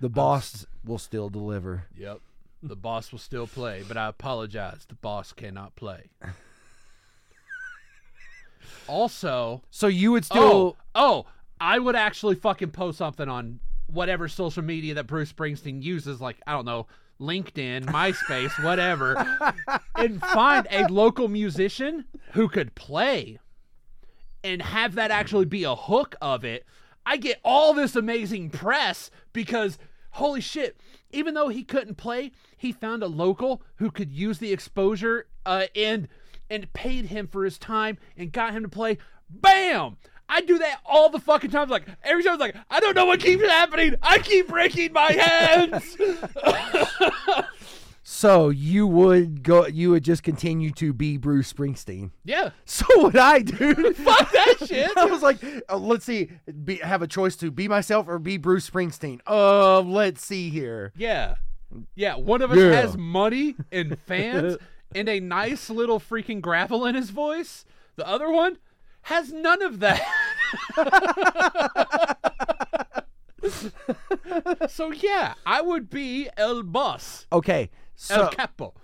the 0.00 0.08
boss 0.08 0.66
will 0.84 0.98
still 0.98 1.28
deliver." 1.28 1.84
Yep. 1.94 2.20
The 2.62 2.76
boss 2.76 3.10
will 3.10 3.18
still 3.18 3.46
play, 3.46 3.82
but 3.86 3.96
I 3.96 4.08
apologize. 4.08 4.84
The 4.86 4.94
boss 4.94 5.32
cannot 5.32 5.76
play. 5.76 6.10
Also, 8.86 9.62
So 9.70 9.86
you 9.86 10.12
would 10.12 10.24
oh, 10.30 10.34
still 10.34 10.76
oh, 10.94 11.26
I 11.60 11.78
would 11.78 11.96
actually 11.96 12.34
fucking 12.36 12.70
post 12.70 12.98
something 12.98 13.28
on 13.28 13.60
whatever 13.86 14.28
social 14.28 14.62
media 14.62 14.94
that 14.94 15.06
Bruce 15.06 15.32
Springsteen 15.32 15.82
uses, 15.82 16.20
like 16.20 16.40
I 16.46 16.52
don't 16.52 16.64
know, 16.64 16.86
LinkedIn, 17.20 17.84
MySpace, 17.86 18.62
whatever, 18.64 19.16
and 19.94 20.20
find 20.20 20.66
a 20.70 20.86
local 20.88 21.28
musician 21.28 22.04
who 22.32 22.48
could 22.48 22.74
play 22.74 23.38
and 24.42 24.62
have 24.62 24.94
that 24.94 25.10
actually 25.10 25.44
be 25.44 25.64
a 25.64 25.74
hook 25.74 26.16
of 26.22 26.44
it. 26.44 26.64
I 27.04 27.16
get 27.16 27.40
all 27.44 27.74
this 27.74 27.96
amazing 27.96 28.50
press 28.50 29.10
because 29.32 29.78
holy 30.12 30.40
shit, 30.40 30.80
even 31.10 31.34
though 31.34 31.48
he 31.48 31.62
couldn't 31.62 31.96
play, 31.96 32.32
he 32.56 32.72
found 32.72 33.02
a 33.02 33.08
local 33.08 33.62
who 33.76 33.90
could 33.90 34.12
use 34.12 34.38
the 34.38 34.52
exposure 34.52 35.26
uh, 35.44 35.66
and 35.74 36.08
and 36.50 36.70
paid 36.72 37.06
him 37.06 37.26
for 37.28 37.44
his 37.44 37.56
time 37.58 37.96
and 38.16 38.32
got 38.32 38.52
him 38.52 38.62
to 38.64 38.68
play. 38.68 38.98
Bam! 39.30 39.96
I 40.28 40.42
do 40.42 40.58
that 40.58 40.80
all 40.84 41.08
the 41.08 41.18
fucking 41.18 41.50
time. 41.50 41.68
Like 41.68 41.84
every 42.04 42.22
time, 42.22 42.32
I 42.32 42.34
was 42.36 42.40
like, 42.40 42.56
I 42.70 42.80
don't 42.80 42.94
know 42.94 43.06
what 43.06 43.20
keeps 43.20 43.42
happening. 43.42 43.94
I 44.02 44.18
keep 44.18 44.48
breaking 44.48 44.92
my 44.92 45.10
hands. 45.12 45.96
so 48.02 48.48
you 48.48 48.86
would 48.86 49.42
go 49.42 49.66
you 49.66 49.90
would 49.90 50.02
just 50.04 50.22
continue 50.22 50.70
to 50.72 50.92
be 50.92 51.16
Bruce 51.16 51.52
Springsteen. 51.52 52.10
yeah, 52.24 52.50
So 52.64 52.84
would 52.96 53.16
I, 53.16 53.40
dude. 53.40 53.96
fuck 53.96 54.32
that 54.32 54.54
shit. 54.66 54.90
I 54.96 55.04
was 55.06 55.22
like, 55.22 55.38
uh, 55.68 55.76
let's 55.76 56.04
see, 56.04 56.30
be, 56.64 56.76
have 56.76 57.02
a 57.02 57.06
choice 57.06 57.36
to 57.36 57.50
be 57.50 57.68
myself 57.68 58.08
or 58.08 58.18
be 58.18 58.36
Bruce 58.36 58.68
Springsteen. 58.68 59.20
Uh, 59.26 59.80
let's 59.80 60.24
see 60.24 60.48
here. 60.50 60.92
Yeah. 60.96 61.36
Yeah, 61.94 62.16
one 62.16 62.42
of 62.42 62.50
us 62.50 62.58
Yeah. 62.58 62.72
has 62.72 62.96
money 62.96 63.54
and 63.70 63.96
fans 64.06 64.56
and 64.94 65.08
a 65.08 65.20
nice 65.20 65.70
little 65.70 66.00
freaking 66.00 66.40
gravel 66.40 66.84
in 66.86 66.94
his 66.94 67.10
voice. 67.10 67.64
The 67.96 68.06
other 68.06 68.30
one 68.30 68.58
has 69.02 69.32
none 69.32 69.62
of 69.62 69.80
that. 69.80 70.06
so 74.68 74.92
yeah, 74.92 75.34
I 75.46 75.60
would 75.60 75.90
be 75.90 76.28
El 76.36 76.62
Boss, 76.62 77.26
Okay, 77.32 77.70
El 78.10 78.26
so 78.26 78.28
Capo. 78.30 78.74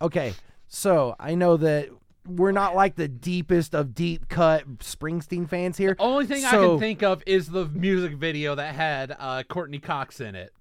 okay, 0.00 0.34
so 0.68 1.14
I 1.18 1.34
know 1.34 1.56
that 1.56 1.88
we're 2.26 2.52
not 2.52 2.74
like 2.74 2.96
the 2.96 3.08
deepest 3.08 3.74
of 3.74 3.94
deep 3.94 4.28
cut 4.28 4.78
Springsteen 4.78 5.48
fans 5.48 5.76
here. 5.76 5.94
The 5.94 6.02
Only 6.02 6.26
thing 6.26 6.44
I 6.44 6.50
can 6.52 6.78
think 6.78 7.02
of 7.02 7.22
is 7.26 7.48
the 7.48 7.66
music 7.66 8.14
video 8.14 8.54
that 8.54 8.74
had 8.74 9.14
uh, 9.18 9.42
Courteney 9.48 9.78
Cox 9.78 10.20
in 10.20 10.34
it. 10.34 10.52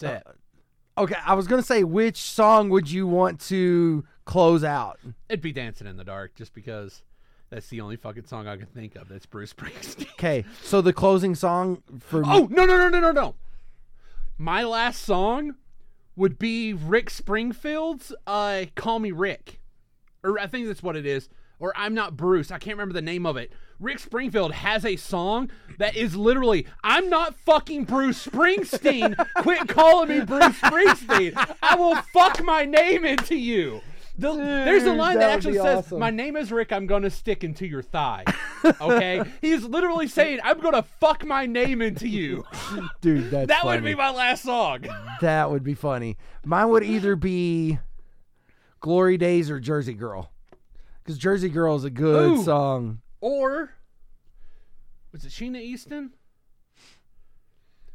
That's 0.00 0.26
it. 0.26 0.36
Okay, 0.98 1.14
I 1.24 1.34
was 1.34 1.46
gonna 1.46 1.62
say 1.62 1.84
which 1.84 2.18
song 2.18 2.68
would 2.70 2.90
you 2.90 3.06
want 3.06 3.40
to 3.42 4.04
close 4.24 4.64
out? 4.64 4.98
It'd 5.28 5.42
be 5.42 5.52
Dancing 5.52 5.86
in 5.86 5.96
the 5.96 6.04
Dark, 6.04 6.34
just 6.34 6.54
because 6.54 7.02
that's 7.50 7.68
the 7.68 7.80
only 7.80 7.96
fucking 7.96 8.24
song 8.24 8.48
I 8.48 8.56
can 8.56 8.66
think 8.66 8.96
of 8.96 9.08
that's 9.08 9.26
Bruce 9.26 9.52
Springsteen. 9.54 10.10
Okay, 10.12 10.44
so 10.62 10.80
the 10.80 10.92
closing 10.92 11.34
song 11.34 11.82
for 12.00 12.22
oh 12.24 12.48
no 12.50 12.64
no 12.64 12.78
no 12.78 12.88
no 12.88 13.00
no 13.00 13.12
no! 13.12 13.34
My 14.38 14.64
last 14.64 15.02
song 15.02 15.56
would 16.16 16.38
be 16.38 16.72
Rick 16.72 17.10
Springfield's 17.10 18.14
uh, 18.26 18.64
"Call 18.74 18.98
Me 18.98 19.10
Rick," 19.10 19.60
or 20.24 20.38
I 20.38 20.46
think 20.46 20.66
that's 20.66 20.82
what 20.82 20.96
it 20.96 21.06
is. 21.06 21.28
Or 21.58 21.72
I'm 21.76 21.94
not 21.94 22.16
Bruce. 22.16 22.50
I 22.50 22.58
can't 22.58 22.76
remember 22.76 22.94
the 22.94 23.02
name 23.02 23.24
of 23.24 23.36
it. 23.36 23.52
Rick 23.78 24.00
Springfield 24.00 24.52
has 24.52 24.84
a 24.84 24.96
song 24.96 25.48
that 25.78 25.94
is 25.94 26.16
literally 26.16 26.66
"I'm 26.82 27.08
not 27.08 27.36
fucking 27.36 27.84
Bruce 27.84 28.26
Springsteen. 28.26 29.14
Quit 29.36 29.68
calling 29.68 30.08
me 30.08 30.24
Bruce 30.24 30.58
Springsteen. 30.58 31.34
I 31.62 31.76
will 31.76 31.96
fuck 32.14 32.42
my 32.42 32.64
name 32.64 33.04
into 33.04 33.36
you." 33.36 33.80
The, 34.22 34.36
there's 34.36 34.84
a 34.84 34.92
line 34.92 35.14
that, 35.18 35.26
that 35.26 35.30
actually 35.30 35.56
says, 35.56 35.78
awesome. 35.78 35.98
"My 35.98 36.10
name 36.10 36.36
is 36.36 36.52
Rick. 36.52 36.72
I'm 36.72 36.86
gonna 36.86 37.10
stick 37.10 37.44
into 37.44 37.66
your 37.66 37.82
thigh." 37.82 38.24
Okay, 38.80 39.24
he's 39.40 39.64
literally 39.64 40.06
saying, 40.06 40.38
"I'm 40.44 40.60
gonna 40.60 40.84
fuck 40.84 41.24
my 41.24 41.46
name 41.46 41.82
into 41.82 42.06
you." 42.06 42.44
dude. 43.00 43.28
That's 43.28 43.48
That 43.48 43.64
would 43.64 43.82
be 43.82 43.96
my 43.96 44.10
last 44.10 44.44
song. 44.44 44.86
That 45.20 45.50
would 45.50 45.64
be 45.64 45.74
funny. 45.74 46.16
Mine 46.44 46.68
would 46.68 46.84
either 46.84 47.16
be 47.16 47.80
Glory 48.78 49.16
Days 49.16 49.50
or 49.50 49.58
Jersey 49.58 49.94
Girl. 49.94 50.30
Because 51.02 51.18
Jersey 51.18 51.48
Girl 51.48 51.74
is 51.74 51.82
a 51.84 51.90
good 51.90 52.30
Ooh. 52.38 52.44
song. 52.44 53.00
Or 53.20 53.70
was 55.10 55.24
it 55.24 55.30
Sheena 55.30 55.60
Easton? 55.60 56.12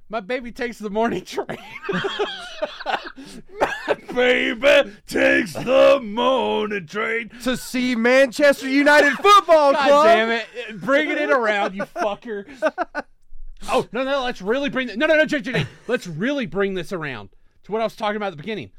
My 0.10 0.20
baby 0.22 0.52
takes 0.52 0.80
the 0.80 0.90
morning 0.90 1.26
train. 1.26 1.58
My 2.86 3.97
baby 4.18 4.91
takes 5.07 5.53
the 5.53 5.99
morning 6.03 6.88
train. 6.88 7.30
To 7.43 7.55
see 7.55 7.95
Manchester 7.95 8.68
United 8.68 9.13
Football 9.13 9.74
God 9.74 9.88
Club. 9.88 10.05
damn 10.07 10.32
it. 10.32 10.47
Bringing 10.82 11.18
it 11.18 11.30
around, 11.30 11.76
you 11.76 11.84
fucker. 11.84 12.45
Oh, 13.70 13.88
no, 13.91 14.03
no, 14.03 14.24
let's 14.24 14.39
really 14.39 14.70
bring 14.70 14.88
No, 14.95 15.07
no, 15.07 15.15
no, 15.15 15.26
Jake, 15.26 15.43
Jake, 15.43 15.55
Jake. 15.55 15.68
Let's 15.88 16.05
really 16.05 16.45
bring 16.45 16.76
this 16.76 16.93
around 16.93 17.30
to 17.63 17.72
what 17.72 17.82
I 17.82 17.84
was 17.84 17.95
talking 17.95 18.15
about 18.15 18.28
at 18.28 18.38
the 18.38 18.38
beginning. 18.38 18.70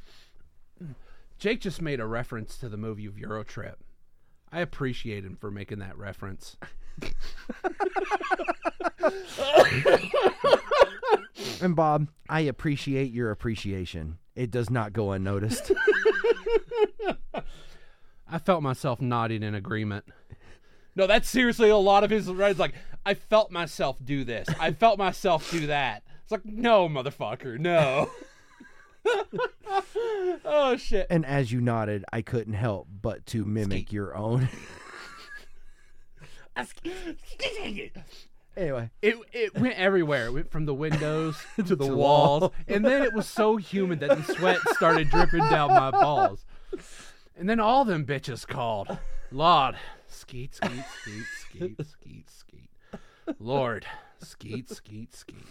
Jake 1.40 1.60
just 1.60 1.82
made 1.82 1.98
a 1.98 2.06
reference 2.06 2.56
to 2.58 2.68
the 2.68 2.76
movie 2.76 3.04
of 3.04 3.14
Eurotrip. 3.14 3.74
I 4.52 4.60
appreciate 4.60 5.24
him 5.24 5.36
for 5.36 5.50
making 5.50 5.80
that 5.80 5.98
reference. 5.98 6.56
And 11.60 11.74
Bob, 11.74 12.08
I 12.28 12.40
appreciate 12.40 13.12
your 13.12 13.30
appreciation. 13.30 14.18
It 14.38 14.50
does 14.52 14.70
not 14.70 14.92
go 14.92 15.10
unnoticed. 15.10 15.72
I 18.28 18.38
felt 18.38 18.62
myself 18.62 19.00
nodding 19.00 19.42
in 19.42 19.56
agreement. 19.56 20.04
No, 20.94 21.08
that's 21.08 21.28
seriously 21.28 21.70
a 21.70 21.76
lot 21.76 22.04
of 22.04 22.10
his 22.10 22.28
right. 22.28 22.52
It's 22.52 22.60
like 22.60 22.74
I 23.04 23.14
felt 23.14 23.50
myself 23.50 23.96
do 24.04 24.22
this. 24.22 24.46
I 24.60 24.70
felt 24.70 24.96
myself 24.96 25.50
do 25.50 25.66
that. 25.66 26.04
It's 26.22 26.30
like 26.30 26.44
no, 26.44 26.88
motherfucker, 26.88 27.58
no. 27.58 28.12
oh 30.44 30.76
shit. 30.76 31.08
and 31.10 31.26
as 31.26 31.50
you 31.50 31.60
nodded, 31.60 32.04
I 32.12 32.22
couldn't 32.22 32.54
help 32.54 32.86
but 33.02 33.26
to 33.26 33.44
mimic 33.44 33.92
your 33.92 34.16
own. 34.16 34.48
anyway, 38.58 38.90
It 39.02 39.16
it 39.32 39.58
went 39.58 39.78
everywhere. 39.78 40.26
It 40.26 40.32
went 40.32 40.50
from 40.50 40.66
the 40.66 40.74
windows 40.74 41.36
to 41.56 41.62
the 41.62 41.76
the 41.76 41.86
walls, 41.94 42.40
wall. 42.42 42.54
and 42.66 42.84
then 42.84 43.02
it 43.02 43.12
was 43.14 43.26
so 43.26 43.56
humid 43.56 44.00
that 44.00 44.16
the 44.16 44.34
sweat 44.34 44.58
started 44.74 45.08
dripping 45.10 45.40
down 45.48 45.70
my 45.70 45.90
balls. 45.90 46.44
And 47.36 47.48
then 47.48 47.60
all 47.60 47.84
them 47.84 48.04
bitches 48.04 48.46
called, 48.46 48.98
Lord, 49.30 49.76
skeet, 50.08 50.54
skeet, 50.54 50.84
skeet, 51.02 51.24
skeet, 51.40 51.86
skeet, 51.86 52.30
skeet. 52.30 52.70
Lord, 53.38 53.86
skeet, 54.20 54.68
skeet, 54.70 55.14
skeet. 55.14 55.46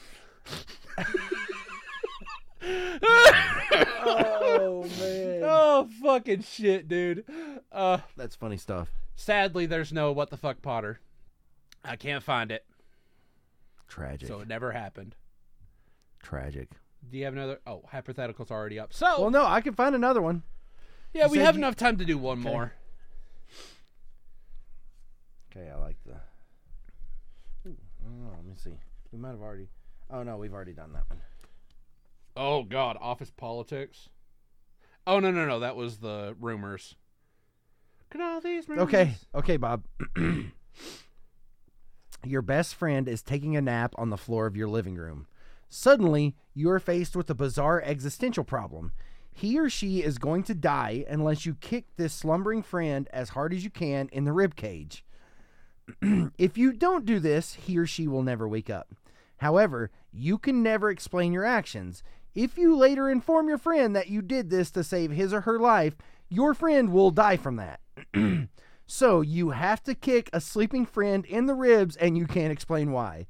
oh 4.05 4.83
man, 4.99 5.41
Oh 5.43 5.87
fucking 6.03 6.41
shit, 6.41 6.87
dude. 6.87 7.23
Uh, 7.71 7.99
that's 8.15 8.35
funny 8.35 8.57
stuff. 8.57 8.89
sadly, 9.15 9.65
there's 9.65 9.93
no 9.93 10.11
what 10.11 10.29
the 10.29 10.37
fuck 10.37 10.61
Potter. 10.61 10.99
I 11.83 11.95
can't 11.95 12.23
find 12.23 12.51
it, 12.51 12.65
Tragic, 13.87 14.27
so 14.27 14.39
it 14.41 14.47
never 14.47 14.71
happened. 14.71 15.15
tragic. 16.21 16.69
Do 17.09 17.17
you 17.17 17.25
have 17.25 17.33
another? 17.33 17.59
Oh, 17.65 17.83
hypothetical's 17.87 18.51
already 18.51 18.79
up. 18.79 18.93
So 18.93 19.21
Well, 19.21 19.29
no, 19.29 19.45
I 19.45 19.61
can 19.61 19.73
find 19.73 19.95
another 19.95 20.21
one. 20.21 20.43
yeah, 21.13 21.25
you 21.25 21.31
we 21.31 21.37
have 21.39 21.55
you- 21.55 21.59
enough 21.61 21.75
time 21.75 21.97
to 21.97 22.05
do 22.05 22.17
one 22.17 22.39
Okay. 22.39 22.49
more. 22.49 22.73
Okay, 25.51 25.69
I 25.69 25.75
like 25.77 25.97
the. 26.05 26.15
Ooh, 27.69 27.77
oh, 28.05 28.31
let 28.35 28.45
me 28.45 28.55
see. 28.57 28.77
We 29.11 29.19
might 29.19 29.29
have 29.31 29.41
already. 29.41 29.69
Oh 30.09 30.23
no, 30.23 30.37
we've 30.37 30.53
already 30.53 30.73
done 30.73 30.93
that 30.93 31.03
one. 31.09 31.21
Oh 32.35 32.63
God, 32.63 32.97
office 32.99 33.31
politics. 33.31 34.09
Oh 35.05 35.19
no 35.19 35.31
no 35.31 35.45
no, 35.45 35.59
that 35.61 35.75
was 35.75 35.97
the 35.99 36.35
rumors. 36.39 36.95
At 38.11 38.21
all 38.21 38.41
these 38.41 38.67
rumors. 38.69 38.83
Okay, 38.87 39.15
okay, 39.35 39.57
Bob. 39.57 39.83
your 42.25 42.41
best 42.41 42.75
friend 42.75 43.07
is 43.07 43.21
taking 43.21 43.55
a 43.55 43.61
nap 43.61 43.93
on 43.97 44.09
the 44.09 44.17
floor 44.17 44.45
of 44.45 44.55
your 44.55 44.67
living 44.67 44.95
room. 44.95 45.27
Suddenly, 45.69 46.35
you 46.53 46.69
are 46.69 46.79
faced 46.79 47.15
with 47.15 47.29
a 47.29 47.35
bizarre 47.35 47.81
existential 47.81 48.43
problem. 48.43 48.91
He 49.31 49.59
or 49.59 49.69
she 49.69 50.01
is 50.01 50.17
going 50.17 50.43
to 50.43 50.55
die 50.55 51.05
unless 51.07 51.45
you 51.45 51.55
kick 51.55 51.85
this 51.95 52.13
slumbering 52.13 52.63
friend 52.63 53.07
as 53.13 53.29
hard 53.29 53.53
as 53.53 53.63
you 53.63 53.69
can 53.69 54.09
in 54.11 54.23
the 54.23 54.33
rib 54.33 54.55
cage. 54.55 55.03
if 56.37 56.57
you 56.57 56.73
don't 56.73 57.05
do 57.05 57.19
this, 57.19 57.53
he 57.53 57.77
or 57.77 57.85
she 57.85 58.07
will 58.07 58.23
never 58.23 58.47
wake 58.47 58.69
up. 58.69 58.95
However, 59.37 59.91
you 60.11 60.37
can 60.37 60.63
never 60.63 60.89
explain 60.89 61.33
your 61.33 61.45
actions. 61.45 62.01
If 62.33 62.57
you 62.57 62.75
later 62.75 63.09
inform 63.09 63.47
your 63.47 63.57
friend 63.57 63.95
that 63.95 64.09
you 64.09 64.21
did 64.21 64.49
this 64.49 64.71
to 64.71 64.83
save 64.83 65.11
his 65.11 65.33
or 65.33 65.41
her 65.41 65.59
life, 65.59 65.95
your 66.29 66.53
friend 66.53 66.91
will 66.91 67.11
die 67.11 67.37
from 67.37 67.57
that. 67.57 67.79
so 68.87 69.19
you 69.19 69.49
have 69.49 69.83
to 69.83 69.93
kick 69.93 70.29
a 70.31 70.39
sleeping 70.39 70.85
friend 70.85 71.25
in 71.25 71.45
the 71.45 71.53
ribs 71.53 71.97
and 71.97 72.17
you 72.17 72.25
can't 72.25 72.53
explain 72.53 72.91
why. 72.93 73.27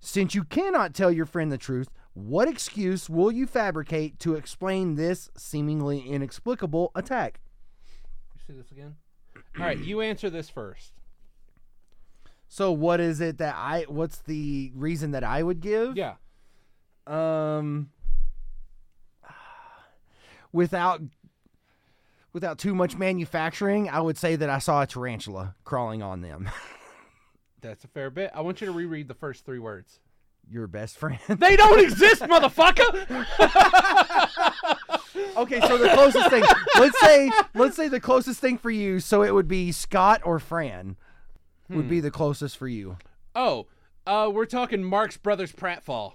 Since 0.00 0.34
you 0.34 0.42
cannot 0.42 0.92
tell 0.92 1.12
your 1.12 1.24
friend 1.24 1.52
the 1.52 1.56
truth, 1.56 1.88
what 2.14 2.48
excuse 2.48 3.08
will 3.08 3.30
you 3.30 3.46
fabricate 3.46 4.18
to 4.18 4.34
explain 4.34 4.96
this 4.96 5.30
seemingly 5.36 6.00
inexplicable 6.00 6.90
attack? 6.96 7.40
You 8.34 8.40
see 8.44 8.60
this 8.60 8.72
again? 8.72 8.96
All 9.56 9.64
right, 9.64 9.78
you 9.78 10.00
answer 10.00 10.28
this 10.28 10.50
first. 10.50 10.92
So 12.48 12.72
what 12.72 13.00
is 13.00 13.20
it 13.20 13.38
that 13.38 13.54
I 13.56 13.86
what's 13.88 14.18
the 14.18 14.72
reason 14.74 15.12
that 15.12 15.22
I 15.22 15.44
would 15.44 15.60
give? 15.60 15.96
Yeah. 15.96 16.14
Um 17.06 17.90
without 20.52 21.00
without 22.32 22.58
too 22.58 22.74
much 22.74 22.96
manufacturing, 22.96 23.88
I 23.88 24.00
would 24.00 24.18
say 24.18 24.36
that 24.36 24.50
I 24.50 24.58
saw 24.58 24.82
a 24.82 24.86
tarantula 24.86 25.54
crawling 25.64 26.02
on 26.02 26.22
them. 26.22 26.50
That's 27.60 27.84
a 27.84 27.88
fair 27.88 28.10
bit. 28.10 28.30
I 28.34 28.40
want 28.40 28.60
you 28.60 28.66
to 28.66 28.72
reread 28.72 29.08
the 29.08 29.14
first 29.14 29.44
three 29.44 29.58
words. 29.58 30.00
Your 30.50 30.66
best 30.66 30.98
friend. 30.98 31.20
They 31.28 31.56
don't 31.56 31.80
exist, 31.80 32.22
motherfucker. 32.22 33.06
okay, 35.36 35.60
so 35.60 35.78
the 35.78 35.90
closest 35.94 36.30
thing. 36.30 36.42
Let's 36.78 37.00
say 37.00 37.30
let's 37.54 37.76
say 37.76 37.88
the 37.88 38.00
closest 38.00 38.40
thing 38.40 38.58
for 38.58 38.70
you, 38.70 38.98
so 38.98 39.22
it 39.22 39.32
would 39.32 39.46
be 39.46 39.70
Scott 39.70 40.20
or 40.24 40.40
Fran 40.40 40.96
would 41.70 41.88
be 41.88 42.00
the 42.00 42.10
closest 42.10 42.58
for 42.58 42.68
you. 42.68 42.98
Oh, 43.34 43.66
uh, 44.06 44.30
we're 44.32 44.44
talking 44.44 44.84
Marx 44.84 45.16
Brothers 45.16 45.52
pratfall, 45.52 46.14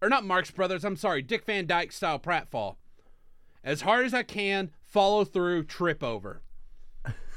or 0.00 0.08
not 0.08 0.24
Marx 0.24 0.50
Brothers. 0.50 0.84
I'm 0.84 0.96
sorry, 0.96 1.22
Dick 1.22 1.44
Van 1.46 1.66
Dyke 1.66 1.92
style 1.92 2.18
pratfall. 2.18 2.76
As 3.64 3.80
hard 3.80 4.06
as 4.06 4.14
I 4.14 4.22
can, 4.22 4.70
follow 4.92 5.24
through, 5.24 5.64
trip 5.64 6.04
over. 6.04 6.42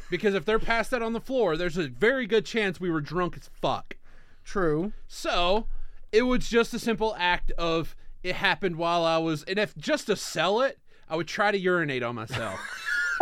Because 0.10 0.36
if 0.36 0.46
they're 0.46 0.60
past 0.60 0.92
that 0.92 1.02
on 1.02 1.14
the 1.14 1.22
floor, 1.22 1.58
there's 1.58 1.78
a 1.78 1.88
very 1.88 2.28
good 2.28 2.46
chance 2.46 2.80
we 2.80 2.92
were 2.92 3.02
drunk 3.02 3.38
as 3.38 3.50
fuck. 3.60 3.96
True. 4.44 4.92
So 5.08 5.66
it 6.12 6.24
was 6.24 6.48
just 6.48 6.74
a 6.74 6.80
simple 6.80 7.16
act 7.18 7.52
of 7.52 7.96
it 8.22 8.36
happened 8.36 8.76
while 8.76 9.04
I 9.04 9.18
was, 9.18 9.44
and 9.44 9.58
if 9.58 9.76
just 9.78 10.08
to 10.08 10.16
sell 10.16 10.62
it, 10.62 10.78
I 11.10 11.16
would 11.16 11.28
try 11.28 11.52
to 11.52 11.58
urinate 11.58 12.04
on 12.04 12.16
myself. 12.16 12.60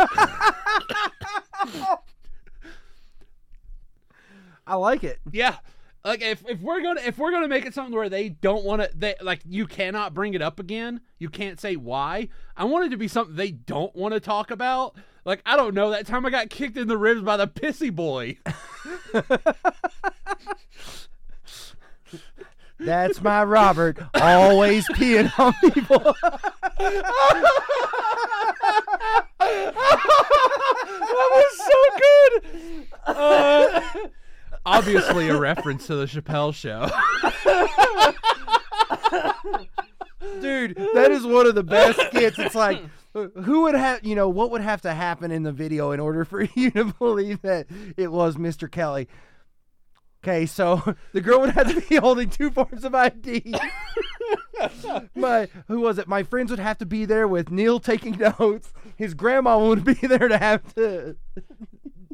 I 4.66 4.76
like 4.76 5.04
it. 5.04 5.20
yeah. 5.30 5.56
Like 6.04 6.20
if, 6.20 6.44
if 6.46 6.60
we're 6.60 6.82
gonna 6.82 7.00
if 7.00 7.16
we're 7.16 7.30
gonna 7.30 7.48
make 7.48 7.64
it 7.64 7.72
something 7.72 7.94
where 7.94 8.10
they 8.10 8.28
don't 8.28 8.62
want 8.62 8.82
to 8.82 8.90
they 8.94 9.14
like 9.22 9.40
you 9.46 9.66
cannot 9.66 10.12
bring 10.12 10.34
it 10.34 10.42
up 10.42 10.60
again. 10.60 11.00
You 11.18 11.30
can't 11.30 11.58
say 11.58 11.76
why. 11.76 12.28
I 12.56 12.64
want 12.64 12.84
it 12.84 12.90
to 12.90 12.98
be 12.98 13.08
something 13.08 13.36
they 13.36 13.52
don't 13.52 13.96
want 13.96 14.12
to 14.12 14.20
talk 14.20 14.50
about. 14.50 14.96
Like 15.24 15.40
I 15.46 15.56
don't 15.56 15.74
know 15.74 15.90
that 15.90 16.06
time 16.06 16.26
I 16.26 16.30
got 16.30 16.50
kicked 16.50 16.76
in 16.76 16.88
the 16.88 16.98
ribs 16.98 17.22
by 17.22 17.38
the 17.38 17.48
pissy 17.48 17.94
boy. 17.94 18.36
That's 22.78 23.22
my 23.22 23.42
Robert, 23.44 23.98
always 24.14 24.86
peeing 24.88 25.32
on 25.38 25.54
people. 25.72 25.98
that 26.18 27.04
was 31.30 31.56
so 31.56 31.80
good. 31.96 32.86
Uh, 33.06 33.80
obviously, 34.66 35.28
a 35.28 35.38
reference 35.38 35.86
to 35.86 35.96
the 35.96 36.06
Chappelle 36.06 36.54
Show. 36.54 36.88
Dude, 40.40 40.76
that 40.94 41.10
is 41.10 41.24
one 41.24 41.46
of 41.46 41.54
the 41.54 41.62
best 41.62 42.00
skits. 42.00 42.38
It's 42.38 42.54
like, 42.54 42.82
who 43.12 43.62
would 43.62 43.74
have, 43.74 44.04
you 44.04 44.14
know, 44.14 44.28
what 44.28 44.50
would 44.50 44.60
have 44.60 44.82
to 44.82 44.92
happen 44.92 45.30
in 45.30 45.42
the 45.42 45.52
video 45.52 45.92
in 45.92 46.00
order 46.00 46.24
for 46.24 46.42
you 46.54 46.70
to 46.72 46.84
believe 46.98 47.42
that 47.42 47.66
it 47.96 48.10
was 48.10 48.36
Mr. 48.36 48.70
Kelly? 48.70 49.08
Okay, 50.22 50.46
so 50.46 50.96
the 51.12 51.20
girl 51.20 51.40
would 51.40 51.50
have 51.50 51.72
to 51.72 51.80
be 51.82 51.96
holding 51.96 52.30
two 52.30 52.50
forms 52.50 52.84
of 52.84 52.94
ID. 52.94 53.54
my 55.14 55.48
who 55.68 55.80
was 55.80 55.98
it? 55.98 56.08
My 56.08 56.22
friends 56.22 56.50
would 56.50 56.60
have 56.60 56.78
to 56.78 56.86
be 56.86 57.04
there 57.04 57.28
with 57.28 57.50
Neil 57.50 57.78
taking 57.78 58.16
notes. 58.18 58.72
His 58.96 59.12
grandma 59.12 59.58
would 59.58 59.84
be 59.84 59.94
there 59.94 60.28
to 60.28 60.38
have 60.38 60.74
to. 60.74 61.16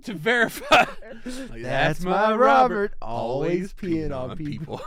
To 0.05 0.15
verify. 0.15 0.85
Like, 1.51 1.63
That's 1.63 2.01
my 2.03 2.35
Robert, 2.35 2.95
always 3.03 3.75
peeing 3.75 4.11
on 4.17 4.37
people. 4.37 4.81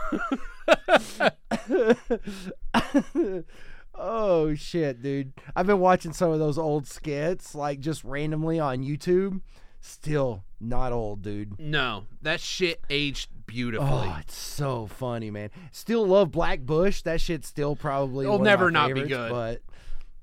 oh 3.94 4.54
shit, 4.54 5.02
dude! 5.02 5.32
I've 5.54 5.66
been 5.66 5.78
watching 5.80 6.12
some 6.12 6.30
of 6.32 6.38
those 6.38 6.58
old 6.58 6.86
skits, 6.88 7.54
like 7.54 7.80
just 7.80 8.02
randomly 8.04 8.58
on 8.58 8.82
YouTube. 8.82 9.40
Still 9.80 10.44
not 10.60 10.92
old, 10.92 11.22
dude. 11.22 11.60
no, 11.60 12.06
that 12.22 12.40
shit 12.40 12.80
aged 12.90 13.28
beautifully. 13.46 13.88
Oh, 13.88 14.16
it's 14.20 14.36
so 14.36 14.86
funny, 14.86 15.30
man. 15.30 15.50
Still 15.72 16.06
love 16.06 16.30
Black 16.30 16.60
Bush. 16.60 17.02
That 17.02 17.20
shit's 17.20 17.46
still 17.46 17.76
probably 17.76 18.24
It'll 18.24 18.38
one 18.38 18.46
of 18.46 18.50
never 18.50 18.70
my 18.70 18.88
not 18.88 18.94
be 18.94 19.02
good. 19.02 19.30
But 19.30 19.60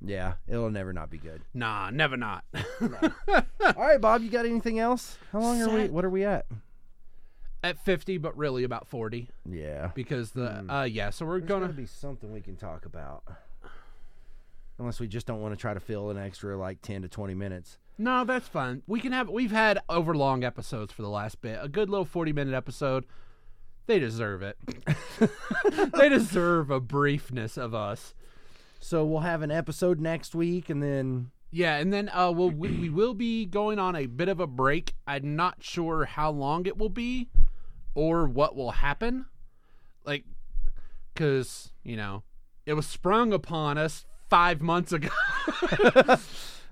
yeah, 0.04 0.34
it'll 0.48 0.72
never 0.72 0.94
not 0.94 1.10
be 1.10 1.18
good. 1.18 1.42
Nah, 1.54 1.90
never 1.90 2.18
not. 2.18 2.44
All 3.32 3.44
right, 3.78 4.02
Bob, 4.02 4.22
you 4.22 4.30
got 4.30 4.46
anything 4.46 4.80
else? 4.80 5.18
How 5.32 5.40
long 5.40 5.62
are 5.62 5.70
we? 5.70 5.88
What 5.88 6.06
are 6.06 6.10
we 6.10 6.24
at? 6.24 6.46
At 7.64 7.78
50, 7.86 8.18
but 8.18 8.36
really 8.36 8.64
about 8.64 8.88
40 8.88 9.30
Yeah, 9.48 9.92
because 9.94 10.32
the 10.32 10.66
uh 10.68 10.84
yeah, 10.84 11.12
so 11.12 11.26
we're 11.26 11.40
There's 11.40 11.48
gonna 11.48 11.66
gotta 11.68 11.74
be 11.78 11.86
something 11.86 12.32
we 12.34 12.42
can 12.42 12.56
talk 12.56 12.86
about. 12.86 13.24
Unless 14.80 15.00
we 15.00 15.08
just 15.08 15.28
don't 15.28 15.42
want 15.42 15.54
to 15.54 15.62
try 15.62 15.76
to 15.76 15.80
fill 15.80 16.10
an 16.10 16.18
extra 16.18 16.58
like 16.58 16.82
ten 16.82 17.04
to 17.04 17.08
twenty 17.08 17.36
minutes. 17.36 17.78
No, 18.00 18.24
that's 18.26 18.48
fine. 18.48 18.82
We 18.88 19.00
can 19.00 19.12
have 19.12 19.30
we've 19.30 19.52
had 19.52 19.78
overlong 19.88 20.44
episodes 20.44 20.92
for 20.92 21.04
the 21.04 21.10
last 21.10 21.40
bit. 21.40 21.60
A 21.62 21.68
good 21.68 21.88
little 21.88 22.06
40 22.06 22.34
minute 22.34 22.56
episode. 22.56 23.06
They 23.86 24.00
deserve 24.00 24.42
it. 24.42 24.58
they 25.94 26.10
deserve 26.10 26.72
a 26.72 26.82
briefness 26.82 27.60
of 27.60 27.76
us. 27.76 28.16
So 28.84 29.06
we'll 29.06 29.22
have 29.22 29.44
an 29.44 29.52
episode 29.52 30.00
next 30.02 30.34
week, 30.34 30.70
and 30.70 30.82
then 30.82 31.32
Yeah, 31.52 31.78
and 31.78 31.94
then 31.94 32.10
uh 32.10 32.32
we'll, 32.32 32.50
we 32.50 32.70
we 32.72 32.90
will 32.90 33.14
be 33.14 33.46
going 33.46 33.80
on 33.80 33.96
a 33.96 34.08
bit 34.08 34.28
of 34.28 34.40
a 34.40 34.48
break. 34.48 34.96
I'm 35.08 35.36
not 35.36 35.58
sure 35.60 36.06
how 36.06 36.32
long 36.32 36.66
it 36.66 36.78
will 36.78 36.90
be 36.90 37.30
or 37.94 38.26
what 38.26 38.56
will 38.56 38.72
happen. 38.72 39.26
Like 40.04 40.26
cuz, 41.16 41.72
you 41.84 41.96
know, 41.96 42.24
it 42.66 42.74
was 42.74 42.88
sprung 42.88 43.32
upon 43.34 43.78
us 43.78 44.06
5 44.30 44.62
months 44.62 44.92
ago. 44.92 45.10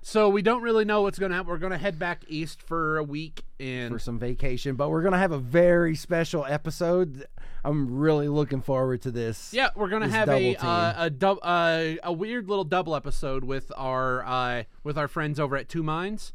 so 0.02 0.28
we 0.28 0.42
don't 0.42 0.62
really 0.62 0.84
know 0.84 1.02
what's 1.02 1.18
going 1.18 1.30
to 1.30 1.36
happen. 1.36 1.50
We're 1.50 1.58
going 1.58 1.72
to 1.72 1.78
head 1.78 1.98
back 1.98 2.24
east 2.28 2.62
for 2.62 2.98
a 2.98 3.04
week 3.04 3.44
and 3.60 3.92
for 3.92 3.98
some 3.98 4.18
vacation. 4.18 4.74
But 4.74 4.90
we're 4.90 5.02
gonna 5.02 5.18
have 5.18 5.32
a 5.32 5.38
very 5.38 5.94
special 5.94 6.44
episode. 6.46 7.26
I'm 7.62 7.98
really 7.98 8.28
looking 8.28 8.62
forward 8.62 9.02
to 9.02 9.10
this. 9.10 9.52
Yeah, 9.52 9.68
we're 9.76 9.88
gonna 9.88 10.08
have 10.08 10.28
a 10.28 10.56
uh, 10.56 10.94
a 10.96 11.10
dub, 11.10 11.38
uh, 11.42 11.92
a 12.02 12.12
weird 12.12 12.48
little 12.48 12.64
double 12.64 12.96
episode 12.96 13.44
with 13.44 13.70
our 13.76 14.24
uh, 14.24 14.62
with 14.82 14.96
our 14.96 15.08
friends 15.08 15.38
over 15.38 15.56
at 15.56 15.68
Two 15.68 15.82
Minds, 15.82 16.32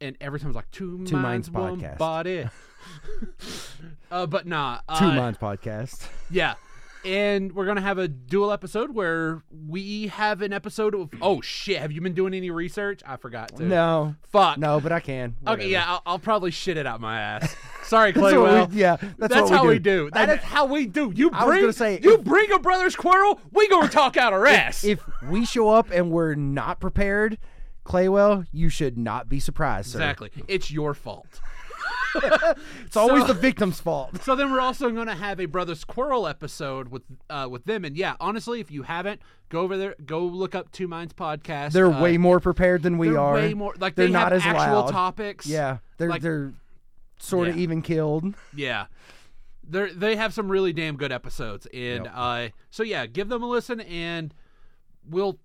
and 0.00 0.16
every 0.20 0.38
time 0.38 0.50
it's 0.50 0.56
like 0.56 0.70
Two, 0.70 1.04
Two 1.04 1.16
Minds, 1.16 1.50
Minds 1.50 1.82
podcast. 1.82 1.98
body. 1.98 2.48
uh, 4.10 4.26
but 4.26 4.46
nah, 4.46 4.80
uh, 4.88 4.98
Two 4.98 5.12
Minds 5.12 5.38
podcast. 5.38 6.08
Yeah, 6.30 6.54
and 7.06 7.52
we're 7.54 7.66
gonna 7.66 7.80
have 7.80 7.98
a 7.98 8.08
dual 8.08 8.50
episode 8.52 8.94
where 8.94 9.42
we 9.68 10.08
have 10.08 10.42
an 10.42 10.52
episode 10.52 10.94
of. 10.94 11.10
Oh 11.22 11.40
shit! 11.40 11.78
Have 11.78 11.92
you 11.92 12.00
been 12.00 12.14
doing 12.14 12.34
any 12.34 12.50
research? 12.50 13.00
I 13.06 13.16
forgot 13.16 13.56
to. 13.56 13.62
No, 13.64 14.16
Fuck. 14.30 14.58
no, 14.58 14.80
but 14.80 14.92
I 14.92 15.00
can. 15.00 15.36
Whatever. 15.40 15.62
Okay, 15.62 15.70
yeah, 15.70 15.84
I'll, 15.86 16.02
I'll 16.04 16.18
probably 16.18 16.50
shit 16.50 16.76
it 16.76 16.86
out 16.86 17.00
my 17.00 17.20
ass. 17.20 17.54
Sorry, 17.84 18.10
That's 18.12 18.22
what 18.22 18.32
we- 18.34 18.38
Claywell. 18.38 18.68
yeah, 18.72 18.96
that's, 19.16 19.32
That's, 19.32 19.48
how 19.50 19.62
we 19.62 19.74
we 19.74 19.78
do. 19.78 20.10
That 20.12 20.28
is 20.28 20.38
how 20.40 20.66
we 20.66 20.86
do. 20.86 21.12
You 21.14 21.30
bring 21.30 21.70
say, 21.72 22.00
you 22.02 22.14
if- 22.14 22.24
bring 22.24 22.50
a 22.52 22.58
Brothers 22.58 22.96
Quarrel, 22.96 23.40
we 23.52 23.68
gonna 23.68 23.88
talk 23.88 24.16
out 24.16 24.32
our 24.32 24.44
ass. 24.46 24.82
If 24.84 25.00
we 25.28 25.44
show 25.46 25.68
up 25.68 25.90
and 25.92 26.10
we're 26.10 26.34
not 26.34 26.80
prepared, 26.80 27.38
Claywell, 27.84 28.46
you 28.52 28.68
should 28.68 28.98
not 28.98 29.28
be 29.28 29.38
surprised, 29.38 29.90
sir. 29.90 29.98
exactly, 29.98 30.30
it's 30.48 30.70
your 30.72 30.94
fault. 30.94 31.40
It's 32.84 32.96
always 32.96 33.22
So- 33.26 33.32
the 33.32 33.34
victim's 33.40 33.80
fault. 33.80 34.22
So 34.22 34.34
then 34.36 34.50
we're 34.52 34.60
also 34.60 34.90
gonna 34.90 35.14
have 35.14 35.40
a 35.40 35.46
Brothers 35.46 35.84
Quarrel 35.84 36.26
episode 36.26 36.88
with 36.88 37.02
uh, 37.30 37.48
with 37.50 37.64
them. 37.64 37.84
And 37.84 37.96
yeah, 37.96 38.14
honestly, 38.20 38.60
if 38.60 38.70
you 38.70 38.82
haven't, 38.82 39.20
go 39.48 39.60
over 39.60 39.76
there, 39.76 39.94
go 40.04 40.20
look 40.24 40.54
up 40.54 40.70
Two 40.72 40.88
Minds 40.88 41.12
podcast. 41.14 41.72
They're 41.72 41.92
Uh, 41.92 42.00
way 42.02 42.16
more 42.18 42.40
prepared 42.40 42.82
than 42.82 42.98
we 42.98 43.08
they're 43.10 43.18
are. 43.18 43.34
way 43.34 43.54
more 43.54 43.74
like 43.78 43.94
They're 43.94 44.06
they 44.06 44.12
not 44.12 44.32
have 44.32 44.40
as 44.40 44.46
actual 44.46 44.80
loud. 44.82 44.90
topics. 44.92 45.46
Yeah, 45.46 45.78
they're 45.98 46.08
Like- 46.08 46.22
they're 46.22 46.52
sort 47.18 47.48
of 47.48 47.56
Yeah. 47.56 47.62
even 47.62 47.82
killed. 47.82 48.34
Yeah. 48.54 48.86
They 49.68 49.90
they 49.92 50.16
have 50.16 50.32
some 50.32 50.48
really 50.48 50.72
damn 50.72 50.96
good 50.96 51.10
episodes, 51.12 51.66
and 51.74 52.04
Yep. 52.04 52.12
uh, 52.14 52.48
so 52.70 52.82
yeah, 52.82 53.06
give 53.06 53.28
them 53.28 53.42
a 53.42 53.46
listen, 53.48 53.80
and 53.80 54.32
we'll 55.08 55.38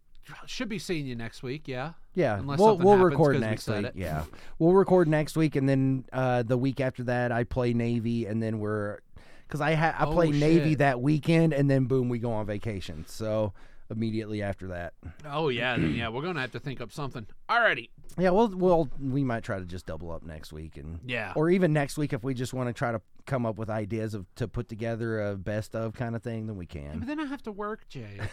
should 0.46 0.70
be 0.70 0.80
seeing 0.80 1.06
you 1.06 1.16
next 1.16 1.44
week. 1.44 1.68
Yeah, 1.68 1.94
Yeah, 2.16 2.38
Unless 2.40 2.60
we'll 2.60 2.78
we'll 2.78 2.98
record 2.98 3.36
'cause 3.36 3.42
we 3.42 3.48
next 3.48 3.68
week. 3.68 3.86
it. 3.86 3.94
Yeah, 3.96 4.24
we'll 4.60 4.74
record 4.74 5.08
next 5.08 5.36
week, 5.36 5.56
and 5.56 5.68
then 5.68 6.06
uh, 6.14 6.44
the 6.44 6.58
week 6.58 6.80
after 6.80 7.04
that, 7.04 7.32
I 7.32 7.44
play 7.44 7.74
Navy, 7.74 8.26
and 8.26 8.42
then 8.42 8.60
we're 8.60 9.00
because 9.48 9.62
I 9.62 9.74
ha- 9.76 9.96
I 9.98 10.06
Oh, 10.06 10.14
play 10.14 10.32
Navy 10.32 10.76
that 10.76 11.02
weekend, 11.02 11.54
and 11.54 11.70
then 11.70 11.86
boom, 11.86 12.08
we 12.10 12.20
go 12.20 12.32
on 12.32 12.46
vacation. 12.46 13.06
So 13.08 13.54
immediately 13.90 14.42
after 14.42 14.68
that, 14.68 14.94
Oh 15.26 15.50
yeah, 15.50 15.76
then, 15.76 15.94
yeah. 15.96 16.08
We're 16.10 16.22
gonna 16.22 16.40
have 16.42 16.52
to 16.54 16.60
think 16.60 16.80
up 16.82 16.92
something. 16.94 17.26
Alrighty. 17.50 17.90
yeah, 18.18 18.30
we'll 18.30 18.48
we'll 18.50 18.90
might 19.00 19.44
try 19.44 19.60
to 19.60 19.66
just 19.66 19.86
double 19.86 20.12
up 20.12 20.24
next 20.24 20.54
week, 20.54 20.78
and 20.78 21.00
Yeah. 21.06 21.34
or 21.36 21.50
even 21.50 21.74
next 21.74 21.98
week 21.98 22.14
if 22.14 22.24
we 22.24 22.34
just 22.34 22.54
want 22.54 22.70
to 22.70 22.74
try 22.74 22.92
to 22.94 23.02
come 23.26 23.46
up 23.46 23.58
with 23.58 23.70
ideas 23.70 24.14
of 24.14 24.26
to 24.36 24.48
put 24.48 24.70
together 24.70 25.22
a 25.30 25.36
best 25.36 25.76
of 25.76 25.94
kind 25.94 26.16
of 26.16 26.24
thing, 26.24 26.48
then 26.48 26.56
we 26.56 26.66
can. 26.66 27.00
But 27.00 27.00
can. 27.00 27.08
then 27.08 27.20
I 27.20 27.26
have 27.26 27.42
to 27.44 27.52
work, 27.52 27.88
Jay. 27.90 28.20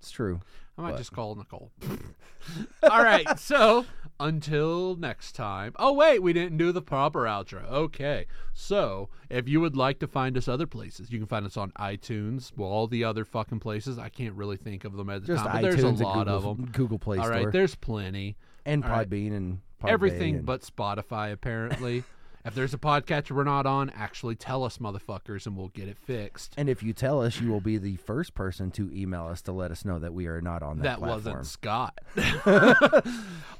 It's 0.00 0.12
true. 0.12 0.40
I 0.78 0.82
might 0.82 0.90
What? 0.92 0.98
just 0.98 1.12
call 1.12 1.34
Nicole. 1.34 1.72
All 2.90 3.02
right. 3.02 3.38
So 3.38 3.84
until 4.20 4.94
next 4.96 5.32
time. 5.32 5.72
Oh 5.76 5.92
wait, 5.92 6.22
we 6.22 6.32
didn't 6.32 6.56
do 6.56 6.70
the 6.72 6.80
proper 6.82 7.24
outro. 7.24 7.68
Okay. 7.70 8.26
So 8.54 9.08
if 9.28 9.48
you 9.48 9.60
would 9.60 9.76
like 9.76 9.98
to 10.00 10.06
find 10.06 10.36
us 10.38 10.46
other 10.48 10.66
places, 10.66 11.10
you 11.10 11.18
can 11.18 11.26
find 11.26 11.44
us 11.44 11.56
on 11.56 11.72
iTunes. 11.72 12.52
Well, 12.56 12.68
all 12.70 12.86
the 12.86 13.02
other 13.04 13.24
fucking 13.24 13.58
places. 13.60 13.98
I 13.98 14.08
can't 14.08 14.34
really 14.34 14.56
think 14.56 14.84
of 14.84 14.92
them 14.96 15.10
at 15.10 15.22
the 15.22 15.26
Just 15.26 15.44
time, 15.44 15.52
but 15.52 15.58
iTunes 15.58 15.70
there's 15.72 15.82
a 15.84 15.88
and 15.88 16.00
lot 16.00 16.26
Google, 16.26 16.36
of 16.50 16.56
them. 16.56 16.66
Google 16.72 16.98
Play 16.98 17.18
All 17.18 17.24
Store 17.24 17.36
right. 17.44 17.52
There's 17.52 17.74
plenty. 17.74 18.36
and 18.64 18.84
all 18.84 18.90
right. 18.90 19.08
Podbean 19.10 19.36
and 19.36 19.60
Podbay 19.82 19.88
Everything 19.90 20.36
and- 20.36 20.46
but 20.46 20.62
Spotify, 20.62 21.32
apparently. 21.32 22.04
if 22.44 22.54
there's 22.54 22.72
a 22.74 22.78
podcatcher 22.78 23.32
we're 23.32 23.44
not 23.44 23.66
on, 23.66 23.90
actually 23.90 24.34
tell 24.36 24.64
us, 24.64 24.78
motherfuckers, 24.78 25.46
and 25.46 25.56
we'll 25.56 25.68
get 25.68 25.88
it 25.88 25.98
fixed. 25.98 26.54
And 26.56 26.68
if 26.68 26.82
you 26.82 26.92
tell 26.92 27.20
us, 27.22 27.40
you 27.40 27.50
will 27.50 27.60
be 27.60 27.76
the 27.78 27.96
first 27.96 28.34
person 28.34 28.70
to 28.72 28.90
email 28.94 29.26
us 29.26 29.42
to 29.42 29.52
let 29.52 29.70
us 29.70 29.84
know 29.84 29.98
that 29.98 30.14
we 30.14 30.26
are 30.26 30.40
not 30.40 30.62
on 30.62 30.78
that, 30.78 30.84
That 30.84 30.98
platform. 30.98 31.36
wasn't 31.38 31.46
Scott. 31.46 31.98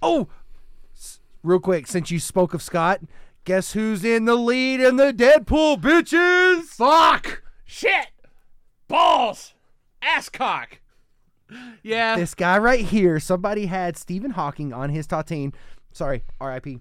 Oh, 0.03 0.29
s- 0.97 1.20
real 1.43 1.59
quick, 1.61 1.87
since 1.87 2.11
you 2.11 2.20
spoke 2.20 2.55
of 2.55 2.62
Scott, 2.62 3.01
guess 3.45 3.72
who's 3.72 4.05
in 4.05 4.24
the 4.24 4.37
lead 4.37 4.81
in 4.81 4.97
the 4.97 5.12
Deadpool 5.12 5.81
bitches? 5.81 6.64
Fuck! 6.64 7.43
Shit! 7.64 8.09
Balls! 8.87 9.55
Asscock! 10.03 10.79
Yeah. 11.83 12.16
This 12.16 12.35
guy 12.35 12.59
right 12.59 12.85
here. 12.85 13.18
Somebody 13.18 13.66
had 13.66 13.97
Stephen 13.97 14.33
Hawking 14.33 14.72
on 14.72 14.91
his 14.91 15.07
Tatine. 15.07 15.55
Sorry, 15.93 16.22
R.I.P. 16.41 16.79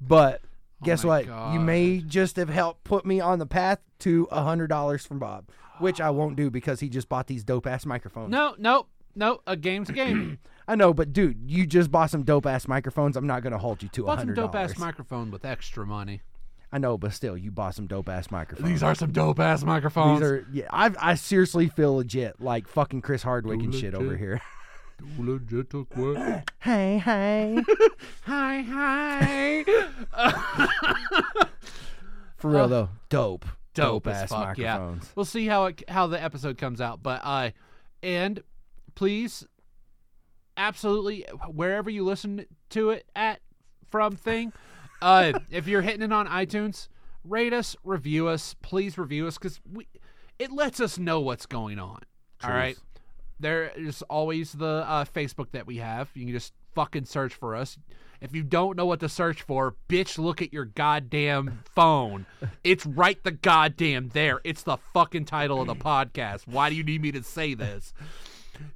But 0.00 0.40
Oh 0.82 0.84
guess 0.84 1.04
Oh 1.04 1.08
what? 1.08 1.26
You 1.52 1.60
may 1.60 1.98
just 1.98 2.36
have 2.36 2.48
helped 2.48 2.84
put 2.84 3.06
me 3.06 3.20
on 3.20 3.38
the 3.38 3.46
path 3.46 3.80
to 4.00 4.28
a 4.30 4.42
hundred 4.42 4.68
dollars 4.68 5.06
from 5.06 5.18
Bob, 5.18 5.48
which 5.78 6.00
I 6.00 6.10
won't 6.10 6.36
do 6.36 6.50
because 6.50 6.80
he 6.80 6.88
just 6.88 7.08
bought 7.08 7.26
these 7.26 7.44
dope 7.44 7.66
ass 7.66 7.86
microphones. 7.86 8.30
no, 8.30 8.54
no, 8.58 8.86
no. 9.14 9.40
A 9.46 9.56
game's 9.56 9.88
a 9.88 9.92
game. 9.92 10.38
I 10.68 10.76
know, 10.76 10.94
but 10.94 11.12
dude, 11.12 11.50
you 11.50 11.66
just 11.66 11.90
bought 11.90 12.10
some 12.10 12.22
dope 12.22 12.46
ass 12.46 12.66
microphones. 12.66 13.16
I'm 13.16 13.26
not 13.26 13.42
gonna 13.42 13.58
hold 13.58 13.82
you 13.82 13.88
to 13.90 14.02
a 14.02 14.06
Bought 14.06 14.12
some 14.20 14.28
hundred 14.28 14.36
dope 14.36 14.54
ass 14.54 14.78
microphone 14.78 15.30
with 15.30 15.44
extra 15.44 15.86
money. 15.86 16.22
I 16.72 16.78
know, 16.78 16.98
but 16.98 17.12
still, 17.12 17.36
you 17.36 17.52
bought 17.52 17.76
some 17.76 17.86
dope 17.86 18.08
ass 18.08 18.32
microphones. 18.32 18.68
These 18.68 18.82
are 18.82 18.96
some 18.96 19.12
dope 19.12 19.38
ass 19.38 19.62
microphones. 19.62 20.20
These 20.20 20.28
are 20.28 20.46
yeah. 20.52 20.66
I 20.70 20.90
I 20.98 21.14
seriously 21.14 21.68
feel 21.68 21.96
legit 21.96 22.40
like 22.40 22.66
fucking 22.66 23.02
Chris 23.02 23.22
Hardwick 23.22 23.60
and 23.60 23.74
shit 23.74 23.94
over 23.94 24.16
here. 24.16 24.40
legit 25.18 25.72
hey 26.60 26.98
hey, 26.98 27.62
Hi, 28.22 28.62
hi. 28.62 29.64
for 32.36 32.50
real 32.50 32.68
though, 32.68 32.88
dope, 33.08 33.44
Dope 33.74 34.06
as 34.06 34.22
ass 34.22 34.28
fuck, 34.30 34.58
yeah. 34.58 34.78
microphones. 34.78 35.12
we'll 35.14 35.24
see 35.24 35.46
how 35.46 35.66
it 35.66 35.82
how 35.88 36.06
the 36.06 36.22
episode 36.22 36.58
comes 36.58 36.80
out, 36.80 37.02
but 37.02 37.20
uh, 37.24 37.50
and 38.02 38.42
please, 38.94 39.46
absolutely, 40.56 41.24
wherever 41.48 41.90
you 41.90 42.04
listen 42.04 42.46
to 42.70 42.90
it 42.90 43.06
at 43.16 43.40
from 43.90 44.16
thing, 44.16 44.52
uh, 45.02 45.32
if 45.50 45.66
you're 45.66 45.82
hitting 45.82 46.02
it 46.02 46.12
on 46.12 46.26
iTunes, 46.28 46.88
rate 47.24 47.52
us, 47.52 47.76
review 47.84 48.28
us, 48.28 48.54
please 48.62 48.96
review 48.96 49.26
us 49.26 49.38
because 49.38 49.60
we 49.70 49.86
it 50.38 50.50
lets 50.50 50.80
us 50.80 50.98
know 50.98 51.20
what's 51.20 51.46
going 51.46 51.78
on. 51.78 52.00
All 52.42 52.50
right. 52.50 52.76
There 53.44 53.70
is 53.76 54.00
always 54.08 54.52
the 54.52 54.86
uh, 54.88 55.04
Facebook 55.04 55.48
that 55.52 55.66
we 55.66 55.76
have. 55.76 56.08
You 56.14 56.24
can 56.24 56.32
just 56.32 56.54
fucking 56.74 57.04
search 57.04 57.34
for 57.34 57.54
us. 57.54 57.76
If 58.22 58.34
you 58.34 58.42
don't 58.42 58.74
know 58.74 58.86
what 58.86 59.00
to 59.00 59.08
search 59.10 59.42
for, 59.42 59.76
bitch, 59.86 60.16
look 60.16 60.40
at 60.40 60.50
your 60.50 60.64
goddamn 60.64 61.60
phone. 61.74 62.24
It's 62.64 62.86
right 62.86 63.22
the 63.22 63.32
goddamn 63.32 64.08
there. 64.14 64.40
It's 64.44 64.62
the 64.62 64.78
fucking 64.94 65.26
title 65.26 65.60
of 65.60 65.66
the 65.66 65.74
podcast. 65.74 66.48
Why 66.48 66.70
do 66.70 66.74
you 66.74 66.82
need 66.82 67.02
me 67.02 67.12
to 67.12 67.22
say 67.22 67.52
this? 67.52 67.92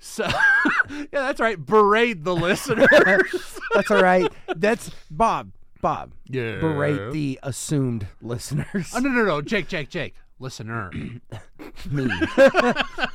So, 0.01 0.29
yeah, 0.91 1.07
that's 1.13 1.41
right. 1.41 1.57
Berate 1.59 2.23
the 2.25 2.37
listeners. 2.37 2.89
That's 3.75 3.91
all 3.91 4.03
right. 4.03 4.31
That's 4.55 4.91
Bob. 5.11 5.53
Bob. 5.81 6.13
Yeah. 6.27 6.61
Berate 6.61 7.13
the 7.13 7.39
assumed 7.43 8.07
listeners. 8.21 8.93
Oh, 8.95 8.99
no, 8.99 9.09
no, 9.09 9.25
no. 9.25 9.41
Jake, 9.41 9.69
Jake, 9.69 9.89
Jake. 9.89 10.15
Listener. 10.39 10.91
me. 11.91 12.11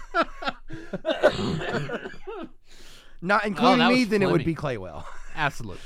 Not 3.22 3.46
including 3.46 3.82
Oh, 3.82 3.90
me, 3.90 4.04
then 4.04 4.22
it 4.22 4.30
would 4.30 4.44
be 4.46 4.54
Claywell. 4.56 5.06
Absolutely. 5.36 5.82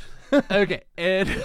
Okay. 0.52 0.82
And 0.98 1.44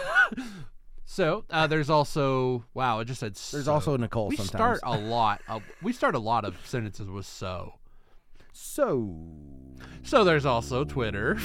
so 1.04 1.44
uh, 1.50 1.66
there's 1.66 1.90
also, 1.90 2.64
wow, 2.74 3.00
it 3.00 3.04
just 3.04 3.20
said 3.20 3.34
There's 3.34 3.66
so. 3.66 3.72
also 3.72 3.96
Nicole 3.96 4.28
we 4.28 4.36
sometimes. 4.36 4.78
start 4.78 4.80
a 4.84 4.98
lot 5.08 5.40
of 5.48 5.62
we 5.82 5.92
start 5.92 6.14
a 6.14 6.18
lot 6.18 6.44
of 6.44 6.56
sentences 6.66 7.08
with 7.08 7.26
so 7.26 7.74
So 8.52 9.16
so 10.02 10.24
there's 10.24 10.44
also 10.46 10.84
twitter 10.84 11.38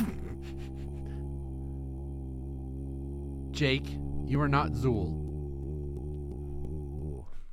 jake 3.52 3.86
you 4.26 4.40
are 4.42 4.48
not 4.50 4.72
zool 4.72 5.27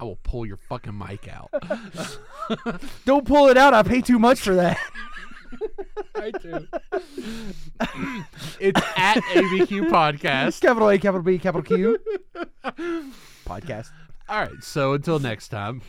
i 0.01 0.05
will 0.05 0.19
pull 0.23 0.45
your 0.47 0.57
fucking 0.57 0.97
mic 0.97 1.29
out 1.29 1.51
don't 3.05 3.27
pull 3.27 3.49
it 3.49 3.57
out. 3.57 3.73
I 3.75 3.83
pay 3.83 4.01
too 4.01 4.19
much 4.19 4.41
for 4.41 4.55
that. 4.57 4.79
i 6.17 6.31
do 6.31 6.67
it's 8.61 8.81
at 8.97 9.19
abq 9.35 9.89
podcast 9.91 10.61
capital 10.61 10.89
A, 10.89 10.99
capital 10.99 11.23
B, 11.23 11.39
capital 11.39 11.63
Q. 11.63 11.99
Podcast. 13.47 13.91
all 14.29 14.41
right 14.41 14.63
so 14.63 14.95
until 14.95 15.19
next 15.19 15.49
time 15.49 15.83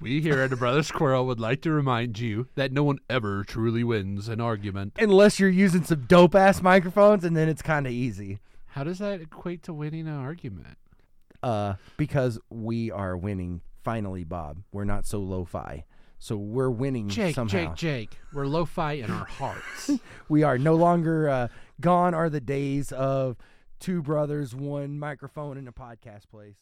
we 0.00 0.20
here 0.20 0.40
at 0.40 0.50
the 0.50 0.56
Brothers 0.56 0.90
Quarrel 0.92 1.26
would 1.26 1.40
like 1.40 1.62
to 1.62 1.70
remind 1.72 2.18
you 2.18 2.46
that 2.56 2.72
no 2.72 2.84
one 2.84 2.98
ever 3.08 3.42
truly 3.42 3.82
wins 3.82 4.28
an 4.28 4.40
argument 4.40 4.92
Unless 4.98 5.40
you're 5.40 5.48
using 5.48 5.82
some 5.82 6.04
dope 6.06 6.34
ass 6.34 6.60
microphones, 6.60 7.24
and 7.24 7.34
then 7.36 7.48
it's 7.48 7.62
kind 7.62 7.86
of 7.86 7.92
easy. 7.92 8.38
how 8.66 8.84
does 8.84 8.98
that 8.98 9.20
equate 9.22 9.62
to 9.62 9.72
winning 9.72 10.06
an 10.06 10.16
argument 10.18 10.76
Uh, 11.44 11.74
because 11.96 12.38
we 12.50 12.90
are 12.90 13.16
winning. 13.16 13.60
Finally, 13.82 14.24
Bob. 14.24 14.62
We're 14.72 14.84
not 14.84 15.06
so 15.06 15.18
lo-fi. 15.18 15.84
So 16.18 16.36
we're 16.36 16.70
winning 16.70 17.10
Jake, 17.10 17.34
somehow. 17.34 17.50
Jake, 17.50 17.74
Jake. 17.74 18.18
We're 18.32 18.46
lo-fi 18.46 18.94
in 18.94 19.10
our 19.10 19.26
hearts. 19.26 19.90
We 20.28 20.42
are 20.42 20.56
no 20.56 20.74
longer 20.74 21.28
uh, 21.28 21.48
gone. 21.82 22.14
Are 22.14 22.30
the 22.30 22.40
days 22.40 22.92
of 22.92 23.36
two 23.78 24.00
brothers, 24.00 24.54
one 24.54 24.98
microphone 24.98 25.58
in 25.58 25.68
a 25.68 25.72
podcast 25.72 26.30
place. 26.30 26.56